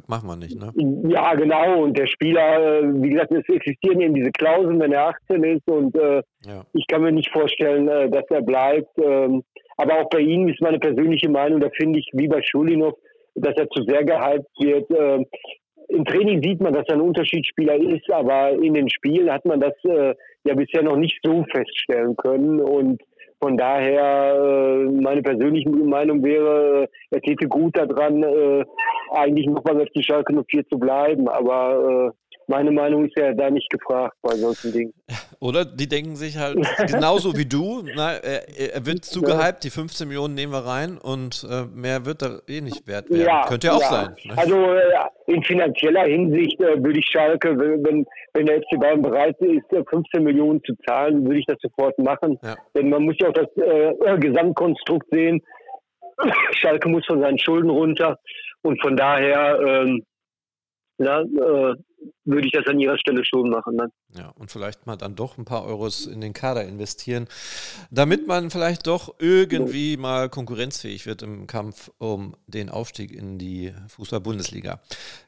machen 0.09 0.29
wir 0.29 0.35
nicht. 0.35 0.59
Ne? 0.59 0.73
Ja, 1.09 1.35
genau. 1.35 1.85
Und 1.85 1.97
der 1.97 2.09
Spieler, 2.09 2.81
äh, 2.81 3.03
wie 3.03 3.11
gesagt, 3.11 3.31
es 3.31 3.49
existieren 3.55 4.01
eben 4.01 4.15
diese 4.15 4.33
Klauseln, 4.33 4.81
wenn 4.81 4.93
er 4.93 5.11
18 5.31 5.45
ist. 5.45 5.69
Und 5.69 5.95
äh, 5.97 6.23
ja. 6.45 6.65
ich 6.73 6.87
kann 6.89 7.03
mir 7.03 7.13
nicht 7.13 7.31
vorstellen, 7.31 7.87
äh, 7.87 8.11
dass 8.11 8.25
er 8.31 8.43
bleibt. 8.43 8.91
Ähm, 8.99 9.45
aber 9.77 10.01
auch 10.01 10.09
bei 10.11 10.19
ihm 10.19 10.49
ist 10.49 10.61
meine 10.61 10.81
persönliche 10.81 11.29
Meinung, 11.29 11.61
da 11.61 11.69
finde 11.77 12.01
ich, 12.01 12.11
wie 12.15 12.27
bei 12.27 12.43
Schulinov, 12.43 12.95
dass 13.37 13.55
er 13.57 13.69
zu 13.71 13.85
sehr 13.85 14.05
gehypt 14.05 14.51
wird. 14.59 14.91
Ähm, 14.91 15.27
im 15.89 16.05
Training 16.05 16.43
sieht 16.43 16.61
man, 16.61 16.73
dass 16.73 16.87
er 16.89 16.97
ein 16.97 17.01
Unterschiedsspieler 17.01 17.77
ist, 17.77 18.11
aber 18.11 18.51
in 18.51 18.75
den 18.75 18.91
Spielen 18.91 19.31
hat 19.33 19.45
man 19.45 19.61
das 19.61 19.73
äh, 19.85 20.15
ja 20.45 20.55
bisher 20.55 20.83
noch 20.83 20.97
nicht 20.97 21.19
so 21.23 21.45
feststellen 21.51 22.17
können. 22.17 22.61
Und 22.61 23.03
von 23.41 23.57
daher, 23.57 24.35
äh, 24.35 24.85
meine 25.01 25.23
persönliche 25.23 25.71
Meinung 25.71 26.25
wäre, 26.25 26.89
er 27.11 27.21
täte 27.21 27.47
gut 27.47 27.77
daran, 27.77 28.23
äh, 28.23 28.65
eigentlich 29.13 29.47
noch 29.47 29.63
beim 29.63 29.81
FC 29.81 30.05
Schalke 30.05 30.33
04 30.33 30.67
zu 30.67 30.79
bleiben. 30.79 31.29
Aber 31.29 32.13
äh, 32.13 32.28
meine 32.49 32.71
Meinung 32.71 33.07
ist 33.07 33.17
ja 33.17 33.33
da 33.35 33.51
nicht 33.51 33.69
gefragt 33.71 34.17
bei 34.23 34.35
solchen 34.35 34.73
Dingen. 34.73 34.95
Oder 35.39 35.65
die 35.65 35.87
denken 35.87 36.17
sich 36.17 36.39
halt 36.39 36.59
genauso 36.87 37.37
wie 37.37 37.45
du, 37.45 37.85
na, 37.95 38.15
er, 38.15 38.75
er, 38.75 38.87
wird 38.87 39.05
zu 39.05 39.21
gehypt, 39.23 39.65
die 39.65 39.71
15 39.71 40.09
Millionen 40.09 40.35
nehmen 40.35 40.53
wir 40.53 40.65
rein 40.67 40.99
und 40.99 41.47
äh, 41.49 41.65
mehr 41.67 42.07
wird 42.07 42.23
er 42.23 42.41
eh 42.49 42.61
nicht 42.61 42.87
wert 42.89 43.11
werden. 43.11 43.27
Ja, 43.27 43.47
Könnte 43.47 43.69
ja 43.69 43.75
auch 43.75 43.81
ja. 43.81 43.89
sein. 43.89 44.17
Ne? 44.25 44.35
Also 44.37 44.57
äh, 44.57 44.83
in 45.27 45.43
finanzieller 45.45 46.05
Hinsicht 46.05 46.59
äh, 46.61 46.83
würde 46.83 46.99
ich 46.99 47.07
Schalke, 47.07 47.57
wenn, 47.59 48.07
wenn 48.33 48.47
der 48.47 48.63
FC 48.63 48.81
Bayern 48.81 49.03
bereit 49.03 49.37
ist, 49.41 49.65
15 49.71 50.03
äh, 50.13 50.21
Millionen 50.21 50.63
zu 50.65 50.75
zahlen, 50.87 51.25
würde 51.25 51.41
ich 51.41 51.47
das 51.47 51.59
sofort 51.61 51.99
machen. 51.99 52.39
Ja. 52.43 52.57
Denn 52.75 52.89
man 52.89 53.05
muss 53.05 53.17
ja 53.21 53.29
auch 53.29 53.35
das 53.35 53.49
äh, 53.57 54.19
Gesamtkonstrukt 54.19 55.07
sehen. 55.11 55.43
Schalke 56.53 56.89
muss 56.89 57.05
von 57.07 57.21
seinen 57.21 57.39
Schulden 57.39 57.71
runter 57.71 58.19
und 58.63 58.81
von 58.81 58.97
daher 58.97 59.61
ähm, 59.61 60.03
ja, 60.99 61.21
äh, 61.21 61.75
würde 62.25 62.47
ich 62.47 62.53
das 62.53 62.67
an 62.67 62.79
ihrer 62.79 62.99
Stelle 62.99 63.25
schon 63.25 63.49
machen. 63.49 63.77
Ne? 63.77 63.91
Ja, 64.17 64.29
und 64.39 64.51
vielleicht 64.51 64.87
mal 64.87 64.97
dann 64.97 65.15
doch 65.15 65.39
ein 65.39 65.45
paar 65.45 65.65
Euros 65.65 66.07
in 66.07 66.21
den 66.21 66.33
Kader 66.33 66.65
investieren, 66.65 67.27
damit 67.91 68.27
man 68.27 68.51
vielleicht 68.51 68.87
doch 68.87 69.15
irgendwie 69.19 69.97
mal 69.97 70.29
konkurrenzfähig 70.29 71.07
wird 71.07 71.23
im 71.23 71.47
Kampf 71.47 71.91
um 71.99 72.37
den 72.47 72.69
Aufstieg 72.69 73.13
in 73.13 73.39
die 73.39 73.73
Fußball-Bundesliga. 73.89 74.81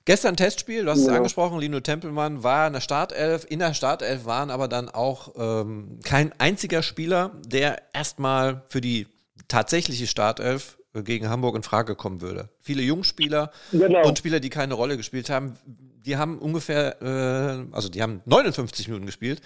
Gestern 0.05 0.37
Testspiel, 0.37 0.85
du 0.85 0.91
hast 0.91 1.05
ja. 1.05 1.13
es 1.13 1.17
angesprochen, 1.17 1.59
Lino 1.59 1.81
Tempelmann 1.81 2.43
war 2.43 2.67
in 2.67 2.75
der 2.75 2.81
Startelf. 2.81 3.47
In 3.49 3.61
der 3.61 3.75
Startelf 3.75 4.27
waren 4.27 4.51
aber 4.51 4.69
dann 4.69 4.89
auch 4.89 5.35
ähm, 5.37 6.01
kein 6.05 6.33
einziger 6.39 6.83
Spieler, 6.83 7.33
der 7.47 7.83
erstmal 7.95 8.63
für 8.69 8.81
die 8.81 9.07
tatsächliche 9.49 10.07
Startelf 10.07 10.77
gegen 10.93 11.29
Hamburg 11.29 11.57
in 11.57 11.63
Frage 11.63 11.95
kommen 11.95 12.21
würde. 12.21 12.49
Viele 12.61 12.83
Jungspieler 12.83 13.53
genau. 13.73 14.07
und 14.07 14.19
Spieler, 14.19 14.41
die 14.41 14.51
keine 14.51 14.75
Rolle 14.75 14.97
gespielt 14.97 15.31
haben, 15.31 15.57
die 16.05 16.17
haben 16.17 16.39
ungefähr, 16.39 17.01
äh, 17.03 17.75
also 17.75 17.89
die 17.89 18.03
haben 18.03 18.23
59 18.27 18.89
Minuten 18.89 19.07
gespielt. 19.07 19.41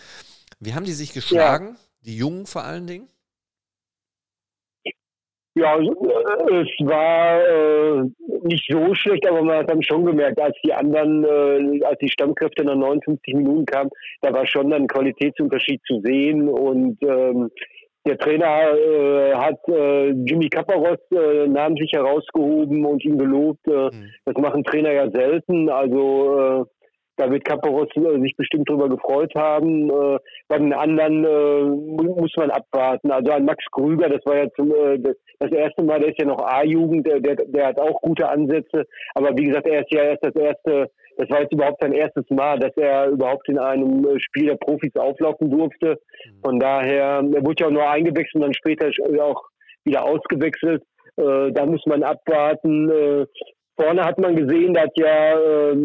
Wie 0.61 0.75
haben 0.75 0.85
die 0.85 0.93
sich 0.93 1.13
geschlagen? 1.13 1.75
Ja. 1.75 1.81
Die 2.05 2.17
Jungen 2.17 2.47
vor 2.47 2.65
allen 2.65 2.87
Dingen? 2.87 3.09
Ja, 5.57 5.79
es 5.79 6.69
war 6.81 7.41
äh, 7.47 8.03
nicht 8.43 8.67
so 8.69 8.93
schlecht, 8.95 9.25
aber 9.29 9.41
man 9.43 9.59
hat 9.59 9.71
dann 9.71 9.85
schon 9.85 10.05
gemerkt, 10.05 10.41
als 10.41 10.57
die 10.65 10.73
anderen, 10.73 11.25
äh, 11.25 11.85
als 11.85 11.99
die 12.01 12.11
Stammkräfte 12.11 12.65
nach 12.65 12.75
59 12.75 13.35
Minuten 13.35 13.65
kamen, 13.65 13.91
da 14.21 14.33
war 14.33 14.45
schon 14.49 14.71
dann 14.71 14.83
ein 14.83 14.89
Qualitätsunterschied 14.89 15.81
zu 15.87 16.01
sehen 16.01 16.49
und 16.49 17.01
ähm, 17.03 17.53
der 18.07 18.19
Trainer 18.19 18.75
äh, 18.75 19.35
hat 19.35 19.59
äh, 19.69 20.11
Jimmy 20.11 20.49
Kaparos 20.49 20.99
äh, 21.11 21.47
namentlich 21.47 21.93
herausgehoben 21.93 22.85
und 22.85 23.05
ihn 23.05 23.19
gelobt. 23.19 23.67
Äh, 23.67 23.91
mhm. 23.95 24.11
Das 24.25 24.37
machen 24.37 24.65
Trainer 24.65 24.93
ja 24.93 25.11
selten. 25.11 25.71
Also 25.71 26.39
äh, 26.39 26.65
da 27.17 27.31
wird 27.31 27.45
Kaparos 27.45 27.89
äh, 27.95 28.21
sich 28.21 28.37
bestimmt 28.37 28.69
drüber 28.69 28.89
gefreut 28.89 29.33
haben. 29.35 29.89
Äh, 29.89 30.19
bei 30.49 30.59
den 30.59 30.73
anderen 30.73 31.25
äh, 31.25 31.63
muss 31.63 32.33
man 32.37 32.51
abwarten. 32.51 33.11
Also 33.11 33.33
an 33.33 33.45
Max 33.45 33.65
Krüger, 33.73 34.09
das 34.09 34.25
war 34.27 34.37
ja 34.37 34.51
zum, 34.57 34.71
äh, 34.75 34.99
das, 34.99 35.17
das 35.39 35.53
erste 35.53 35.83
Mal, 35.83 36.01
der 36.01 36.11
ist 36.11 36.19
ja 36.19 36.27
noch 36.27 36.45
A-Jugend, 36.45 37.07
der, 37.07 37.21
der, 37.21 37.37
der 37.37 37.67
hat 37.69 37.79
auch 37.79 38.01
gute 38.03 38.29
Ansätze. 38.29 38.85
Aber 39.15 39.31
wie 39.37 39.45
gesagt, 39.45 39.67
er 39.67 39.81
ist 39.81 39.93
ja 39.93 40.03
erst 40.03 40.25
das 40.25 40.35
erste 40.35 40.91
das 41.17 41.31
war 41.31 41.43
jetzt 41.43 41.53
überhaupt 41.53 41.81
sein 41.81 41.93
erstes 41.93 42.25
Mal, 42.31 42.59
dass 42.59 42.77
er 42.77 43.09
überhaupt 43.09 43.49
in 43.49 43.59
einem 43.59 44.05
äh, 44.07 44.21
Spiel 44.21 44.47
der 44.47 44.57
Profis 44.57 44.95
auflaufen 44.97 45.51
durfte. 45.51 45.99
Mhm. 46.27 46.41
Von 46.45 46.61
daher, 46.61 47.23
er 47.23 47.45
wurde 47.45 47.57
ja 47.61 47.67
auch 47.67 47.73
nur 47.73 47.89
eingewechselt 47.89 48.37
und 48.37 48.41
dann 48.43 48.55
später 48.55 48.89
auch 49.23 49.43
wieder 49.85 50.05
ausgewechselt. 50.05 50.83
Äh, 51.17 51.53
da 51.53 51.67
muss 51.67 51.85
man 51.87 52.03
abwarten. 52.03 52.91
Äh, 52.91 53.27
vorne 53.77 54.05
hat 54.05 54.19
man 54.19 54.37
gesehen, 54.37 54.75
da 54.75 54.83
hat 54.83 54.97
ja 54.97 55.39
äh, 55.39 55.77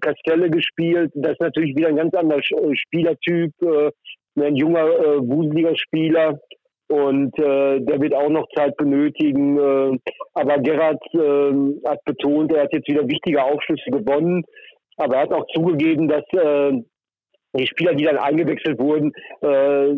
Castelle 0.00 0.50
gespielt. 0.50 1.10
Das 1.14 1.32
ist 1.32 1.40
natürlich 1.40 1.76
wieder 1.76 1.88
ein 1.88 1.96
ganz 1.96 2.14
anderer 2.14 2.40
äh, 2.40 2.76
Spielertyp, 2.76 3.52
äh, 3.62 3.90
ein 4.36 4.56
junger, 4.56 4.86
äh, 4.86 5.76
Spieler 5.76 6.38
und 6.88 7.38
äh, 7.38 7.80
der 7.80 8.00
wird 8.00 8.14
auch 8.14 8.28
noch 8.28 8.46
Zeit 8.54 8.76
benötigen. 8.76 9.58
Äh, 9.58 9.98
aber 10.34 10.58
Gerhard 10.58 11.02
äh, 11.14 11.88
hat 11.88 12.04
betont, 12.04 12.52
er 12.52 12.64
hat 12.64 12.72
jetzt 12.72 12.88
wieder 12.88 13.08
wichtige 13.08 13.42
Aufschlüsse 13.42 13.90
gewonnen. 13.90 14.44
Aber 14.96 15.16
er 15.16 15.22
hat 15.22 15.32
auch 15.32 15.46
zugegeben, 15.54 16.08
dass 16.08 16.24
äh, 16.32 16.82
die 17.56 17.66
Spieler, 17.66 17.94
die 17.94 18.04
dann 18.04 18.18
eingewechselt 18.18 18.78
wurden, 18.78 19.12
äh, 19.40 19.94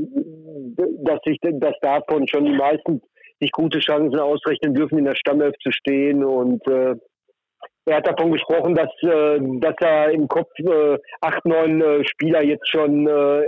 dass 1.04 1.20
sich 1.24 1.38
dass 1.42 1.74
davon 1.80 2.26
schon 2.28 2.44
die 2.44 2.56
meisten 2.56 3.00
sich 3.40 3.52
gute 3.52 3.78
Chancen 3.78 4.18
ausrechnen 4.18 4.74
dürfen, 4.74 4.98
in 4.98 5.04
der 5.04 5.14
Stammelf 5.14 5.54
zu 5.62 5.70
stehen. 5.70 6.24
Und 6.24 6.66
äh, 6.66 6.94
er 7.86 7.96
hat 7.96 8.06
davon 8.06 8.32
gesprochen, 8.32 8.74
dass, 8.74 8.90
äh, 9.02 9.38
dass 9.60 9.74
er 9.80 10.10
im 10.10 10.28
Kopf 10.28 10.50
äh, 10.58 10.98
acht, 11.20 11.44
neun 11.44 11.80
äh, 11.80 12.04
Spieler 12.04 12.42
jetzt 12.42 12.68
schon 12.68 13.06
äh, 13.06 13.44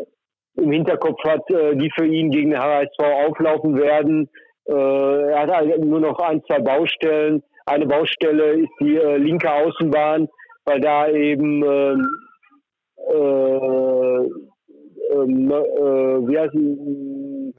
im 0.57 0.73
Hinterkopf 0.73 1.23
hat, 1.25 1.51
äh, 1.51 1.77
die 1.77 1.91
für 1.97 2.07
ihn 2.07 2.31
gegen 2.31 2.51
den 2.51 2.61
HSV 2.61 2.99
auflaufen 3.01 3.77
werden. 3.77 4.29
Äh, 4.67 4.73
er 4.73 5.41
hat 5.41 5.51
also 5.51 5.85
nur 5.85 6.01
noch 6.01 6.19
ein, 6.19 6.43
zwei 6.45 6.61
Baustellen. 6.61 7.43
Eine 7.67 7.87
Baustelle 7.87 8.61
ist 8.61 8.73
die 8.81 8.97
äh, 8.97 9.17
linke 9.17 9.51
Außenbahn, 9.51 10.29
weil 10.69 10.81
da 10.81 11.09
eben 11.09 11.63
ähm, 11.65 12.09
äh, 13.11 14.25
ähm, 15.15 15.51
äh, 15.51 16.29
wie 16.29 16.39
heißt 16.39 16.55
ihn? 16.55 17.55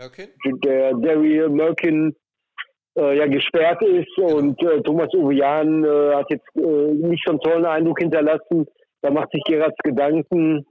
der 0.64 0.94
Derry 0.94 1.50
Merkin 1.50 2.16
äh, 2.98 3.18
ja 3.18 3.26
gesperrt 3.26 3.82
ist 3.82 4.18
und 4.18 4.62
äh, 4.64 4.82
Thomas 4.82 5.14
Uvian 5.14 5.84
äh, 5.84 6.16
hat 6.16 6.28
jetzt 6.30 6.56
nicht 6.56 7.24
so 7.26 7.32
einen 7.32 7.42
tollen 7.42 7.66
Eindruck 7.66 8.00
hinterlassen. 8.00 8.66
Da 9.02 9.12
macht 9.12 9.32
sich 9.32 9.44
Gerards 9.44 9.76
Gedanken 9.84 10.66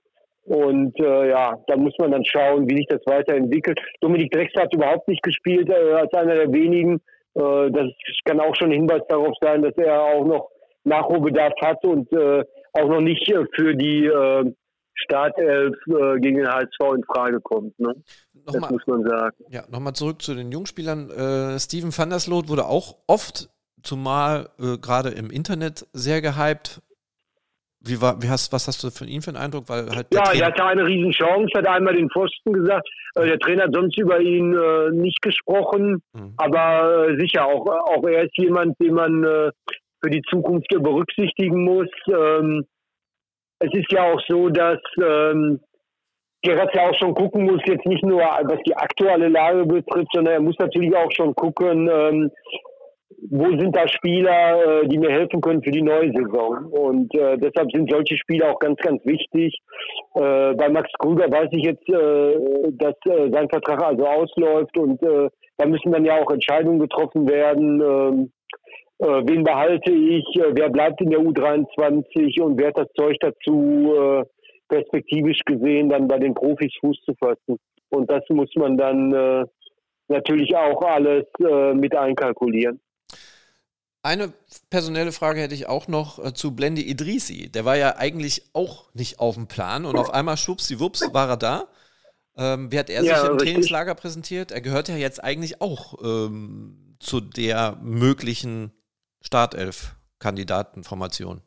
und 0.44 0.98
äh, 1.00 1.30
ja, 1.30 1.58
da 1.66 1.76
muss 1.76 1.94
man 1.98 2.12
dann 2.12 2.24
schauen, 2.24 2.70
wie 2.70 2.76
sich 2.76 2.86
das 2.86 3.02
weiterentwickelt. 3.04 3.78
Dominik 4.00 4.30
Drexler 4.32 4.62
hat 4.62 4.74
überhaupt 4.74 5.08
nicht 5.08 5.22
gespielt 5.22 5.68
äh, 5.68 5.92
als 5.92 6.12
einer 6.14 6.36
der 6.36 6.52
wenigen. 6.52 7.00
Äh, 7.34 7.70
das 7.70 7.88
kann 8.24 8.40
auch 8.40 8.54
schon 8.56 8.68
ein 8.70 8.80
Hinweis 8.80 9.02
darauf 9.08 9.34
sein, 9.40 9.60
dass 9.60 9.76
er 9.76 10.00
auch 10.00 10.24
noch 10.24 10.48
Nachholbedarf 10.88 11.54
hat 11.60 11.84
und 11.84 12.12
äh, 12.12 12.44
auch 12.72 12.88
noch 12.88 13.00
nicht 13.00 13.28
äh, 13.28 13.44
für 13.54 13.74
die 13.74 14.06
äh, 14.06 14.52
Startelf 14.94 15.76
äh, 15.86 16.18
gegen 16.20 16.38
den 16.38 16.48
HSV 16.48 16.80
in 16.96 17.04
Frage 17.04 17.40
kommt. 17.40 17.78
Ne? 17.78 17.94
das 18.52 18.60
mal, 18.60 18.70
muss 18.72 18.86
man 18.86 19.04
sagen. 19.06 19.36
Ja, 19.50 19.64
nochmal 19.70 19.92
zurück 19.92 20.22
zu 20.22 20.34
den 20.34 20.50
Jungspielern. 20.52 21.10
Äh, 21.10 21.58
Steven 21.58 21.96
van 21.96 22.10
der 22.10 22.18
Sloot 22.18 22.48
wurde 22.48 22.66
auch 22.66 22.96
oft, 23.06 23.48
zumal 23.82 24.48
äh, 24.58 24.78
gerade 24.78 25.10
im 25.10 25.30
Internet, 25.30 25.86
sehr 25.92 26.20
gehypt. 26.20 26.82
Wie 27.80 28.02
war, 28.02 28.20
wie 28.20 28.28
hast, 28.28 28.52
was 28.52 28.66
hast 28.66 28.82
du 28.82 28.90
von 28.90 29.06
ihm 29.06 29.22
für 29.22 29.30
einen 29.30 29.36
Eindruck? 29.36 29.68
Weil 29.68 29.88
halt 29.88 30.08
ja, 30.12 30.32
er 30.32 30.46
hatte 30.46 30.64
eine 30.64 30.84
Riesenchance, 30.84 31.56
hat 31.56 31.66
einmal 31.66 31.94
den 31.94 32.10
Pfosten 32.10 32.52
gesagt. 32.52 32.88
Äh, 33.14 33.26
der 33.26 33.38
Trainer 33.38 33.64
hat 33.64 33.74
sonst 33.74 33.96
über 33.98 34.20
ihn 34.20 34.52
äh, 34.52 34.90
nicht 34.90 35.22
gesprochen, 35.22 36.02
mhm. 36.12 36.34
aber 36.38 37.14
sicher, 37.18 37.46
auch, 37.46 37.66
auch 37.66 38.04
er 38.04 38.24
ist 38.24 38.36
jemand, 38.36 38.78
den 38.80 38.94
man 38.94 39.52
für 40.02 40.10
die 40.10 40.22
Zukunft 40.30 40.68
berücksichtigen 40.68 41.64
muss. 41.64 41.88
Ähm, 42.08 42.64
es 43.60 43.70
ist 43.72 43.90
ja 43.92 44.12
auch 44.12 44.20
so, 44.28 44.48
dass 44.48 44.78
ähm, 45.02 45.60
Gerard 46.42 46.74
ja 46.74 46.88
auch 46.88 46.94
schon 46.94 47.14
gucken 47.14 47.44
muss, 47.44 47.60
jetzt 47.66 47.86
nicht 47.86 48.04
nur 48.04 48.20
was 48.20 48.62
die 48.64 48.76
aktuelle 48.76 49.28
Lage 49.28 49.66
betrifft, 49.66 50.08
sondern 50.12 50.34
er 50.34 50.40
muss 50.40 50.56
natürlich 50.58 50.94
auch 50.94 51.10
schon 51.10 51.34
gucken, 51.34 51.88
ähm, 51.92 52.30
wo 53.30 53.46
sind 53.58 53.74
da 53.74 53.88
Spieler, 53.88 54.82
äh, 54.82 54.86
die 54.86 54.98
mir 54.98 55.10
helfen 55.10 55.40
können 55.40 55.62
für 55.62 55.72
die 55.72 55.82
neue 55.82 56.12
Saison. 56.12 56.66
Und 56.66 57.12
äh, 57.14 57.36
deshalb 57.38 57.72
sind 57.72 57.90
solche 57.90 58.16
Spiele 58.16 58.48
auch 58.48 58.58
ganz, 58.60 58.78
ganz 58.80 59.04
wichtig. 59.04 59.58
Äh, 60.14 60.54
bei 60.54 60.68
Max 60.68 60.88
Krüger 61.00 61.30
weiß 61.30 61.48
ich 61.50 61.64
jetzt, 61.64 61.88
äh, 61.88 62.70
dass 62.72 62.94
äh, 63.06 63.30
sein 63.32 63.48
Vertrag 63.48 63.82
also 63.82 64.06
ausläuft 64.06 64.76
und 64.78 65.02
äh, 65.02 65.28
da 65.56 65.66
müssen 65.66 65.90
dann 65.90 66.04
ja 66.04 66.22
auch 66.22 66.30
Entscheidungen 66.30 66.78
getroffen 66.78 67.28
werden. 67.28 68.30
Äh, 68.98 69.06
wen 69.06 69.44
behalte 69.44 69.92
ich, 69.92 70.24
äh, 70.36 70.50
wer 70.54 70.70
bleibt 70.70 71.00
in 71.00 71.10
der 71.10 71.20
U23 71.20 72.40
und 72.40 72.58
wer 72.58 72.68
hat 72.68 72.78
das 72.78 72.88
Zeug 72.96 73.16
dazu, 73.20 73.94
äh, 73.94 74.24
perspektivisch 74.68 75.40
gesehen 75.44 75.88
dann 75.88 76.08
bei 76.08 76.18
den 76.18 76.34
Profis 76.34 76.72
Fuß 76.80 76.98
zu 77.04 77.14
fassen. 77.14 77.58
Und 77.90 78.10
das 78.10 78.22
muss 78.28 78.50
man 78.56 78.76
dann 78.76 79.12
äh, 79.12 79.44
natürlich 80.08 80.54
auch 80.56 80.82
alles 80.82 81.24
äh, 81.40 81.74
mit 81.74 81.96
einkalkulieren. 81.96 82.80
Eine 84.02 84.32
personelle 84.70 85.12
Frage 85.12 85.40
hätte 85.40 85.54
ich 85.54 85.68
auch 85.68 85.88
noch 85.88 86.24
äh, 86.24 86.32
zu 86.32 86.54
Blende 86.54 86.82
Idrisi. 86.82 87.50
Der 87.50 87.64
war 87.64 87.76
ja 87.76 87.96
eigentlich 87.96 88.42
auch 88.52 88.92
nicht 88.94 89.20
auf 89.20 89.34
dem 89.34 89.48
Plan 89.48 89.84
und 89.84 89.96
auf 89.96 90.10
einmal 90.10 90.36
schwuppsiwupps 90.36 91.12
war 91.12 91.28
er 91.28 91.36
da. 91.36 91.68
Ähm, 92.36 92.70
wie 92.70 92.78
hat 92.78 92.90
er 92.90 93.02
sich 93.02 93.10
ja, 93.10 93.22
im 93.22 93.32
richtig. 93.32 93.48
Trainingslager 93.48 93.94
präsentiert? 93.94 94.52
Er 94.52 94.60
gehört 94.60 94.88
ja 94.88 94.96
jetzt 94.96 95.22
eigentlich 95.22 95.60
auch 95.60 95.94
ähm, 96.02 96.96
zu 97.00 97.20
der 97.20 97.76
möglichen 97.82 98.72
Startelf-Kandidatenformation. 99.28 101.42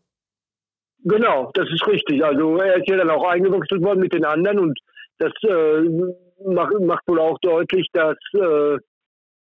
Genau, 1.03 1.49
das 1.55 1.67
ist 1.73 1.87
richtig. 1.87 2.23
Also 2.23 2.57
er 2.57 2.77
ist 2.77 2.87
ja 2.87 2.97
dann 2.97 3.09
auch 3.09 3.27
eingewechselt 3.27 3.83
worden 3.83 4.01
mit 4.01 4.13
den 4.13 4.23
anderen 4.23 4.59
und 4.59 4.79
das 5.17 5.31
äh, 5.43 5.81
macht, 6.45 6.79
macht 6.79 7.01
wohl 7.07 7.19
auch 7.19 7.39
deutlich, 7.39 7.87
dass 7.93 8.15
äh, 8.33 8.77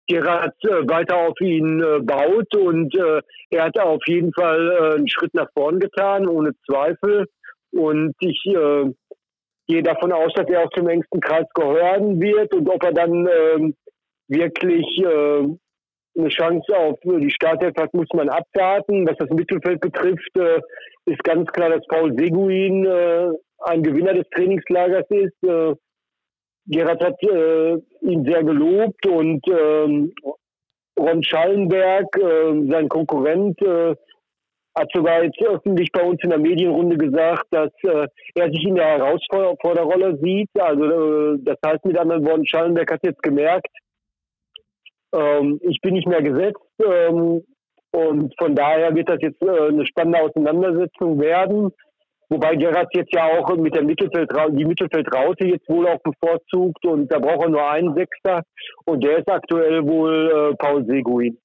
Gerard 0.06 0.52
äh, 0.64 0.86
weiter 0.88 1.16
auf 1.16 1.40
ihn 1.40 1.82
äh, 1.82 2.00
baut 2.00 2.54
und 2.54 2.94
äh, 2.94 3.22
er 3.50 3.64
hat 3.64 3.78
auf 3.78 4.02
jeden 4.06 4.34
Fall 4.34 4.70
äh, 4.70 4.96
einen 4.96 5.08
Schritt 5.08 5.32
nach 5.34 5.48
vorn 5.54 5.80
getan, 5.80 6.28
ohne 6.28 6.52
Zweifel. 6.66 7.26
Und 7.72 8.14
ich 8.20 8.44
äh, 8.46 8.92
gehe 9.66 9.82
davon 9.82 10.12
aus, 10.12 10.32
dass 10.34 10.46
er 10.48 10.64
auch 10.64 10.70
zum 10.76 10.88
engsten 10.88 11.20
Kreis 11.20 11.46
gehören 11.54 12.20
wird 12.20 12.54
und 12.54 12.68
ob 12.68 12.84
er 12.84 12.92
dann 12.92 13.26
äh, 13.26 13.72
wirklich 14.28 14.86
äh, 14.98 15.48
eine 16.16 16.28
Chance 16.28 16.76
auf 16.76 16.98
die 17.02 17.30
Startelf 17.30 17.74
hat, 17.78 17.92
muss 17.94 18.08
man 18.14 18.28
abwarten. 18.28 19.06
Was 19.06 19.16
das 19.18 19.30
Mittelfeld 19.30 19.80
betrifft, 19.80 20.36
äh, 20.36 20.60
ist 21.06 21.22
ganz 21.24 21.50
klar, 21.52 21.70
dass 21.70 21.86
Paul 21.88 22.14
Seguin 22.16 22.84
äh, 22.86 23.28
ein 23.64 23.82
Gewinner 23.82 24.14
des 24.14 24.28
Trainingslagers 24.30 25.06
ist. 25.10 25.42
Äh, 25.42 25.74
Gerhard 26.68 27.04
hat 27.04 27.22
ihn 27.22 28.24
sehr 28.24 28.42
gelobt 28.42 29.06
und 29.06 29.40
ähm, 29.48 30.12
Ron 30.98 31.22
Schallenberg, 31.22 32.08
sein 32.18 32.88
Konkurrent, 32.88 33.60
hat 34.76 34.90
sogar 34.94 35.24
jetzt 35.24 35.40
öffentlich 35.42 35.90
bei 35.90 36.02
uns 36.02 36.22
in 36.22 36.30
der 36.30 36.38
Medienrunde 36.38 36.96
gesagt, 36.98 37.46
dass 37.50 37.70
äh, 37.82 38.06
er 38.34 38.50
sich 38.50 38.64
in 38.64 38.74
der 38.74 38.98
Herausforderrolle 38.98 40.18
sieht. 40.22 40.50
Also 40.58 40.84
äh, 40.84 41.38
das 41.40 41.56
heißt 41.64 41.84
mit 41.86 41.98
anderen 41.98 42.24
Worten, 42.26 42.46
Schallenberg 42.46 42.92
hat 42.92 43.00
jetzt 43.02 43.22
gemerkt, 43.22 43.68
ähm, 45.16 45.58
ich 45.62 45.80
bin 45.80 45.94
nicht 45.94 46.08
mehr 46.08 46.22
gesetzt 46.22 46.60
ähm, 46.84 47.42
und 47.92 48.34
von 48.38 48.54
daher 48.54 48.94
wird 48.94 49.08
das 49.08 49.18
jetzt 49.20 49.42
äh, 49.42 49.68
eine 49.68 49.86
spannende 49.86 50.20
Auseinandersetzung 50.20 51.18
werden. 51.20 51.72
Wobei 52.28 52.56
Gerhard 52.56 52.88
jetzt 52.92 53.14
ja 53.14 53.24
auch 53.24 53.56
mit 53.56 53.74
der 53.74 53.84
Mittelfeldraute, 53.84 54.52
die 54.52 54.64
Mittelfeldraute 54.64 55.46
jetzt 55.46 55.68
wohl 55.68 55.86
auch 55.86 56.00
bevorzugt 56.02 56.84
und 56.84 57.10
da 57.10 57.20
braucht 57.20 57.44
er 57.44 57.50
nur 57.50 57.70
einen 57.70 57.94
Sechster 57.94 58.42
und 58.84 59.04
der 59.04 59.18
ist 59.18 59.28
aktuell 59.30 59.86
wohl 59.86 60.50
äh, 60.52 60.56
Paul 60.56 60.84
Seguin. 60.86 61.38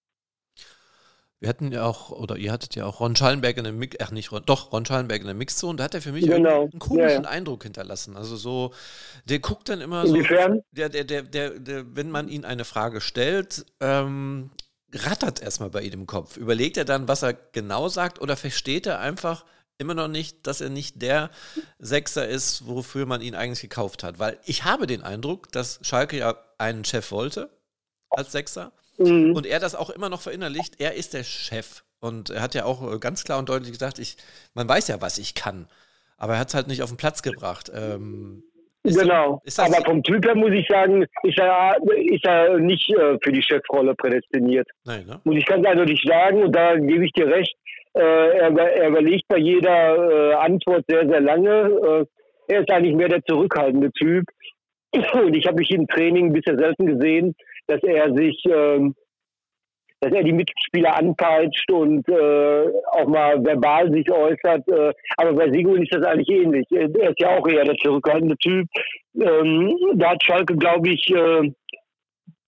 Wir 1.41 1.49
hatten 1.49 1.71
ja 1.71 1.85
auch, 1.85 2.11
oder 2.11 2.37
ihr 2.37 2.51
hattet 2.51 2.75
ja 2.75 2.85
auch 2.85 2.99
Ron 2.99 3.15
Schallenberg 3.15 3.57
in 3.57 3.63
der 3.63 3.73
Mix, 3.73 3.97
ach 3.99 4.11
nicht, 4.11 4.29
doch, 4.45 4.71
Ron 4.71 4.85
Schallenberg 4.85 5.21
in 5.21 5.25
der 5.25 5.35
Mixzone, 5.35 5.75
da 5.75 5.85
hat 5.85 5.95
er 5.95 6.01
für 6.03 6.11
mich 6.11 6.27
genau. 6.27 6.61
einen 6.61 6.77
komischen 6.77 7.09
ja, 7.09 7.21
ja. 7.23 7.29
Eindruck 7.29 7.63
hinterlassen. 7.63 8.15
Also 8.15 8.35
so, 8.35 8.75
der 9.25 9.39
guckt 9.39 9.67
dann 9.67 9.81
immer 9.81 10.05
Inwiefern? 10.05 10.57
so, 10.57 10.63
der, 10.71 10.89
der, 10.89 11.03
der, 11.03 11.23
der, 11.23 11.49
der, 11.59 11.95
wenn 11.95 12.11
man 12.11 12.29
ihn 12.29 12.45
eine 12.45 12.63
Frage 12.63 13.01
stellt, 13.01 13.65
ähm, 13.79 14.51
rattert 14.93 15.41
erstmal 15.41 15.71
bei 15.71 15.81
ihm 15.81 15.93
im 15.93 16.05
Kopf. 16.05 16.37
Überlegt 16.37 16.77
er 16.77 16.85
dann, 16.85 17.07
was 17.07 17.23
er 17.23 17.33
genau 17.33 17.89
sagt, 17.89 18.21
oder 18.21 18.37
versteht 18.37 18.85
er 18.85 18.99
einfach 18.99 19.43
immer 19.79 19.95
noch 19.95 20.09
nicht, 20.09 20.45
dass 20.45 20.61
er 20.61 20.69
nicht 20.69 21.01
der 21.01 21.31
Sechser 21.79 22.27
ist, 22.27 22.67
wofür 22.67 23.07
man 23.07 23.21
ihn 23.21 23.33
eigentlich 23.33 23.61
gekauft 23.61 24.03
hat? 24.03 24.19
Weil 24.19 24.37
ich 24.45 24.63
habe 24.63 24.85
den 24.85 25.01
Eindruck, 25.01 25.51
dass 25.51 25.79
Schalke 25.81 26.19
ja 26.19 26.35
einen 26.59 26.85
Chef 26.85 27.09
wollte 27.09 27.49
als 28.11 28.31
Sechser 28.31 28.73
Mhm. 29.01 29.35
Und 29.35 29.45
er 29.45 29.59
das 29.59 29.75
auch 29.75 29.89
immer 29.89 30.09
noch 30.09 30.21
verinnerlicht, 30.21 30.79
er 30.79 30.93
ist 30.95 31.13
der 31.13 31.23
Chef. 31.23 31.83
Und 31.99 32.31
er 32.31 32.41
hat 32.41 32.55
ja 32.55 32.65
auch 32.65 32.93
äh, 32.93 32.99
ganz 32.99 33.23
klar 33.23 33.39
und 33.39 33.49
deutlich 33.49 33.71
gesagt, 33.71 33.99
ich, 33.99 34.17
man 34.53 34.67
weiß 34.67 34.87
ja, 34.87 35.01
was 35.01 35.17
ich 35.17 35.35
kann. 35.35 35.67
Aber 36.17 36.33
er 36.33 36.39
hat 36.39 36.49
es 36.49 36.55
halt 36.55 36.67
nicht 36.67 36.81
auf 36.81 36.89
den 36.89 36.97
Platz 36.97 37.21
gebracht. 37.21 37.71
Ähm, 37.73 38.43
genau. 38.83 39.41
Das, 39.45 39.59
Aber 39.59 39.83
vom 39.85 40.03
Typ 40.03 40.25
her 40.25 40.35
muss 40.35 40.51
ich 40.51 40.67
sagen, 40.67 41.03
ist 41.23 41.39
er, 41.39 41.77
ist 41.95 42.25
er 42.25 42.57
nicht 42.59 42.89
äh, 42.91 43.17
für 43.23 43.31
die 43.31 43.41
Chefrolle 43.41 43.95
prädestiniert. 43.95 44.67
Nein, 44.85 45.05
ne? 45.05 45.19
Muss 45.23 45.37
ich 45.37 45.45
ganz 45.45 45.65
eindeutig 45.65 46.01
sagen. 46.05 46.43
Und 46.43 46.55
da 46.55 46.75
gebe 46.75 47.05
ich 47.05 47.11
dir 47.13 47.27
recht. 47.27 47.55
Äh, 47.93 48.01
er, 48.01 48.57
er, 48.57 48.87
überlegt 48.89 49.27
bei 49.27 49.37
jeder 49.37 50.31
äh, 50.31 50.33
Antwort 50.35 50.85
sehr, 50.87 51.07
sehr 51.07 51.21
lange. 51.21 51.49
Äh, 51.49 52.05
er 52.53 52.61
ist 52.61 52.71
eigentlich 52.71 52.95
mehr 52.95 53.09
der 53.09 53.23
zurückhaltende 53.23 53.91
Typ. 53.91 54.25
Und 55.13 55.35
ich 55.35 55.45
habe 55.47 55.57
mich 55.57 55.71
im 55.71 55.87
Training 55.87 56.33
bisher 56.33 56.57
selten 56.57 56.85
gesehen, 56.85 57.35
dass 57.71 57.83
er 57.83 58.13
sich, 58.13 58.43
ähm, 58.45 58.93
dass 60.01 60.11
er 60.13 60.23
die 60.23 60.33
Mitspieler 60.33 60.97
anpeitscht 60.97 61.71
und 61.71 62.07
äh, 62.09 62.67
auch 62.91 63.07
mal 63.07 63.43
verbal 63.43 63.91
sich 63.91 64.11
äußert. 64.11 64.67
Äh, 64.67 64.93
aber 65.17 65.33
bei 65.33 65.51
Sigurd 65.51 65.81
ist 65.81 65.93
das 65.93 66.03
eigentlich 66.03 66.29
ähnlich. 66.29 66.65
Er 66.71 66.89
ist 66.89 67.19
ja 67.19 67.37
auch 67.37 67.47
eher 67.47 67.63
der 67.63 67.75
zurückhaltende 67.75 68.35
Typ. 68.37 68.67
Ähm, 69.15 69.77
da 69.95 70.11
hat 70.11 70.23
Schalke, 70.23 70.55
glaube 70.55 70.89
ich, 70.89 71.09
äh, 71.11 71.51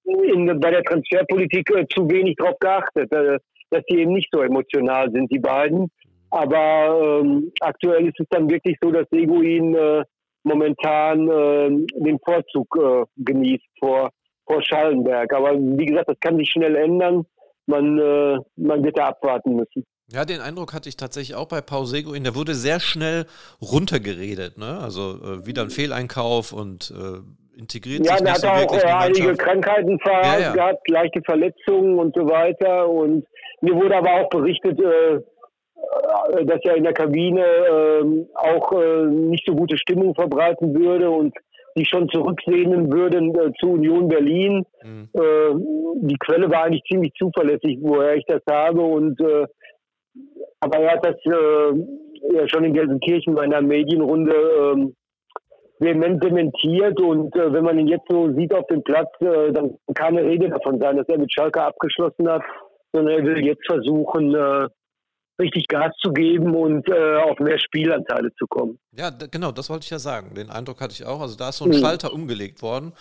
in, 0.05 0.59
bei 0.59 0.71
der 0.71 0.83
Transferpolitik 0.83 1.69
äh, 1.71 1.85
zu 1.87 2.09
wenig 2.09 2.35
darauf 2.37 2.57
geachtet, 2.59 3.11
äh, 3.13 3.37
dass 3.69 3.83
die 3.85 3.99
eben 3.99 4.13
nicht 4.13 4.29
so 4.31 4.41
emotional 4.41 5.11
sind, 5.11 5.31
die 5.31 5.39
beiden. 5.39 5.89
Aber 6.31 7.21
ähm, 7.21 7.51
aktuell 7.61 8.07
ist 8.07 8.19
es 8.19 8.27
dann 8.29 8.49
wirklich 8.49 8.75
so, 8.81 8.91
dass 8.91 9.07
Seguin 9.11 9.75
äh, 9.75 10.03
momentan 10.43 11.29
äh, 11.29 11.69
den 11.95 12.19
Vorzug 12.25 12.67
äh, 12.77 13.03
genießt 13.17 13.63
vor 13.79 14.09
vor 14.53 14.63
Schallenberg. 14.63 15.33
Aber 15.33 15.53
wie 15.57 15.85
gesagt, 15.85 16.09
das 16.09 16.19
kann 16.19 16.37
sich 16.37 16.49
schnell 16.51 16.75
ändern. 16.75 17.25
Man, 17.65 17.97
äh, 17.97 18.37
man 18.57 18.83
wird 18.83 18.97
da 18.97 19.07
abwarten 19.07 19.55
müssen. 19.55 19.85
Ja, 20.11 20.25
den 20.25 20.41
Eindruck 20.41 20.73
hatte 20.73 20.89
ich 20.89 20.97
tatsächlich 20.97 21.35
auch 21.35 21.47
bei 21.47 21.61
Paul 21.61 21.85
Seguin. 21.85 22.23
Der 22.23 22.35
wurde 22.35 22.53
sehr 22.53 22.79
schnell 22.79 23.25
runtergeredet. 23.61 24.57
Ne? 24.57 24.79
Also 24.81 25.15
äh, 25.23 25.45
wieder 25.47 25.61
ein 25.61 25.69
Fehleinkauf 25.69 26.51
und 26.51 26.91
äh, 26.91 27.57
integriert 27.57 28.05
ja, 28.05 28.17
sich 28.17 28.25
nicht 28.25 28.37
so 28.37 28.47
Ja, 28.47 28.59
wirklich 28.59 28.83
er 28.83 28.89
hat 28.89 29.01
auch 29.01 29.05
einige 29.05 29.35
Krankheiten 29.35 29.99
ja, 30.05 30.39
ja. 30.39 30.53
gehabt, 30.53 30.89
leichte 30.89 31.21
Verletzungen 31.23 31.97
und 31.99 32.13
so 32.15 32.27
weiter. 32.27 32.89
Und 32.89 33.25
mir 33.61 33.75
wurde 33.75 33.95
aber 33.95 34.11
auch 34.11 34.29
berichtet, 34.29 34.79
äh, 34.79 35.21
dass 36.45 36.59
er 36.63 36.75
in 36.75 36.83
der 36.83 36.93
Kabine 36.93 37.41
äh, 37.41 38.25
auch 38.35 38.71
äh, 38.73 39.05
nicht 39.05 39.45
so 39.45 39.55
gute 39.55 39.77
Stimmung 39.77 40.15
verbreiten 40.15 40.75
würde 40.75 41.09
und 41.09 41.33
sich 41.75 41.89
schon 41.89 42.09
zurücksehnen 42.09 42.91
würden 42.91 43.33
äh, 43.35 43.51
zu 43.59 43.71
Union 43.71 44.07
Berlin. 44.07 44.65
Mhm. 44.83 45.09
Äh, 45.13 46.07
die 46.07 46.17
Quelle 46.17 46.49
war 46.49 46.63
eigentlich 46.63 46.83
ziemlich 46.89 47.13
zuverlässig, 47.17 47.79
woher 47.81 48.15
ich 48.15 48.25
das 48.27 48.41
habe. 48.49 48.81
Und 48.81 49.19
äh, 49.19 49.45
aber 50.59 50.79
er 50.79 50.91
hat 50.93 51.05
das 51.05 51.15
äh, 51.25 52.35
ja 52.35 52.47
schon 52.47 52.63
in 52.63 52.73
Gelsenkirchen 52.73 53.35
bei 53.35 53.43
einer 53.43 53.61
Medienrunde 53.61 54.33
ähm, 54.33 54.95
vehement 55.79 56.23
dementiert. 56.23 56.99
Und 57.01 57.35
äh, 57.35 57.51
wenn 57.51 57.63
man 57.63 57.79
ihn 57.79 57.87
jetzt 57.87 58.07
so 58.09 58.31
sieht 58.33 58.53
auf 58.53 58.67
dem 58.67 58.83
Platz, 58.83 59.09
äh, 59.19 59.51
dann 59.51 59.75
kann 59.93 60.15
keine 60.15 60.23
Rede 60.23 60.49
davon 60.49 60.79
sein, 60.79 60.97
dass 60.97 61.07
er 61.07 61.17
mit 61.17 61.33
Schalke 61.33 61.61
abgeschlossen 61.61 62.29
hat, 62.29 62.43
sondern 62.91 63.19
er 63.19 63.25
will 63.25 63.45
jetzt 63.45 63.65
versuchen, 63.65 64.33
äh, 64.33 64.67
richtig 65.39 65.67
Gas 65.67 65.93
zu 66.01 66.11
geben 66.11 66.55
und 66.55 66.87
äh, 66.89 67.17
auf 67.17 67.39
mehr 67.39 67.59
Spielanteile 67.59 68.33
zu 68.35 68.45
kommen. 68.47 68.77
Ja, 68.95 69.09
genau, 69.09 69.51
das 69.51 69.69
wollte 69.69 69.83
ich 69.83 69.89
ja 69.89 69.99
sagen. 69.99 70.35
Den 70.35 70.49
Eindruck 70.49 70.81
hatte 70.81 70.93
ich 70.93 71.05
auch. 71.05 71.21
Also 71.21 71.35
da 71.35 71.49
ist 71.49 71.57
so 71.57 71.65
ein 71.65 71.71
mhm. 71.71 71.79
Schalter 71.79 72.13
umgelegt 72.13 72.61
worden. 72.61 72.93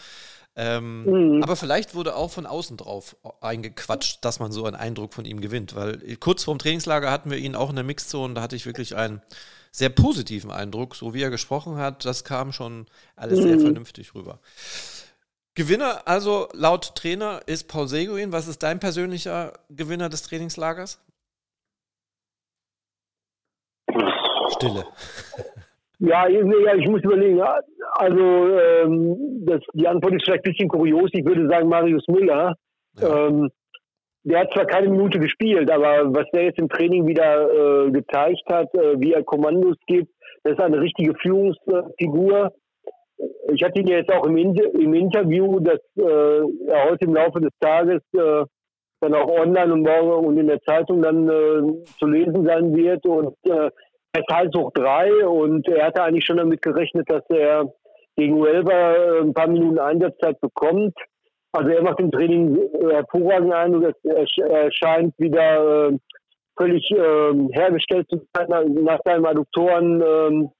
Ähm, 0.54 1.04
mhm. 1.36 1.42
Aber 1.42 1.56
vielleicht 1.56 1.94
wurde 1.94 2.14
auch 2.14 2.30
von 2.30 2.46
außen 2.46 2.76
drauf 2.76 3.16
eingequatscht, 3.40 4.24
dass 4.24 4.38
man 4.38 4.52
so 4.52 4.64
einen 4.66 4.76
Eindruck 4.76 5.14
von 5.14 5.24
ihm 5.24 5.40
gewinnt. 5.40 5.74
Weil 5.74 5.98
kurz 6.20 6.44
vorm 6.44 6.58
Trainingslager 6.58 7.10
hatten 7.10 7.30
wir 7.30 7.38
ihn 7.38 7.56
auch 7.56 7.70
in 7.70 7.76
der 7.76 7.84
Mixzone, 7.84 8.34
da 8.34 8.42
hatte 8.42 8.56
ich 8.56 8.66
wirklich 8.66 8.96
einen 8.96 9.22
sehr 9.70 9.88
positiven 9.88 10.50
Eindruck. 10.50 10.94
So 10.94 11.14
wie 11.14 11.22
er 11.22 11.30
gesprochen 11.30 11.76
hat, 11.76 12.04
das 12.04 12.24
kam 12.24 12.52
schon 12.52 12.86
alles 13.16 13.40
mhm. 13.40 13.42
sehr 13.44 13.60
vernünftig 13.60 14.14
rüber. 14.14 14.40
Gewinner, 15.54 16.02
also 16.06 16.48
laut 16.54 16.94
Trainer, 16.94 17.40
ist 17.46 17.68
Paul 17.68 17.88
Seguin. 17.88 18.32
Was 18.32 18.48
ist 18.48 18.62
dein 18.62 18.80
persönlicher 18.80 19.52
Gewinner 19.68 20.08
des 20.08 20.22
Trainingslagers? 20.22 20.98
Stille. 24.52 24.84
Ja, 25.98 26.26
ja, 26.28 26.74
ich 26.74 26.88
muss 26.88 27.02
überlegen. 27.02 27.40
Also 27.94 28.58
ähm, 28.58 29.44
das, 29.46 29.60
die 29.72 29.86
Antwort 29.86 30.14
ist 30.14 30.24
vielleicht 30.24 30.44
ein 30.44 30.50
bisschen 30.50 30.68
kurios. 30.68 31.10
Ich 31.12 31.24
würde 31.24 31.48
sagen 31.48 31.68
Marius 31.68 32.04
Müller. 32.08 32.54
Ja. 33.00 33.28
Ähm, 33.28 33.50
der 34.24 34.40
hat 34.40 34.52
zwar 34.52 34.66
keine 34.66 34.88
Minute 34.88 35.18
gespielt, 35.18 35.70
aber 35.70 36.12
was 36.14 36.26
der 36.32 36.44
jetzt 36.44 36.58
im 36.58 36.68
Training 36.68 37.06
wieder 37.06 37.86
äh, 37.86 37.90
gezeigt 37.90 38.42
hat, 38.48 38.72
äh, 38.74 39.00
wie 39.00 39.12
er 39.12 39.24
Kommandos 39.24 39.76
gibt, 39.86 40.12
das 40.44 40.54
ist 40.54 40.60
eine 40.60 40.80
richtige 40.80 41.14
Führungsfigur. 41.14 42.52
Ich 43.52 43.62
hatte 43.62 43.80
ihn 43.80 43.86
ja 43.86 43.98
jetzt 43.98 44.12
auch 44.12 44.26
im, 44.26 44.36
Inter 44.36 44.74
im 44.74 44.94
Interview, 44.94 45.60
dass 45.60 45.80
äh, 45.96 46.02
er 46.68 46.90
heute 46.90 47.04
im 47.04 47.14
Laufe 47.14 47.40
des 47.40 47.52
Tages 47.60 48.02
äh, 48.14 48.44
dann 49.00 49.14
auch 49.14 49.28
online 49.28 49.72
und 49.72 49.82
morgen 49.82 50.26
und 50.26 50.38
in 50.38 50.46
der 50.46 50.60
Zeitung 50.62 51.02
dann 51.02 51.28
äh, 51.28 51.84
zu 51.98 52.06
lesen 52.06 52.44
sein 52.44 52.74
wird. 52.74 53.04
Und 53.06 53.34
äh, 53.44 53.70
er 54.12 54.44
ist 54.44 54.56
hoch 54.56 54.70
drei 54.72 55.26
und 55.26 55.66
er 55.68 55.86
hatte 55.86 56.02
eigentlich 56.02 56.24
schon 56.24 56.36
damit 56.36 56.62
gerechnet, 56.62 57.10
dass 57.10 57.22
er 57.30 57.72
gegen 58.16 58.34
Uelva 58.34 58.94
äh, 58.94 59.20
ein 59.20 59.32
paar 59.32 59.48
Minuten 59.48 59.78
Einsatzzeit 59.78 60.38
bekommt. 60.40 60.94
Also 61.52 61.70
er 61.70 61.82
macht 61.82 62.00
im 62.00 62.10
Training 62.10 62.56
äh, 62.56 62.92
hervorragenden 62.92 63.52
Eindruck. 63.52 63.94
Er 64.04 64.72
scheint 64.72 65.18
wieder 65.18 65.88
äh, 65.88 65.98
völlig 66.58 66.90
ähm, 66.90 67.48
hergestellt 67.52 68.06
zu 68.10 68.20
sein 68.36 68.74
nach 68.82 69.00
seinem 69.04 69.24
Adduktoren 69.24 70.02
ähm, 70.02 70.50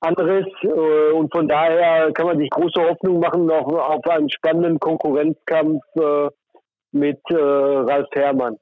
anderes. 0.00 0.46
und 1.12 1.32
von 1.34 1.48
daher 1.48 2.12
kann 2.12 2.26
man 2.26 2.38
sich 2.38 2.48
große 2.50 2.80
Hoffnung 2.80 3.18
machen 3.18 3.46
noch 3.46 3.66
auf 3.66 4.06
einen 4.08 4.30
spannenden 4.30 4.78
Konkurrenzkampf 4.78 5.82
mit 6.92 7.18
Ralf 7.28 8.06
Herrmann. 8.12 8.58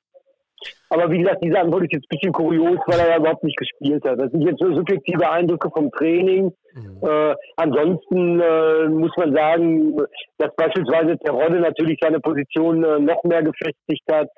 Aber 0.88 1.10
wie 1.10 1.18
gesagt, 1.18 1.42
diese 1.42 1.58
Antwort 1.58 1.84
ist 1.84 1.92
jetzt 1.92 2.04
ein 2.04 2.16
bisschen 2.16 2.32
kurios, 2.32 2.78
weil 2.86 3.00
er 3.00 3.10
ja 3.10 3.16
überhaupt 3.18 3.42
nicht 3.42 3.56
gespielt 3.56 4.04
hat. 4.04 4.18
Das 4.18 4.30
sind 4.30 4.42
jetzt 4.42 4.60
so 4.60 4.72
subjektive 4.72 5.28
Eindrücke 5.28 5.68
vom 5.70 5.90
Training. 5.90 6.52
Mhm. 6.74 7.08
Äh, 7.08 7.34
ansonsten 7.56 8.40
äh, 8.40 8.88
muss 8.88 9.12
man 9.16 9.34
sagen, 9.34 9.96
dass 10.38 10.54
beispielsweise 10.56 11.16
der 11.16 11.32
Rodde 11.32 11.60
natürlich 11.60 11.98
seine 12.00 12.20
Position 12.20 12.84
äh, 12.84 13.00
noch 13.00 13.22
mehr 13.24 13.42
gefestigt 13.42 14.04
hat, 14.10 14.28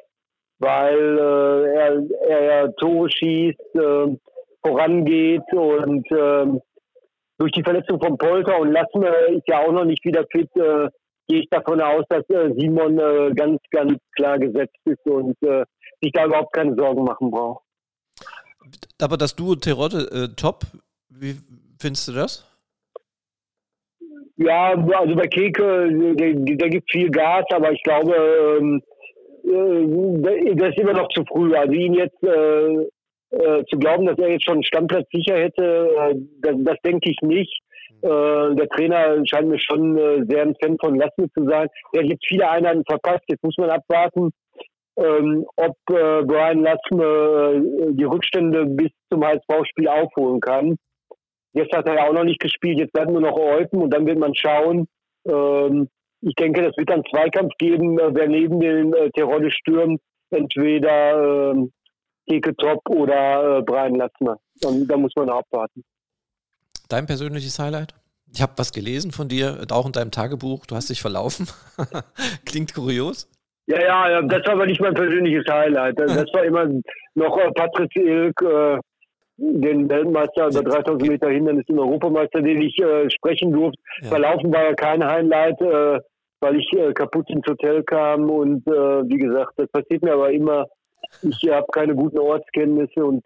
weil 0.59 1.19
äh, 1.19 1.75
er, 1.75 2.03
er 2.29 2.43
ja 2.45 2.69
Tore 2.79 3.11
schießt, 3.11 3.75
äh, 3.75 4.17
vorangeht 4.63 5.53
und 5.53 6.07
ähm, 6.11 6.61
durch 7.39 7.53
die 7.53 7.63
Verletzung 7.63 8.01
von 8.01 8.19
Polter 8.19 8.59
und 8.59 8.73
Lassme 8.73 9.09
ist 9.31 9.47
ja 9.47 9.61
auch 9.61 9.73
noch 9.73 9.85
nicht 9.85 10.05
wieder 10.05 10.25
fit, 10.31 10.51
äh, 10.57 10.89
gehe 11.29 11.41
ich 11.41 11.49
davon 11.51 11.81
aus, 11.81 12.05
dass 12.09 12.25
Simon 12.57 12.97
ganz, 13.35 13.61
ganz 13.71 13.99
klar 14.17 14.39
gesetzt 14.39 14.77
ist 14.85 15.05
und 15.07 15.37
sich 16.01 16.13
da 16.13 16.25
überhaupt 16.27 16.53
keine 16.53 16.75
Sorgen 16.75 17.05
machen 17.05 17.31
braucht. 17.31 17.63
Aber 19.01 19.17
das 19.17 19.37
Duo 19.37 19.55
Terodde 19.55 20.09
äh, 20.11 20.35
top, 20.35 20.65
wie 21.09 21.37
findest 21.81 22.09
du 22.09 22.13
das? 22.13 22.45
Ja, 24.37 24.71
also 24.71 25.15
bei 25.17 25.27
Keke, 25.27 26.15
der, 26.15 26.35
der 26.35 26.69
gibt 26.69 26.91
viel 26.91 27.11
Gas, 27.11 27.45
aber 27.53 27.73
ich 27.73 27.83
glaube, 27.83 28.15
ähm, 28.61 28.83
äh, 29.45 30.55
das 30.55 30.69
ist 30.71 30.79
immer 30.79 30.93
noch 30.93 31.09
zu 31.09 31.25
früh. 31.25 31.55
Also 31.57 31.73
ihn 31.73 31.95
jetzt 31.95 32.23
äh, 32.23 32.87
äh, 33.31 33.65
zu 33.69 33.79
glauben, 33.79 34.07
dass 34.07 34.19
er 34.19 34.31
jetzt 34.31 34.45
schon 34.45 34.55
einen 34.55 34.65
Stammplatz 34.65 35.09
sicher 35.13 35.37
hätte, 35.37 35.91
äh, 35.99 36.15
das, 36.41 36.55
das 36.61 36.77
denke 36.85 37.11
ich 37.11 37.19
nicht. 37.23 37.61
Äh, 38.03 38.55
der 38.55 38.69
Trainer 38.69 39.27
scheint 39.27 39.49
mir 39.49 39.59
schon 39.59 39.97
äh, 39.97 40.25
sehr 40.29 40.43
ein 40.43 40.55
Fan 40.63 40.77
von 40.79 40.97
Lassme 40.97 41.31
zu 41.33 41.45
sein. 41.45 41.69
Er 41.93 42.05
jetzt 42.05 42.27
viele 42.27 42.49
Einheiten 42.49 42.85
verpasst, 42.89 43.25
jetzt 43.29 43.43
muss 43.43 43.57
man 43.59 43.71
abwarten, 43.71 44.31
ähm, 44.97 45.47
ob 45.57 45.77
äh, 45.91 46.23
Brian 46.25 46.63
Lassme 46.63 47.05
äh, 47.05 47.93
die 47.93 48.05
Rückstände 48.05 48.67
bis 48.67 48.91
zum 49.11 49.25
HSV-Spiel 49.25 49.89
aufholen 49.89 50.41
kann. 50.41 50.77
Jetzt 51.53 51.75
hat 51.75 51.89
er 51.89 51.97
ja 51.97 52.09
auch 52.09 52.13
noch 52.13 52.25
nicht 52.25 52.41
gespielt, 52.41 52.79
jetzt 52.79 52.95
werden 52.95 53.15
nur 53.15 53.23
noch 53.23 53.37
Eupen 53.37 53.83
und 53.83 53.91
dann 53.91 54.07
wird 54.07 54.19
man 54.19 54.35
schauen. 54.35 54.87
Ähm, 55.27 55.89
ich 56.21 56.35
denke, 56.35 56.63
das 56.63 56.77
wird 56.77 56.91
dann 56.91 57.05
Zweikampf 57.11 57.53
geben, 57.59 57.99
äh, 57.99 58.15
wer 58.15 58.29
neben 58.29 58.61
den 58.61 58.93
äh, 58.93 59.11
Terodde 59.11 59.51
stürmt, 59.51 60.01
entweder 60.31 61.53
äh, 61.53 61.69
Keke 62.29 62.55
Top 62.57 62.83
oder 62.91 63.63
Brian 63.63 63.95
Lassme. 63.95 64.37
Und 64.63 64.87
da 64.89 64.97
muss 64.97 65.13
man 65.17 65.31
abwarten. 65.31 65.83
Dein 66.89 67.07
persönliches 67.07 67.59
Highlight? 67.59 67.95
Ich 68.33 68.43
habe 68.43 68.53
was 68.57 68.73
gelesen 68.73 69.11
von 69.11 69.29
dir, 69.29 69.59
auch 69.71 69.87
in 69.87 69.93
deinem 69.93 70.11
Tagebuch. 70.11 70.67
Du 70.67 70.75
hast 70.75 70.91
dich 70.91 71.01
verlaufen. 71.01 71.47
Klingt 72.45 72.75
kurios. 72.75 73.29
Ja, 73.67 73.81
ja, 73.81 74.11
ja, 74.11 74.23
das 74.23 74.47
war 74.47 74.55
aber 74.55 74.67
nicht 74.67 74.81
mein 74.81 74.95
persönliches 74.95 75.45
Highlight. 75.51 75.99
Das 76.07 76.33
war 76.33 76.45
immer 76.45 76.67
noch 77.15 77.39
äh, 77.39 77.51
Patrick 77.53 77.95
Ilk, 77.97 78.41
äh, 78.43 78.79
den 79.37 79.89
Weltmeister 79.89 80.49
über 80.49 80.63
3000 80.63 81.09
Meter 81.09 81.29
Hindernis 81.29 81.65
im 81.69 81.79
Europameister, 81.79 82.41
den 82.41 82.63
ich 82.63 82.79
äh, 82.79 83.09
sprechen 83.11 83.53
durfte. 83.53 83.79
Ja. 84.03 84.09
Verlaufen 84.09 84.53
war 84.53 84.65
ja 84.65 84.75
kein 84.75 85.05
Highlight, 85.05 85.61
äh, 85.61 86.01
weil 86.41 86.57
ich 86.57 86.71
kaputt 86.95 87.29
ins 87.31 87.45
Hotel 87.49 87.83
kam 87.83 88.31
und 88.31 88.65
wie 88.65 89.19
gesagt, 89.19 89.55
das 89.57 89.69
passiert 89.73 90.05
mir 90.05 90.13
aber 90.13 90.31
immer. 90.31 90.67
Ich 91.23 91.51
habe 91.51 91.67
keine 91.73 91.97
guten 91.97 92.21
Ortskenntnisse 92.21 93.05
und 93.05 93.25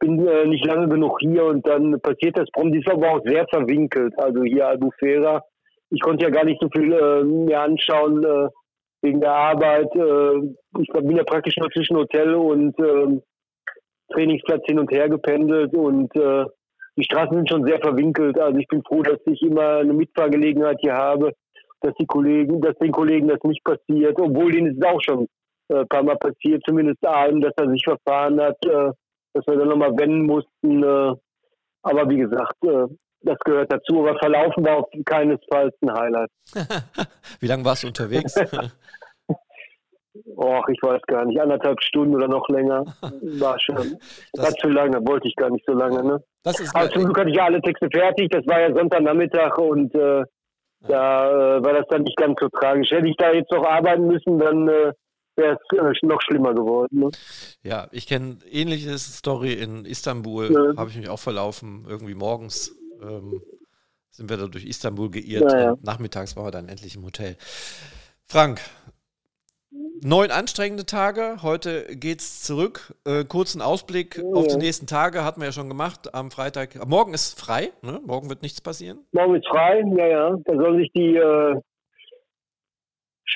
bin 0.00 0.26
äh, 0.26 0.46
nicht 0.46 0.66
lange 0.66 0.88
genug 0.88 1.18
hier 1.20 1.44
und 1.44 1.66
dann 1.66 2.00
passiert 2.00 2.36
das. 2.36 2.50
Prom, 2.52 2.72
die 2.72 2.80
ist 2.80 2.90
aber 2.90 3.12
auch 3.12 3.20
sehr 3.24 3.46
verwinkelt. 3.48 4.12
Also 4.18 4.42
hier 4.42 4.66
Albufera. 4.66 5.42
Ich 5.90 6.00
konnte 6.00 6.24
ja 6.24 6.30
gar 6.30 6.44
nicht 6.44 6.60
so 6.60 6.68
viel 6.74 6.92
äh, 6.92 7.22
mehr 7.22 7.62
anschauen. 7.62 8.24
Äh, 8.24 8.48
wegen 9.02 9.20
der 9.20 9.32
Arbeit. 9.32 9.94
Äh, 9.94 10.54
ich 10.80 10.88
bin 10.92 11.16
ja 11.16 11.24
praktisch 11.24 11.56
nur 11.56 11.70
zwischen 11.70 11.96
Hotel 11.96 12.34
und 12.34 12.78
äh, 12.78 13.20
Trainingsplatz 14.12 14.62
hin 14.66 14.78
und 14.78 14.90
her 14.90 15.08
gependelt 15.08 15.74
und 15.74 16.14
äh, 16.16 16.44
die 16.96 17.04
Straßen 17.04 17.36
sind 17.36 17.48
schon 17.48 17.64
sehr 17.64 17.80
verwinkelt. 17.80 18.38
Also 18.38 18.58
ich 18.58 18.66
bin 18.66 18.82
froh, 18.82 19.02
dass 19.02 19.18
ich 19.26 19.40
immer 19.42 19.78
eine 19.78 19.92
Mitfahrgelegenheit 19.92 20.78
hier 20.80 20.94
habe, 20.94 21.32
dass 21.80 21.94
die 21.94 22.06
Kollegen, 22.06 22.60
dass 22.60 22.76
den 22.78 22.92
Kollegen 22.92 23.28
das 23.28 23.42
nicht 23.44 23.64
passiert, 23.64 24.20
obwohl 24.20 24.52
denen 24.52 24.72
ist 24.72 24.82
es 24.82 24.88
auch 24.88 25.00
schon 25.00 25.26
äh, 25.68 25.80
ein 25.80 25.88
paar 25.88 26.02
Mal 26.02 26.16
passiert, 26.16 26.62
zumindest 26.66 27.06
einem, 27.06 27.40
dass 27.40 27.54
er 27.56 27.70
sich 27.70 27.82
verfahren 27.84 28.40
hat, 28.40 28.58
äh, 28.66 28.90
dass 29.32 29.46
wir 29.46 29.56
dann 29.56 29.68
nochmal 29.68 29.96
wenden 29.96 30.26
mussten. 30.26 30.82
Äh, 30.82 31.14
aber 31.82 32.08
wie 32.08 32.18
gesagt, 32.18 32.56
äh, 32.64 32.86
das 33.22 33.38
gehört 33.44 33.72
dazu, 33.72 34.00
aber 34.00 34.18
verlaufen 34.18 34.64
war 34.64 34.78
auf 34.78 34.86
keinesfalls 35.04 35.74
ein 35.82 35.92
Highlight. 35.92 36.30
Wie 37.40 37.46
lange 37.46 37.64
warst 37.64 37.82
du 37.82 37.88
unterwegs? 37.88 38.34
Och, 40.36 40.68
ich 40.68 40.82
weiß 40.82 41.02
gar 41.06 41.24
nicht, 41.24 41.40
anderthalb 41.40 41.82
Stunden 41.82 42.14
oder 42.14 42.28
noch 42.28 42.48
länger. 42.48 42.84
War 43.38 43.58
schon. 43.60 43.76
Das 44.32 44.46
war 44.46 44.52
zu 44.54 44.68
lange, 44.68 44.98
wollte 45.06 45.28
ich 45.28 45.36
gar 45.36 45.50
nicht 45.50 45.64
so 45.66 45.72
lange. 45.72 46.02
Ne? 46.02 46.22
Aber 46.74 46.90
zum 46.90 47.04
Glück 47.04 47.18
hatte 47.18 47.30
ich 47.30 47.36
ja 47.36 47.44
alle 47.44 47.60
Texte 47.60 47.88
fertig, 47.92 48.30
das 48.30 48.46
war 48.46 48.60
ja 48.60 48.74
Sonntagnachmittag 48.74 49.56
und 49.58 49.94
äh, 49.94 50.24
da 50.88 51.56
äh, 51.56 51.64
war 51.64 51.74
das 51.74 51.86
dann 51.88 52.02
nicht 52.02 52.16
ganz 52.16 52.38
so 52.40 52.48
tragisch. 52.48 52.90
Hätte 52.90 53.08
ich 53.08 53.16
da 53.16 53.32
jetzt 53.32 53.52
noch 53.52 53.64
arbeiten 53.64 54.06
müssen, 54.06 54.38
dann 54.38 54.68
äh, 54.68 54.92
wäre 55.36 55.58
es 55.58 55.78
äh, 55.78 56.06
noch 56.06 56.20
schlimmer 56.22 56.54
geworden. 56.54 57.00
Ne? 57.00 57.10
Ja, 57.62 57.88
ich 57.92 58.06
kenne 58.06 58.38
ähnliche 58.50 58.96
Story 58.98 59.52
in 59.54 59.84
Istanbul, 59.84 60.52
ja. 60.52 60.76
habe 60.76 60.90
ich 60.90 60.96
mich 60.96 61.08
auch 61.08 61.18
verlaufen, 61.18 61.84
irgendwie 61.88 62.14
morgens 62.14 62.76
ähm, 63.02 63.40
sind 64.10 64.28
wir 64.28 64.36
da 64.36 64.46
durch 64.46 64.64
Istanbul 64.64 65.10
geirrt 65.10 65.52
ja, 65.52 65.72
und 65.72 65.84
nachmittags 65.84 66.36
waren 66.36 66.46
wir 66.46 66.50
dann 66.50 66.68
endlich 66.68 66.96
im 66.96 67.04
Hotel. 67.04 67.36
Frank, 68.26 68.60
neun 70.02 70.30
anstrengende 70.30 70.84
Tage, 70.84 71.38
heute 71.42 71.84
geht's 71.96 72.42
zurück. 72.42 72.94
Äh, 73.06 73.24
kurzen 73.24 73.62
Ausblick 73.62 74.16
ja. 74.16 74.24
auf 74.34 74.46
die 74.46 74.56
nächsten 74.56 74.86
Tage 74.86 75.24
hatten 75.24 75.40
wir 75.40 75.46
ja 75.46 75.52
schon 75.52 75.68
gemacht 75.68 76.14
am 76.14 76.30
Freitag. 76.30 76.86
Morgen 76.86 77.14
ist 77.14 77.40
frei, 77.40 77.70
ne? 77.82 78.00
morgen 78.04 78.28
wird 78.28 78.42
nichts 78.42 78.60
passieren. 78.60 78.98
Morgen 79.12 79.36
ist 79.36 79.46
frei, 79.48 79.82
ja, 79.96 80.06
ja. 80.06 80.36
Da 80.44 80.54
sollen 80.54 80.78
sich 80.78 80.90
die 80.92 81.16
äh, 81.16 81.60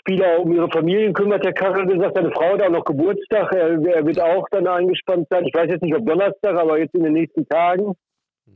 Spieler 0.05 0.39
um 0.41 0.53
ihre 0.53 0.69
Familien 0.71 1.15
kümmert. 1.15 1.45
Der 1.45 1.55
Karel 1.55 1.87
gesagt, 1.87 2.15
seine 2.15 2.31
Frau 2.31 2.53
hat 2.53 2.63
auch 2.63 2.71
noch 2.71 2.85
Geburtstag. 2.85 3.53
Er, 3.55 3.71
er, 3.83 4.07
wird 4.07 4.21
auch 4.21 4.47
dann 4.51 4.67
eingespannt 4.67 5.27
sein. 5.31 5.47
Ich 5.47 5.55
weiß 5.55 5.71
jetzt 5.71 5.83
nicht, 5.83 5.97
ob 5.97 6.05
Donnerstag, 6.05 6.57
aber 6.57 6.79
jetzt 6.79 6.95
in 6.95 7.05
den 7.05 7.15
nächsten 7.15 7.49
Tagen. 7.49 7.95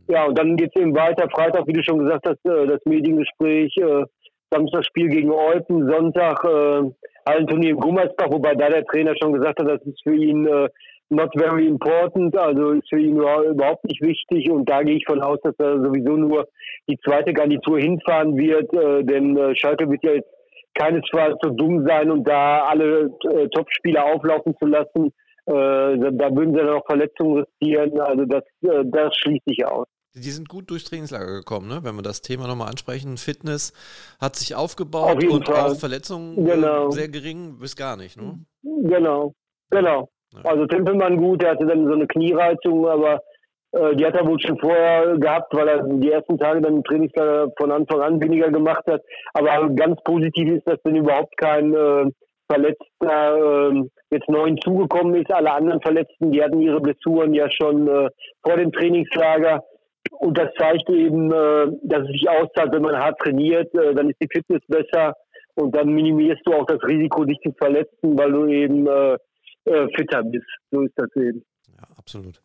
Ja, 0.09 0.27
und 0.27 0.39
dann 0.39 0.57
geht 0.57 0.71
es 0.75 0.81
eben 0.81 0.95
weiter. 0.95 1.29
Freitag, 1.31 1.67
wie 1.67 1.73
du 1.73 1.83
schon 1.83 2.01
gesagt 2.01 2.27
hast, 2.29 2.45
äh, 2.45 2.67
das 2.67 2.81
Mediengespräch. 2.85 3.75
Äh, 3.79 4.05
Samstag 4.51 4.85
Spiel 4.87 5.09
gegen 5.09 5.31
Eupen, 5.31 5.91
Sonntag 5.91 6.43
äh, 6.45 6.91
Hallenturnier 7.29 7.71
in 7.71 7.77
Gummersbach, 7.77 8.31
wobei 8.31 8.55
da 8.55 8.71
der 8.71 8.85
Trainer 8.85 9.15
schon 9.21 9.35
gesagt 9.35 9.61
hat, 9.61 9.69
das 9.69 9.83
ist 9.83 10.03
für 10.03 10.15
ihn 10.15 10.47
äh, 10.47 10.69
not 11.11 11.31
very 11.37 11.67
important, 11.67 12.35
also 12.37 12.71
ist 12.71 12.89
für 12.89 12.99
ihn 12.99 13.17
überhaupt 13.17 13.85
nicht 13.85 14.01
wichtig 14.01 14.51
und 14.51 14.69
da 14.69 14.83
gehe 14.83 14.97
ich 14.97 15.05
von 15.07 15.21
aus, 15.21 15.39
dass 15.43 15.55
er 15.59 15.83
sowieso 15.83 16.17
nur 16.17 16.49
die 16.89 16.99
zweite 17.05 17.35
Garnitur 17.35 17.79
hinfahren 17.79 18.39
wird, 18.39 18.73
äh, 18.73 19.05
denn 19.05 19.37
äh, 19.37 19.55
Schalke 19.55 19.91
wird 19.91 20.03
ja 20.03 20.13
jetzt 20.13 20.38
keinesfalls 20.79 21.37
so 21.43 21.51
dumm 21.51 21.85
sein 21.87 22.11
und 22.11 22.25
da 22.25 22.65
alle 22.65 23.11
äh, 23.31 23.49
Topspieler 23.49 24.05
auflaufen 24.05 24.55
zu 24.59 24.67
lassen. 24.67 25.13
Äh, 25.47 26.13
da 26.13 26.35
würden 26.35 26.55
sie 26.55 26.61
dann 26.61 26.77
auch 26.77 26.87
Verletzungen 26.87 27.45
riskieren. 27.45 28.01
Also 28.01 28.25
das, 28.25 28.45
äh, 28.63 28.85
das 28.85 29.17
schließt 29.17 29.45
sich 29.47 29.67
aus. 29.67 29.87
Die 30.15 30.31
sind 30.31 30.49
gut 30.49 30.71
durchs 30.71 30.85
Trainingslager 30.85 31.33
gekommen, 31.33 31.69
ne? 31.69 31.81
wenn 31.83 31.95
wir 31.95 32.03
das 32.03 32.23
Thema 32.23 32.47
nochmal 32.47 32.69
ansprechen. 32.69 33.17
Fitness 33.19 33.73
hat 34.21 34.37
sich 34.37 34.55
aufgebaut 34.55 35.25
Auf 35.25 35.33
und 35.33 35.47
Fall. 35.47 35.71
auch 35.71 35.77
Verletzungen 35.77 36.39
äh, 36.39 36.55
genau. 36.55 36.91
sehr 36.91 37.09
gering 37.09 37.59
bis 37.59 37.77
gar 37.77 37.97
nicht. 37.97 38.17
Ne? 38.17 38.41
Genau, 38.63 39.35
genau. 39.71 40.09
Ja. 40.35 40.51
Also 40.51 40.67
Tempelmann 40.67 41.17
gut, 41.19 41.43
der 41.43 41.53
hatte 41.53 41.67
dann 41.67 41.87
so 41.87 41.93
eine 41.93 42.07
Kniereizung, 42.07 42.87
aber 42.89 43.23
die 43.71 44.07
hat 44.07 44.17
er 44.17 44.27
wohl 44.27 44.41
schon 44.41 44.59
vorher 44.59 45.19
gehabt, 45.19 45.55
weil 45.55 45.69
er 45.69 45.83
die 45.83 46.11
ersten 46.11 46.39
Tage 46.39 46.63
dann 46.63 46.77
im 46.77 46.85
Trainingslager 46.85 47.53
von 47.59 47.71
Anfang 47.71 48.01
an 48.01 48.21
weniger 48.21 48.51
gemacht 48.51 48.85
hat. 48.87 49.03
Aber 49.35 49.69
ganz 49.75 50.01
positiv 50.05 50.49
ist, 50.49 50.67
dass 50.67 50.81
dann 50.85 50.97
überhaupt 50.97 51.37
kein 51.37 51.75
äh, 51.75 52.07
Verletzter 52.51 53.71
äh, 53.71 53.83
jetzt 54.11 54.29
neu 54.29 54.47
hinzugekommen 54.47 55.15
ist. 55.17 55.31
Alle 55.31 55.53
anderen 55.53 55.81
Verletzten, 55.83 56.33
die 56.33 56.43
hatten 56.43 56.61
ihre 56.61 56.81
Blessuren 56.81 57.35
ja 57.35 57.49
schon 57.51 57.87
äh, 57.89 58.09
vor 58.43 58.57
dem 58.57 58.73
Trainingslager. 58.73 59.63
Und 60.13 60.39
das 60.39 60.49
zeigt 60.59 60.89
eben, 60.89 61.31
äh, 61.31 61.67
dass 61.83 62.03
es 62.05 62.09
sich 62.09 62.29
auszahlt, 62.29 62.73
wenn 62.73 62.83
man 62.83 62.97
hart 62.97 63.19
trainiert, 63.19 63.73
äh, 63.75 63.95
dann 63.95 64.09
ist 64.09 64.21
die 64.23 64.29
Fitness 64.33 64.63
besser 64.67 65.15
und 65.55 65.77
dann 65.77 65.93
minimierst 65.93 66.41
du 66.45 66.55
auch 66.55 66.67
das 66.67 66.83
Risiko, 66.85 67.25
dich 67.25 67.39
zu 67.41 67.53
verletzen, 67.53 68.19
weil 68.19 68.33
du 68.33 68.47
eben 68.47 68.87
äh, 68.87 69.17
äh 69.65 69.89
fitter 69.95 70.23
bist. 70.23 70.47
So 70.71 70.83
ist 70.83 70.95
das 70.97 71.15
eben. 71.17 71.45
Ja, 71.77 71.85
absolut. 71.99 72.41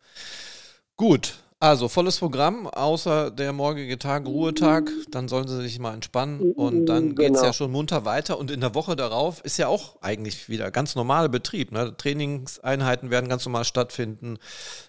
Gut, 0.96 1.34
also 1.58 1.88
volles 1.88 2.18
Programm, 2.18 2.66
außer 2.66 3.30
der 3.30 3.52
morgige 3.52 3.98
Tag, 3.98 4.26
Ruhetag. 4.26 4.90
Dann 5.10 5.28
sollen 5.28 5.48
sie 5.48 5.62
sich 5.62 5.78
mal 5.78 5.94
entspannen 5.94 6.52
und 6.52 6.86
dann 6.86 7.14
geht 7.14 7.30
es 7.30 7.38
genau. 7.38 7.44
ja 7.44 7.52
schon 7.52 7.72
munter 7.72 8.04
weiter. 8.04 8.38
Und 8.38 8.50
in 8.50 8.60
der 8.60 8.74
Woche 8.74 8.94
darauf 8.96 9.42
ist 9.44 9.56
ja 9.56 9.68
auch 9.68 9.96
eigentlich 10.02 10.48
wieder 10.48 10.70
ganz 10.70 10.94
normaler 10.94 11.28
Betrieb. 11.28 11.72
Ne? 11.72 11.96
Trainingseinheiten 11.96 13.10
werden 13.10 13.28
ganz 13.28 13.46
normal 13.46 13.64
stattfinden. 13.64 14.36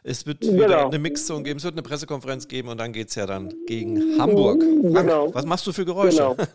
Es 0.04 0.26
wird 0.26 0.42
genau. 0.42 0.66
wieder 0.66 0.86
eine 0.86 1.00
Mixzone 1.00 1.44
geben, 1.44 1.58
es 1.58 1.64
wird 1.64 1.76
eine 1.76 1.82
Pressekonferenz 1.82 2.50
geben 2.50 2.68
und 2.68 2.78
dann 2.78 2.92
geht 2.92 3.08
es 3.08 3.16
ja 3.16 3.26
dann 3.26 3.54
gegen 3.66 4.20
Hamburg. 4.20 4.62
Frank, 4.62 4.96
genau. 4.96 5.34
Was 5.34 5.46
machst 5.46 5.66
du 5.66 5.72
für 5.72 5.86
Geräusche? 5.86 6.18
Genau. 6.18 6.36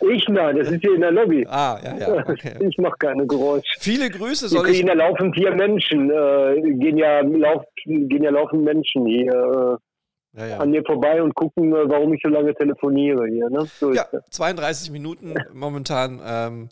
Ich 0.00 0.28
nein, 0.28 0.56
das 0.56 0.70
ist 0.70 0.80
hier 0.80 0.94
in 0.94 1.00
der 1.00 1.10
Lobby. 1.10 1.46
Ah, 1.48 1.78
ja, 1.82 1.96
ja. 1.98 2.28
Okay. 2.28 2.54
Ich 2.68 2.78
mache 2.78 2.96
keine 2.98 3.26
Geräusche. 3.26 3.64
Viele 3.78 4.08
Grüße 4.08 4.48
soll 4.48 4.68
ich. 4.70 4.84
Da 4.84 4.94
laufen 4.94 5.32
vier 5.34 5.54
Menschen, 5.54 6.10
äh, 6.10 6.60
gehen, 6.78 6.96
ja, 6.96 7.20
lauf, 7.20 7.64
gehen 7.84 8.22
ja 8.22 8.30
laufen 8.30 8.64
Menschen 8.64 9.06
hier 9.06 9.32
äh, 9.32 10.40
ja, 10.40 10.46
ja. 10.46 10.58
an 10.58 10.70
mir 10.70 10.82
vorbei 10.84 11.22
und 11.22 11.34
gucken, 11.34 11.72
äh, 11.74 11.88
warum 11.88 12.14
ich 12.14 12.20
so 12.22 12.28
lange 12.28 12.54
telefoniere 12.54 13.26
hier. 13.28 13.50
Ne? 13.50 13.66
So 13.78 13.92
ja, 13.92 14.06
32 14.30 14.90
Minuten 14.90 15.34
momentan. 15.52 16.20
Ähm, 16.24 16.68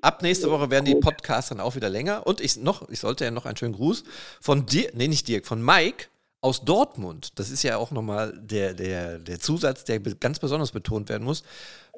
ab 0.00 0.22
nächste 0.22 0.50
Woche 0.50 0.70
werden 0.70 0.84
die 0.84 0.96
Podcasts 0.96 1.50
dann 1.50 1.60
auch 1.60 1.76
wieder 1.76 1.88
länger. 1.88 2.26
Und 2.26 2.40
ich 2.40 2.56
noch, 2.56 2.88
ich 2.88 3.00
sollte 3.00 3.24
ja 3.24 3.30
noch 3.30 3.46
einen 3.46 3.56
schönen 3.56 3.74
Gruß 3.74 4.04
von 4.40 4.66
dir, 4.66 4.90
nee, 4.94 5.08
nicht 5.08 5.28
Dirk, 5.28 5.46
von 5.46 5.64
Mike 5.64 6.06
aus 6.42 6.64
Dortmund, 6.64 7.38
das 7.38 7.50
ist 7.50 7.62
ja 7.62 7.76
auch 7.76 7.92
nochmal 7.92 8.32
der, 8.36 8.74
der, 8.74 9.20
der 9.20 9.38
Zusatz, 9.38 9.84
der 9.84 10.00
ganz 10.00 10.40
besonders 10.40 10.72
betont 10.72 11.08
werden 11.08 11.22
muss. 11.22 11.44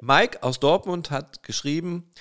Mike 0.01 0.43
aus 0.43 0.59
Dortmund 0.59 1.11
hat 1.11 1.43
geschrieben, 1.43 2.11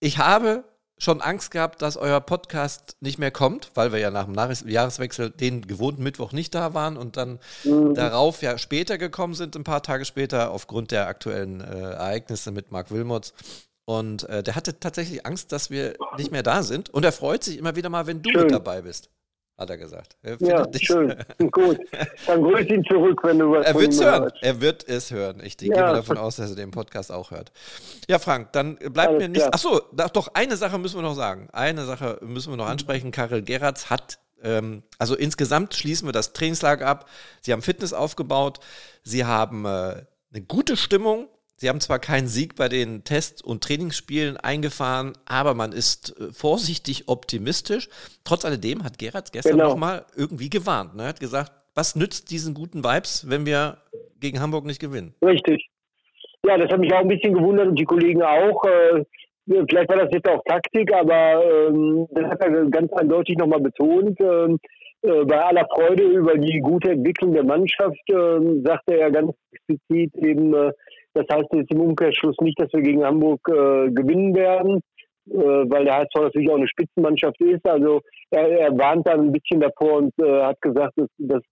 ich 0.00 0.18
habe 0.18 0.64
schon 0.98 1.20
Angst 1.20 1.50
gehabt, 1.50 1.82
dass 1.82 1.96
euer 1.96 2.20
Podcast 2.20 2.96
nicht 3.00 3.18
mehr 3.18 3.30
kommt, 3.30 3.70
weil 3.74 3.92
wir 3.92 3.98
ja 3.98 4.10
nach 4.10 4.24
dem 4.24 4.68
Jahreswechsel 4.68 5.30
den 5.30 5.66
gewohnten 5.66 6.02
Mittwoch 6.02 6.32
nicht 6.32 6.54
da 6.54 6.72
waren 6.72 6.96
und 6.96 7.16
dann 7.16 7.38
mhm. 7.64 7.94
darauf 7.94 8.40
ja 8.40 8.56
später 8.56 8.96
gekommen 8.96 9.34
sind, 9.34 9.56
ein 9.56 9.64
paar 9.64 9.82
Tage 9.82 10.04
später, 10.04 10.50
aufgrund 10.50 10.90
der 10.92 11.06
aktuellen 11.06 11.60
äh, 11.60 11.90
Ereignisse 11.92 12.50
mit 12.50 12.72
Marc 12.72 12.90
Wilmots. 12.90 13.34
Und 13.84 14.28
äh, 14.28 14.42
der 14.42 14.56
hatte 14.56 14.80
tatsächlich 14.80 15.26
Angst, 15.26 15.52
dass 15.52 15.70
wir 15.70 15.94
nicht 16.16 16.32
mehr 16.32 16.42
da 16.42 16.62
sind. 16.62 16.90
Und 16.90 17.04
er 17.04 17.12
freut 17.12 17.44
sich 17.44 17.58
immer 17.58 17.76
wieder 17.76 17.88
mal, 17.88 18.06
wenn 18.06 18.22
du 18.22 18.30
Schön. 18.30 18.42
mit 18.42 18.50
dabei 18.52 18.82
bist 18.82 19.10
hat 19.58 19.70
er 19.70 19.78
gesagt. 19.78 20.16
Er 20.22 20.36
ja, 20.40 20.66
schön. 20.78 21.14
Gut. 21.50 21.78
Dann 22.26 22.42
grüß 22.42 22.66
ihn 22.68 22.84
zurück, 22.84 23.20
wenn 23.22 23.38
du 23.38 23.52
was 23.52 23.66
Er 23.66 23.74
wird 23.74 23.92
es 23.92 24.02
hören. 24.02 24.22
Hörst. 24.22 24.36
Er 24.42 24.60
wird 24.60 24.88
es 24.88 25.10
hören. 25.10 25.40
Ich 25.42 25.60
ja. 25.60 25.74
gehe 25.74 25.82
mal 25.82 25.94
davon 25.94 26.18
aus, 26.18 26.36
dass 26.36 26.50
er 26.50 26.56
den 26.56 26.70
Podcast 26.70 27.10
auch 27.10 27.30
hört. 27.30 27.52
Ja, 28.08 28.18
Frank, 28.18 28.52
dann 28.52 28.76
bleibt 28.76 29.08
Alles 29.08 29.22
mir 29.22 29.28
nicht. 29.28 29.54
Achso, 29.54 29.80
doch, 29.92 30.28
eine 30.34 30.56
Sache 30.56 30.78
müssen 30.78 30.96
wir 30.96 31.02
noch 31.02 31.14
sagen. 31.14 31.48
Eine 31.52 31.84
Sache 31.84 32.18
müssen 32.22 32.52
wir 32.52 32.56
noch 32.56 32.68
ansprechen. 32.68 33.10
Karel 33.10 33.42
Geratz 33.42 33.88
hat 33.88 34.18
ähm, 34.42 34.82
also 34.98 35.16
insgesamt 35.16 35.74
schließen 35.74 36.06
wir 36.06 36.12
das 36.12 36.32
Trainingslager 36.32 36.86
ab. 36.86 37.08
Sie 37.40 37.52
haben 37.52 37.62
Fitness 37.62 37.92
aufgebaut. 37.92 38.60
Sie 39.02 39.24
haben 39.24 39.64
äh, 39.64 40.04
eine 40.32 40.42
gute 40.46 40.76
Stimmung. 40.76 41.28
Sie 41.58 41.70
haben 41.70 41.80
zwar 41.80 41.98
keinen 41.98 42.26
Sieg 42.26 42.54
bei 42.54 42.68
den 42.68 43.02
Test- 43.04 43.42
und 43.42 43.64
Trainingsspielen 43.64 44.36
eingefahren, 44.36 45.14
aber 45.24 45.54
man 45.54 45.72
ist 45.72 46.14
äh, 46.20 46.30
vorsichtig 46.32 47.08
optimistisch. 47.08 47.88
Trotz 48.24 48.44
alledem 48.44 48.84
hat 48.84 48.98
Gerard 48.98 49.32
gestern 49.32 49.56
genau. 49.56 49.70
nochmal 49.70 50.04
irgendwie 50.16 50.50
gewarnt. 50.50 50.94
Ne? 50.94 51.04
Er 51.04 51.08
hat 51.08 51.20
gesagt, 51.20 51.52
was 51.74 51.96
nützt 51.96 52.30
diesen 52.30 52.52
guten 52.52 52.84
Vibes, 52.84 53.28
wenn 53.30 53.46
wir 53.46 53.78
gegen 54.20 54.40
Hamburg 54.40 54.66
nicht 54.66 54.80
gewinnen? 54.80 55.14
Richtig. 55.24 55.66
Ja, 56.46 56.58
das 56.58 56.70
hat 56.70 56.78
mich 56.78 56.92
auch 56.92 57.00
ein 57.00 57.08
bisschen 57.08 57.34
gewundert 57.34 57.68
und 57.68 57.78
die 57.78 57.84
Kollegen 57.84 58.22
auch. 58.22 58.62
Äh, 58.64 59.04
vielleicht 59.46 59.88
war 59.88 59.96
das 59.96 60.10
jetzt 60.12 60.28
auch 60.28 60.42
Taktik, 60.44 60.92
aber 60.92 61.42
ähm, 61.68 62.06
das 62.10 62.24
hat 62.24 62.40
er 62.42 62.66
ganz 62.66 62.92
eindeutig 62.92 63.36
nochmal 63.38 63.60
betont. 63.60 64.20
Ähm, 64.20 64.58
äh, 65.02 65.24
bei 65.24 65.42
aller 65.42 65.66
Freude 65.74 66.02
über 66.02 66.36
die 66.36 66.60
gute 66.60 66.90
Entwicklung 66.90 67.32
der 67.32 67.44
Mannschaft 67.44 68.00
ähm, 68.10 68.62
sagte 68.64 68.98
er 68.98 69.10
ganz 69.10 69.32
explizit 69.52 70.14
eben, 70.16 70.54
äh, 70.54 70.72
das 71.16 71.26
heißt 71.32 71.48
jetzt 71.52 71.72
im 71.72 71.80
Umkehrschluss 71.80 72.36
nicht, 72.40 72.60
dass 72.60 72.72
wir 72.72 72.82
gegen 72.82 73.04
Hamburg 73.04 73.40
äh, 73.48 73.90
gewinnen 73.90 74.34
werden, 74.34 74.80
äh, 75.30 75.34
weil 75.34 75.84
der 75.84 75.96
HSV 75.96 76.14
natürlich 76.14 76.50
auch 76.50 76.56
eine 76.56 76.68
Spitzenmannschaft 76.68 77.40
ist. 77.40 77.66
Also 77.66 78.00
er, 78.30 78.48
er 78.48 78.78
warnt 78.78 79.06
dann 79.06 79.20
ein 79.20 79.32
bisschen 79.32 79.60
davor 79.60 79.98
und 79.98 80.12
äh, 80.20 80.42
hat 80.42 80.60
gesagt, 80.60 80.92
dass, 80.96 81.08
dass 81.18 81.42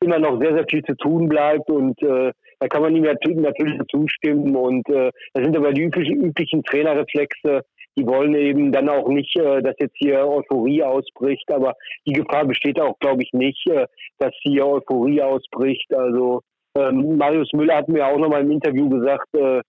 immer 0.00 0.20
noch 0.20 0.40
sehr, 0.40 0.54
sehr 0.54 0.64
viel 0.70 0.82
zu 0.84 0.94
tun 0.96 1.28
bleibt 1.28 1.68
und 1.68 2.00
äh, 2.02 2.30
da 2.60 2.68
kann 2.68 2.82
man 2.82 2.94
ihm 2.94 3.02
natürlich, 3.02 3.38
natürlich 3.38 3.80
zustimmen 3.90 4.54
und 4.54 4.88
äh, 4.88 5.10
das 5.34 5.44
sind 5.44 5.56
aber 5.56 5.72
die 5.72 5.82
üblichen, 5.82 6.22
üblichen 6.22 6.62
Trainerreflexe, 6.62 7.62
die 7.96 8.06
wollen 8.06 8.34
eben 8.34 8.70
dann 8.70 8.88
auch 8.88 9.08
nicht, 9.08 9.36
äh, 9.36 9.60
dass 9.60 9.74
jetzt 9.80 9.96
hier 9.96 10.24
Euphorie 10.24 10.84
ausbricht, 10.84 11.50
aber 11.50 11.74
die 12.06 12.12
Gefahr 12.12 12.44
besteht 12.44 12.80
auch, 12.80 12.96
glaube 13.00 13.24
ich, 13.24 13.30
nicht, 13.32 13.66
äh, 13.66 13.86
dass 14.18 14.32
hier 14.42 14.66
Euphorie 14.66 15.20
ausbricht. 15.22 15.92
Also 15.92 16.42
ähm, 16.78 17.16
Marius 17.16 17.50
Müller 17.52 17.76
hat 17.76 17.88
mir 17.88 18.06
auch 18.06 18.18
noch 18.18 18.28
mal 18.28 18.42
im 18.42 18.50
Interview 18.50 18.88
gesagt, 18.88 19.26
äh, 19.34 19.60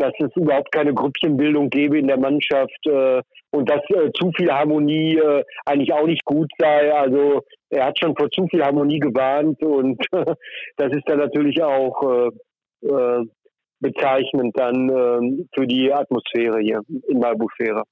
dass 0.00 0.12
es 0.18 0.34
überhaupt 0.34 0.72
keine 0.72 0.94
Grüppchenbildung 0.94 1.68
gäbe 1.68 1.98
in 1.98 2.08
der 2.08 2.18
Mannschaft 2.18 2.86
äh, 2.86 3.20
und 3.50 3.68
dass 3.68 3.82
äh, 3.90 4.10
zu 4.18 4.32
viel 4.34 4.50
Harmonie 4.50 5.18
äh, 5.18 5.44
eigentlich 5.66 5.92
auch 5.92 6.06
nicht 6.06 6.24
gut 6.24 6.50
sei. 6.58 6.92
Also 6.92 7.42
er 7.68 7.86
hat 7.86 7.98
schon 7.98 8.16
vor 8.16 8.30
zu 8.30 8.46
viel 8.48 8.64
Harmonie 8.64 8.98
gewarnt 8.98 9.62
und 9.62 10.02
das 10.76 10.92
ist 10.92 11.06
dann 11.06 11.18
natürlich 11.18 11.62
auch 11.62 12.02
äh, 12.02 12.86
äh, 12.86 13.26
bezeichnend 13.80 14.58
dann 14.58 14.88
äh, 14.88 15.44
für 15.54 15.66
die 15.66 15.92
Atmosphäre 15.92 16.60
hier 16.60 16.80
in 17.08 17.18
Malbufera. 17.18 17.84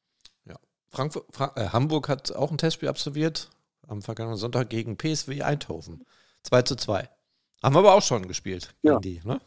Ja. 0.46 0.54
Frankfurt, 0.88 1.24
Fra 1.30 1.52
äh, 1.56 1.68
Hamburg 1.72 2.08
hat 2.08 2.34
auch 2.34 2.50
ein 2.50 2.58
Testspiel 2.58 2.88
absolviert 2.88 3.50
am 3.86 4.00
vergangenen 4.00 4.38
Sonntag 4.38 4.70
gegen 4.70 4.96
PSW 4.96 5.42
Eindhoven. 5.42 6.04
2 6.42 6.62
zu 6.62 6.76
2. 6.76 7.08
Haben 7.62 7.74
wir 7.74 7.80
aber 7.80 7.94
auch 7.94 8.02
schon 8.02 8.28
gespielt 8.28 8.72
Ja. 8.82 8.98
die, 9.00 9.20
ne? 9.24 9.40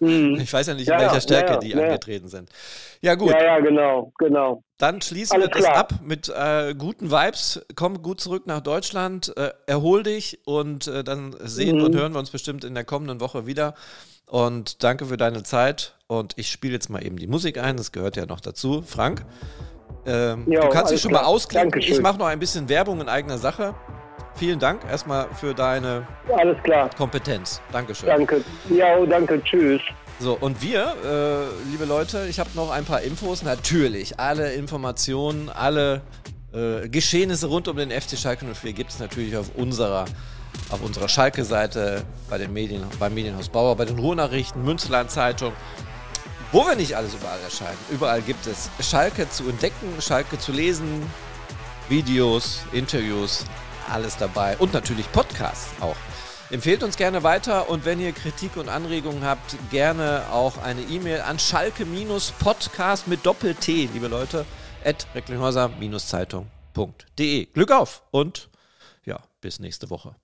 Mhm. 0.00 0.36
Ich 0.40 0.52
weiß 0.52 0.68
ja 0.68 0.74
nicht, 0.74 0.88
Ja, 0.88 0.94
in 0.94 1.00
welcher 1.02 1.20
Stärke 1.20 1.52
ja, 1.52 1.58
die 1.58 1.74
angetreten 1.74 2.28
sind. 2.28 2.48
Ja, 3.02 3.14
gut. 3.14 3.30
Ja, 3.30 3.42
ja, 3.44 3.60
genau, 3.60 4.12
genau. 4.18 4.62
Dann 4.78 5.02
schließen 5.02 5.34
Alles 5.36 5.48
wir 5.48 5.52
das 5.52 5.62
klar. 5.64 5.76
ab 5.76 5.94
mit 6.02 6.28
äh, 6.34 6.74
guten 6.76 7.10
Vibes. 7.10 7.60
Komm 7.74 8.00
gut 8.02 8.20
zurück 8.20 8.46
nach 8.46 8.60
Deutschland, 8.62 9.36
äh, 9.36 9.50
erhol 9.66 10.02
dich 10.02 10.40
und 10.46 10.86
äh, 10.86 11.04
dann 11.04 11.36
sehen 11.40 11.76
Mhm. 11.78 11.84
und 11.84 11.94
hören 11.94 12.12
wir 12.12 12.20
uns 12.20 12.30
bestimmt 12.30 12.64
in 12.64 12.74
der 12.74 12.84
kommenden 12.84 13.20
Woche 13.20 13.46
wieder. 13.46 13.74
Und 14.26 14.82
danke 14.82 15.04
für 15.04 15.18
deine 15.18 15.42
Zeit. 15.42 15.96
Und 16.06 16.32
ich 16.38 16.50
spiele 16.50 16.72
jetzt 16.72 16.88
mal 16.88 17.04
eben 17.04 17.16
die 17.18 17.26
Musik 17.26 17.58
ein, 17.58 17.76
das 17.76 17.92
gehört 17.92 18.16
ja 18.16 18.24
noch 18.24 18.40
dazu. 18.40 18.80
Frank, 18.80 19.26
ähm, 20.06 20.46
Ja, 20.50 20.62
du 20.62 20.68
kannst 20.70 20.90
dich 20.90 21.02
schon 21.02 21.10
klar. 21.10 21.22
mal 21.24 21.28
ausklinken. 21.28 21.70
Dankeschön. 21.72 21.94
Ich 21.96 22.00
mache 22.00 22.16
noch 22.18 22.26
ein 22.26 22.38
bisschen 22.38 22.68
Werbung 22.70 23.00
in 23.02 23.08
eigener 23.10 23.36
Sache. 23.36 23.74
Vielen 24.36 24.58
Dank 24.58 24.82
erstmal 24.90 25.28
für 25.34 25.54
deine 25.54 26.06
Alles 26.36 26.56
klar. 26.62 26.90
Kompetenz. 26.96 27.60
Dankeschön. 27.70 28.08
Danke. 28.08 28.42
Ja, 28.70 29.04
danke. 29.06 29.42
Tschüss. 29.44 29.80
So, 30.18 30.36
und 30.40 30.62
wir, 30.62 30.94
äh, 31.04 31.70
liebe 31.70 31.84
Leute, 31.84 32.26
ich 32.28 32.38
habe 32.38 32.50
noch 32.54 32.70
ein 32.70 32.84
paar 32.84 33.02
Infos. 33.02 33.42
Natürlich, 33.42 34.18
alle 34.20 34.52
Informationen, 34.52 35.48
alle 35.48 36.02
äh, 36.52 36.88
Geschehnisse 36.88 37.46
rund 37.46 37.66
um 37.68 37.76
den 37.76 37.90
FC 37.90 38.16
Schalke 38.16 38.44
04 38.46 38.72
gibt 38.72 38.90
es 38.90 38.98
natürlich 39.00 39.36
auf 39.36 39.50
unserer, 39.56 40.04
auf 40.70 40.82
unserer 40.82 41.08
Schalke-Seite, 41.08 42.04
bei 42.30 42.38
den 42.38 42.52
Medien, 42.52 42.84
beim 42.98 43.14
Medienhaus 43.14 43.48
Bauer, 43.48 43.74
bei 43.76 43.84
den 43.84 43.98
Ruhrnachrichten, 43.98 44.62
Münsterland 44.64 45.10
Zeitung. 45.10 45.52
Wo 46.52 46.66
wir 46.66 46.76
nicht 46.76 46.94
alles 46.96 47.14
überall 47.14 47.40
erscheinen. 47.42 47.78
Überall 47.90 48.20
gibt 48.20 48.46
es 48.46 48.70
Schalke 48.86 49.28
zu 49.30 49.48
entdecken, 49.48 49.88
Schalke 50.00 50.38
zu 50.38 50.52
lesen, 50.52 51.02
Videos, 51.88 52.62
Interviews, 52.72 53.44
alles 53.90 54.16
dabei. 54.16 54.56
Und 54.58 54.72
natürlich 54.72 55.12
Podcasts 55.12 55.68
auch. 55.80 55.96
Empfehlt 56.50 56.82
uns 56.82 56.96
gerne 56.98 57.22
weiter 57.22 57.70
und 57.70 57.86
wenn 57.86 57.98
ihr 57.98 58.12
Kritik 58.12 58.58
und 58.58 58.68
Anregungen 58.68 59.24
habt, 59.24 59.56
gerne 59.70 60.24
auch 60.30 60.58
eine 60.58 60.82
E-Mail 60.82 61.22
an 61.22 61.38
schalke-podcast 61.38 63.08
mit 63.08 63.24
Doppel-T, 63.24 63.88
liebe 63.94 64.08
Leute, 64.08 64.44
at 64.84 65.06
recklinghäuser-zeitung.de. 65.14 67.46
Glück 67.46 67.70
auf 67.70 68.02
und 68.10 68.50
ja, 69.06 69.18
bis 69.40 69.60
nächste 69.60 69.88
Woche. 69.88 70.14